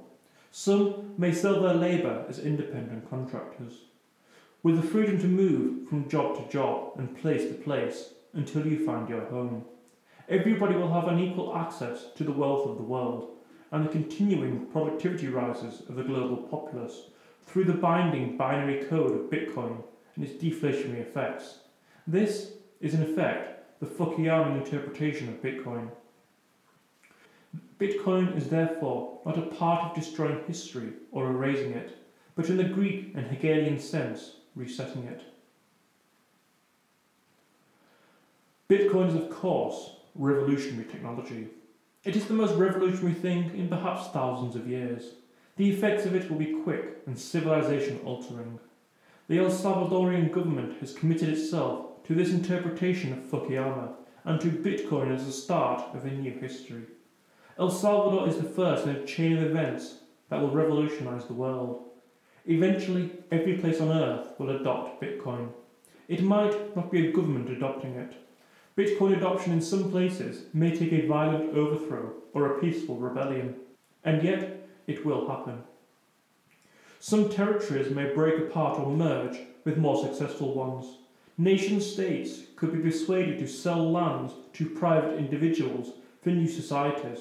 Some 0.57 1.15
may 1.19 1.33
sell 1.33 1.61
their 1.61 1.75
labour 1.75 2.27
as 2.29 2.39
independent 2.39 3.11
contractors. 3.11 3.87
With 4.63 4.77
the 4.77 4.87
freedom 4.87 5.19
to 5.19 5.27
move 5.27 5.89
from 5.89 6.09
job 6.09 6.37
to 6.37 6.49
job 6.49 6.93
and 6.97 7.17
place 7.17 7.49
to 7.49 7.55
place 7.55 8.11
until 8.35 8.65
you 8.65 8.87
find 8.87 9.09
your 9.09 9.25
home. 9.25 9.65
Everybody 10.29 10.77
will 10.77 10.93
have 10.93 11.09
unequal 11.09 11.57
access 11.57 12.05
to 12.15 12.23
the 12.23 12.31
wealth 12.31 12.69
of 12.69 12.77
the 12.77 12.85
world 12.85 13.31
and 13.73 13.85
the 13.85 13.91
continuing 13.91 14.67
productivity 14.67 15.27
rises 15.27 15.83
of 15.89 15.97
the 15.97 16.05
global 16.05 16.37
populace 16.37 17.09
through 17.45 17.65
the 17.65 17.73
binding 17.73 18.37
binary 18.37 18.85
code 18.85 19.11
of 19.11 19.31
Bitcoin 19.31 19.83
and 20.15 20.25
its 20.25 20.41
deflationary 20.41 21.01
effects. 21.01 21.59
This 22.07 22.53
is, 22.81 22.95
in 22.95 23.03
effect, 23.03 23.81
the 23.81 23.87
Fukuyama 23.87 24.65
interpretation 24.65 25.31
of 25.31 25.43
Bitcoin. 25.43 25.89
Bitcoin 27.85 28.35
is 28.35 28.49
therefore 28.49 29.18
not 29.26 29.37
a 29.37 29.43
part 29.43 29.85
of 29.85 29.95
destroying 29.95 30.43
history 30.47 30.95
or 31.12 31.26
erasing 31.26 31.72
it, 31.72 31.99
but 32.35 32.49
in 32.49 32.57
the 32.57 32.64
Greek 32.64 33.12
and 33.14 33.26
Hegelian 33.26 33.78
sense, 33.78 34.37
resetting 34.57 35.05
it. 35.05 35.22
Bitcoin 38.70 39.09
is, 39.09 39.14
of 39.14 39.28
course, 39.28 39.97
revolutionary 40.14 40.87
technology. 40.87 41.49
It 42.05 42.16
is 42.16 42.24
the 42.24 42.32
most 42.32 42.55
revolutionary 42.55 43.14
thing 43.14 43.55
in 43.55 43.68
perhaps 43.68 44.09
thousands 44.09 44.57
of 44.57 44.66
years. 44.66 45.16
The 45.59 45.68
effects 45.68 46.07
of 46.07 46.14
it 46.14 46.30
will 46.30 46.39
be 46.39 46.62
quick 46.64 47.03
and 47.07 47.18
civilization 47.18 48.01
altering. 48.07 48.61
The 49.28 49.41
El 49.41 49.51
Salvadorian 49.51 50.32
government 50.32 50.80
has 50.80 50.95
committed 50.95 51.28
itself 51.28 52.03
to 52.05 52.14
this 52.14 52.30
interpretation 52.30 53.12
of 53.12 53.18
Fukuyama 53.18 53.93
and 54.24 54.41
to 54.41 54.49
Bitcoin 54.49 55.14
as 55.14 55.26
the 55.26 55.32
start 55.32 55.95
of 55.95 56.07
a 56.07 56.11
new 56.11 56.32
history. 56.32 56.85
El 57.57 57.71
Salvador 57.71 58.27
is 58.27 58.37
the 58.37 58.43
first 58.43 58.85
in 58.85 58.97
a 58.97 59.07
chain 59.07 59.37
of 59.39 59.45
events 59.45 59.99
that 60.29 60.41
will 60.41 60.51
revolutionize 60.51 61.27
the 61.27 61.35
world. 61.35 61.85
Eventually, 62.47 63.13
every 63.31 63.59
place 63.59 63.81
on 63.81 63.91
earth 63.91 64.29
will 64.39 64.51
adopt 64.51 65.01
Bitcoin. 65.01 65.51
It 66.09 66.25
might 66.25 66.75
not 66.75 66.91
be 66.91 67.07
a 67.07 67.13
government 67.13 67.49
adopting 67.51 67.95
it. 67.95 68.13
Bitcoin 68.77 69.17
adoption 69.17 69.53
in 69.53 69.61
some 69.61 69.89
places 69.89 70.47
may 70.53 70.77
take 70.77 70.93
a 70.93 71.07
violent 71.07 71.57
overthrow 71.57 72.15
or 72.33 72.47
a 72.47 72.61
peaceful 72.61 72.97
rebellion, 72.97 73.55
and 74.03 74.25
yet 74.25 74.67
it 74.89 75.07
will 75.07 75.29
happen. 75.29 75.63
Some 76.99 77.31
territories 77.31 77.95
may 77.95 78.13
break 78.13 78.37
apart 78.37 78.81
or 78.81 78.91
merge 78.91 79.39
with 79.65 79.79
more 79.79 80.05
successful 80.05 80.55
ones. 80.55 80.99
Nation 81.39 81.81
states 81.81 82.41
could 82.57 82.73
be 82.73 82.81
persuaded 82.81 83.39
to 83.39 83.47
sell 83.47 83.93
lands 83.93 84.33
to 84.55 84.69
private 84.69 85.19
individuals 85.19 85.93
for 86.21 86.31
new 86.31 86.49
societies 86.49 87.21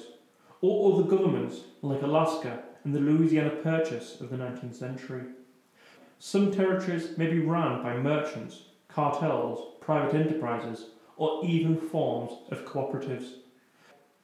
or 0.64 0.94
other 0.94 1.02
governments 1.02 1.60
like 1.82 2.00
Alaska 2.00 2.62
and 2.84 2.94
the 2.94 2.98
Louisiana 2.98 3.50
Purchase 3.50 4.18
of 4.22 4.30
the 4.30 4.36
19th 4.38 4.74
century. 4.74 5.24
Some 6.18 6.50
territories 6.50 7.18
may 7.18 7.26
be 7.26 7.40
run 7.40 7.82
by 7.82 7.98
merchants, 7.98 8.62
cartels, 8.88 9.74
private 9.82 10.14
enterprises, 10.14 10.86
or 11.18 11.44
even 11.44 11.76
forms 11.76 12.32
of 12.50 12.64
cooperatives. 12.64 13.26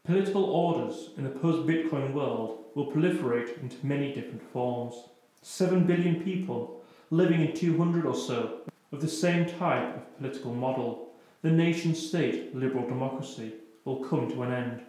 Political 0.04 0.44
orders 0.44 1.10
in 1.18 1.24
the 1.24 1.30
post 1.30 1.66
Bitcoin 1.68 2.14
world 2.14 2.64
will 2.74 2.90
proliferate 2.90 3.60
into 3.62 3.76
many 3.84 4.14
different 4.14 4.42
forms. 4.50 4.94
7 5.42 5.86
billion 5.86 6.22
people 6.22 6.82
living 7.10 7.42
in 7.42 7.54
200 7.54 8.06
or 8.06 8.14
so 8.14 8.60
of 8.92 9.02
the 9.02 9.08
same 9.08 9.44
type 9.44 9.94
of 9.94 10.16
political 10.16 10.54
model, 10.54 11.10
the 11.42 11.50
nation 11.50 11.94
state 11.94 12.56
liberal 12.56 12.88
democracy, 12.88 13.52
will 13.84 14.02
come 14.04 14.30
to 14.30 14.42
an 14.42 14.52
end 14.52 14.80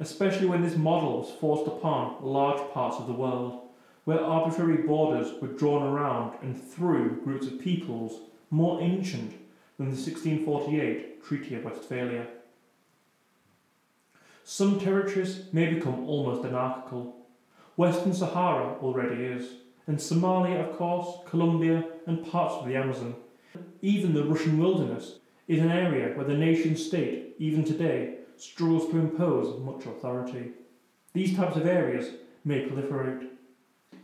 especially 0.00 0.46
when 0.46 0.62
this 0.62 0.76
model 0.76 1.20
was 1.20 1.30
forced 1.40 1.66
upon 1.66 2.16
large 2.20 2.60
parts 2.72 2.96
of 2.98 3.06
the 3.06 3.12
world, 3.12 3.60
where 4.04 4.20
arbitrary 4.20 4.78
borders 4.78 5.32
were 5.40 5.48
drawn 5.48 5.82
around 5.82 6.36
and 6.42 6.62
through 6.62 7.20
groups 7.24 7.46
of 7.46 7.60
peoples 7.60 8.20
more 8.50 8.80
ancient 8.80 9.32
than 9.78 9.86
the 9.86 9.96
1648 9.96 11.24
Treaty 11.24 11.54
of 11.56 11.64
Westphalia. 11.64 12.26
Some 14.44 14.78
territories 14.78 15.46
may 15.52 15.74
become 15.74 16.08
almost 16.08 16.46
anarchical. 16.46 17.16
Western 17.74 18.14
Sahara 18.14 18.76
already 18.80 19.24
is, 19.24 19.48
and 19.88 19.98
Somalia, 19.98 20.68
of 20.68 20.76
course, 20.76 21.18
Colombia, 21.28 21.84
and 22.06 22.24
parts 22.30 22.54
of 22.54 22.66
the 22.66 22.76
Amazon. 22.76 23.16
Even 23.82 24.14
the 24.14 24.24
Russian 24.24 24.58
wilderness 24.58 25.18
is 25.48 25.60
an 25.60 25.70
area 25.70 26.16
where 26.16 26.26
the 26.26 26.34
nation 26.34 26.76
state, 26.76 27.34
even 27.38 27.64
today, 27.64 28.18
struggles 28.38 28.90
to 28.90 28.98
impose 28.98 29.60
much 29.60 29.86
authority. 29.86 30.50
These 31.12 31.36
types 31.36 31.56
of 31.56 31.66
areas 31.66 32.14
may 32.44 32.64
proliferate. 32.64 33.28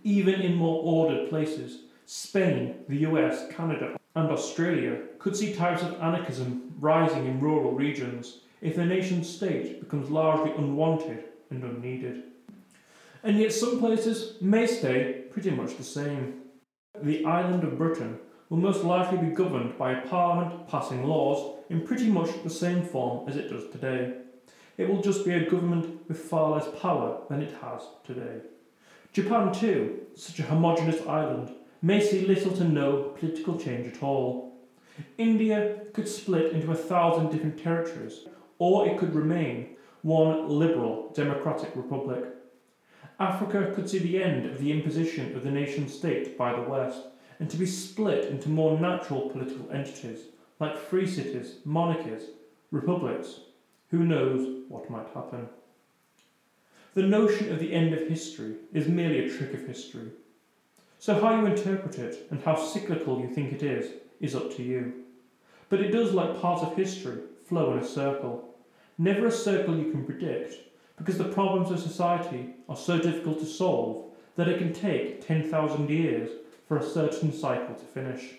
Even 0.03 0.41
in 0.41 0.55
more 0.57 0.83
ordered 0.83 1.29
places, 1.29 1.83
Spain, 2.07 2.77
the 2.89 2.99
US, 3.09 3.47
Canada, 3.55 3.97
and 4.15 4.31
Australia 4.31 4.99
could 5.19 5.37
see 5.37 5.55
types 5.55 5.83
of 5.83 5.95
anarchism 6.01 6.75
rising 6.79 7.27
in 7.27 7.41
rural 7.41 7.73
regions 7.73 8.41
if 8.61 8.77
the 8.77 8.85
nation 8.85 9.25
state 9.25 9.81
becomes 9.81 10.11
largely 10.11 10.53
unwanted 10.53 11.25
and 11.51 11.63
unneeded. 11.63 12.25
And 13.23 13.39
yet, 13.39 13.53
some 13.53 13.79
places 13.79 14.35
may 14.41 14.67
stay 14.67 15.25
pretty 15.31 15.51
much 15.51 15.77
the 15.77 15.85
same. 15.85 16.41
The 17.01 17.25
island 17.25 17.65
of 17.65 17.79
Britain 17.79 18.19
will 18.49 18.59
most 18.59 18.85
likely 18.85 19.19
be 19.19 19.35
governed 19.35 19.79
by 19.79 19.93
a 19.93 20.07
parliament 20.07 20.69
passing 20.69 21.05
laws 21.07 21.62
in 21.73 21.81
pretty 21.81 22.07
much 22.07 22.31
the 22.45 22.51
same 22.51 22.83
form 22.83 23.27
as 23.27 23.37
it 23.37 23.49
does 23.49 23.67
today. 23.71 24.13
It 24.77 24.89
will 24.89 25.01
just 25.01 25.25
be 25.25 25.33
a 25.33 25.49
government 25.49 26.07
with 26.07 26.19
far 26.19 26.51
less 26.51 26.69
power 26.81 27.23
than 27.31 27.41
it 27.41 27.55
has 27.63 27.83
today. 28.05 28.43
Japan, 29.15 29.53
too, 29.53 30.01
such 30.15 30.39
a 30.39 30.43
homogeneous 30.43 31.07
island, 31.07 31.51
may 31.81 32.01
see 32.01 32.27
little 32.27 32.55
to 32.59 32.65
no 32.65 33.15
political 33.19 33.59
change 33.59 33.87
at 33.87 34.03
all. 34.03 34.55
India 35.17 35.81
could 35.95 36.07
split 36.07 36.53
into 36.53 36.71
a 36.71 36.75
thousand 36.75 37.31
different 37.31 37.63
territories, 37.63 38.27
or 38.59 38.87
it 38.87 38.99
could 38.99 39.15
remain 39.15 39.75
one 40.03 40.49
liberal 40.51 41.11
democratic 41.15 41.75
republic. 41.75 42.25
Africa 43.19 43.73
could 43.75 43.89
see 43.89 43.99
the 43.99 44.23
end 44.23 44.45
of 44.45 44.59
the 44.59 44.71
imposition 44.71 45.35
of 45.35 45.43
the 45.43 45.51
nation 45.51 45.89
state 45.89 46.37
by 46.37 46.53
the 46.53 46.69
West, 46.69 47.01
and 47.41 47.49
to 47.49 47.57
be 47.57 47.67
split 47.67 48.27
into 48.27 48.51
more 48.51 48.79
natural 48.79 49.31
political 49.31 49.71
entities 49.73 50.32
like 50.63 50.79
free 50.79 51.09
cities, 51.09 51.57
monarchies, 51.65 52.23
republics, 52.71 53.41
who 53.91 54.05
knows 54.05 54.63
what 54.69 54.89
might 54.89 55.09
happen? 55.13 55.49
The 56.95 57.03
notion 57.03 57.51
of 57.53 57.59
the 57.59 57.73
end 57.73 57.93
of 57.93 58.09
history 58.09 58.55
is 58.73 58.87
merely 58.87 59.27
a 59.27 59.37
trick 59.37 59.55
of 59.55 59.67
history. 59.67 60.13
So, 61.01 61.21
how 61.21 61.35
you 61.41 61.47
interpret 61.47 61.99
it 61.99 62.29
and 62.31 62.41
how 62.41 62.55
cyclical 62.55 63.21
you 63.21 63.29
think 63.29 63.53
it 63.53 63.65
is, 63.65 63.91
is 64.21 64.37
up 64.37 64.55
to 64.55 64.63
you. 64.63 65.03
But 65.69 65.81
it 65.81 65.91
does, 65.91 66.13
like 66.13 66.41
parts 66.41 66.63
of 66.63 66.77
history, 66.77 67.19
flow 67.49 67.73
in 67.73 67.79
a 67.79 67.85
circle, 67.85 68.55
never 68.99 69.27
a 69.27 69.33
circle 69.33 69.77
you 69.77 69.91
can 69.91 70.05
predict, 70.05 70.55
because 70.97 71.19
the 71.19 71.25
problems 71.25 71.73
of 71.73 71.81
society 71.81 72.51
are 72.69 72.77
so 72.77 72.99
difficult 72.99 73.41
to 73.41 73.47
solve 73.47 74.13
that 74.37 74.49
it 74.49 74.59
can 74.59 74.73
take 74.73 75.27
10,000 75.27 75.91
years 75.91 76.31
for 76.69 76.77
a 76.77 76.89
certain 76.89 77.33
cycle 77.33 77.75
to 77.75 77.85
finish. 77.85 78.35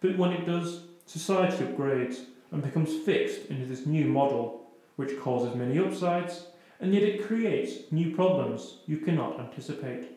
But 0.00 0.18
when 0.18 0.32
it 0.32 0.46
does, 0.46 0.89
society 1.10 1.64
upgrades 1.64 2.20
and 2.52 2.62
becomes 2.62 2.94
fixed 3.04 3.46
into 3.46 3.66
this 3.66 3.84
new 3.84 4.04
model, 4.04 4.70
which 4.94 5.18
causes 5.18 5.56
many 5.56 5.76
upsides, 5.76 6.46
and 6.78 6.94
yet 6.94 7.02
it 7.02 7.26
creates 7.26 7.90
new 7.90 8.14
problems 8.14 8.78
you 8.86 8.98
cannot 8.98 9.40
anticipate. 9.40 10.16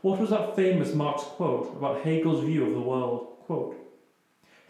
What 0.00 0.20
was 0.20 0.30
that 0.30 0.54
famous 0.54 0.94
Marx 0.94 1.24
quote 1.24 1.76
about 1.76 2.02
Hegel's 2.02 2.44
view 2.44 2.64
of 2.66 2.72
the 2.72 2.80
world? 2.80 3.36
Quote, 3.46 3.76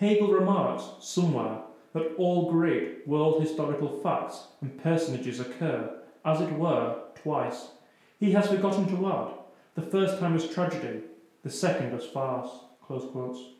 Hegel 0.00 0.32
remarks 0.32 0.84
somewhere 1.00 1.58
that 1.92 2.14
all 2.16 2.50
great 2.50 3.06
world 3.06 3.42
historical 3.42 4.00
facts 4.00 4.46
and 4.62 4.82
personages 4.82 5.38
occur, 5.38 5.98
as 6.24 6.40
it 6.40 6.52
were, 6.52 6.96
twice. 7.22 7.68
He 8.18 8.32
has 8.32 8.46
forgotten 8.46 8.88
to 8.88 9.06
add, 9.12 9.34
the 9.74 9.82
first 9.82 10.18
time 10.18 10.34
as 10.34 10.48
tragedy, 10.48 11.02
the 11.42 11.50
second 11.50 11.92
as 11.92 12.06
farce. 12.06 12.48
Close 12.86 13.10
quotes. 13.12 13.53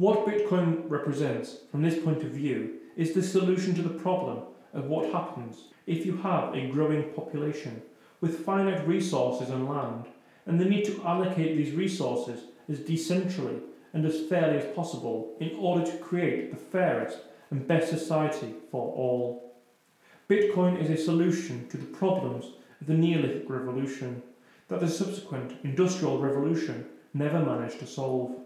What 0.00 0.24
Bitcoin 0.24 0.88
represents, 0.88 1.58
from 1.70 1.82
this 1.82 2.02
point 2.02 2.22
of 2.22 2.30
view, 2.30 2.78
is 2.96 3.12
the 3.12 3.22
solution 3.22 3.74
to 3.74 3.82
the 3.82 4.00
problem 4.00 4.44
of 4.72 4.86
what 4.86 5.12
happens 5.12 5.64
if 5.86 6.06
you 6.06 6.16
have 6.16 6.54
a 6.54 6.68
growing 6.68 7.12
population 7.12 7.82
with 8.22 8.42
finite 8.46 8.88
resources 8.88 9.50
and 9.50 9.68
land, 9.68 10.06
and 10.46 10.58
the 10.58 10.64
need 10.64 10.86
to 10.86 11.02
allocate 11.04 11.54
these 11.54 11.74
resources 11.74 12.44
as 12.66 12.78
decentrally 12.78 13.60
and 13.92 14.06
as 14.06 14.22
fairly 14.22 14.56
as 14.56 14.74
possible 14.74 15.36
in 15.38 15.54
order 15.58 15.84
to 15.84 15.98
create 15.98 16.50
the 16.50 16.56
fairest 16.56 17.18
and 17.50 17.68
best 17.68 17.90
society 17.90 18.54
for 18.70 18.94
all. 18.94 19.54
Bitcoin 20.30 20.82
is 20.82 20.88
a 20.88 21.04
solution 21.04 21.68
to 21.68 21.76
the 21.76 21.84
problems 21.84 22.46
of 22.80 22.86
the 22.86 22.94
Neolithic 22.94 23.50
Revolution 23.50 24.22
that 24.68 24.80
the 24.80 24.88
subsequent 24.88 25.58
Industrial 25.62 26.18
Revolution 26.18 26.86
never 27.12 27.44
managed 27.44 27.80
to 27.80 27.86
solve. 27.86 28.40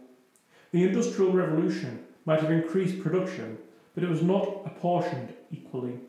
The 0.74 0.82
Industrial 0.82 1.30
Revolution 1.30 2.04
might 2.24 2.40
have 2.40 2.50
increased 2.50 3.00
production, 3.00 3.58
but 3.94 4.02
it 4.02 4.10
was 4.10 4.22
not 4.22 4.62
apportioned 4.66 5.32
equally. 5.52 6.00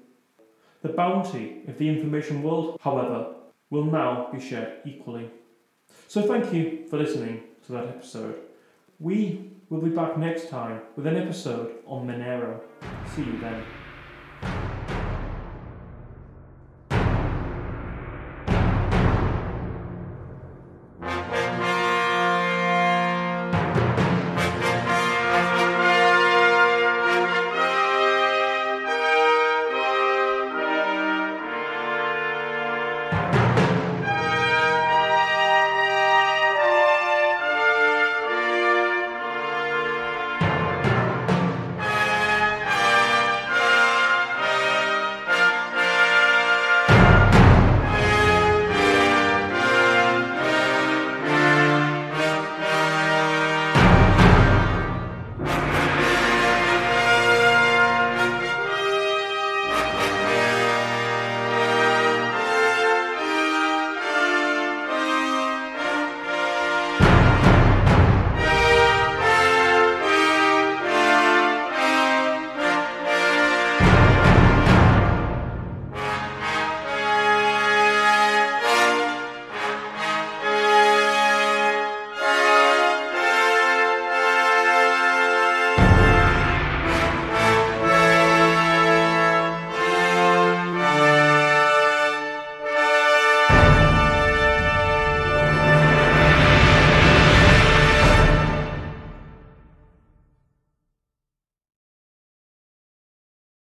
The 0.81 0.89
bounty 0.89 1.61
of 1.67 1.77
the 1.77 1.87
information 1.87 2.41
world, 2.41 2.79
however, 2.81 3.35
will 3.69 3.83
now 3.83 4.27
be 4.33 4.39
shared 4.39 4.79
equally. 4.83 5.29
So 6.07 6.23
thank 6.23 6.51
you 6.51 6.87
for 6.89 6.97
listening 6.97 7.43
to 7.67 7.73
that 7.73 7.89
episode. 7.89 8.39
We 8.97 9.51
will 9.69 9.81
be 9.81 9.91
back 9.91 10.17
next 10.17 10.49
time 10.49 10.81
with 10.95 11.05
an 11.05 11.15
episode 11.15 11.75
on 11.85 12.07
Monero. 12.07 12.59
See 13.15 13.21
you 13.21 13.37
then. 13.37 13.63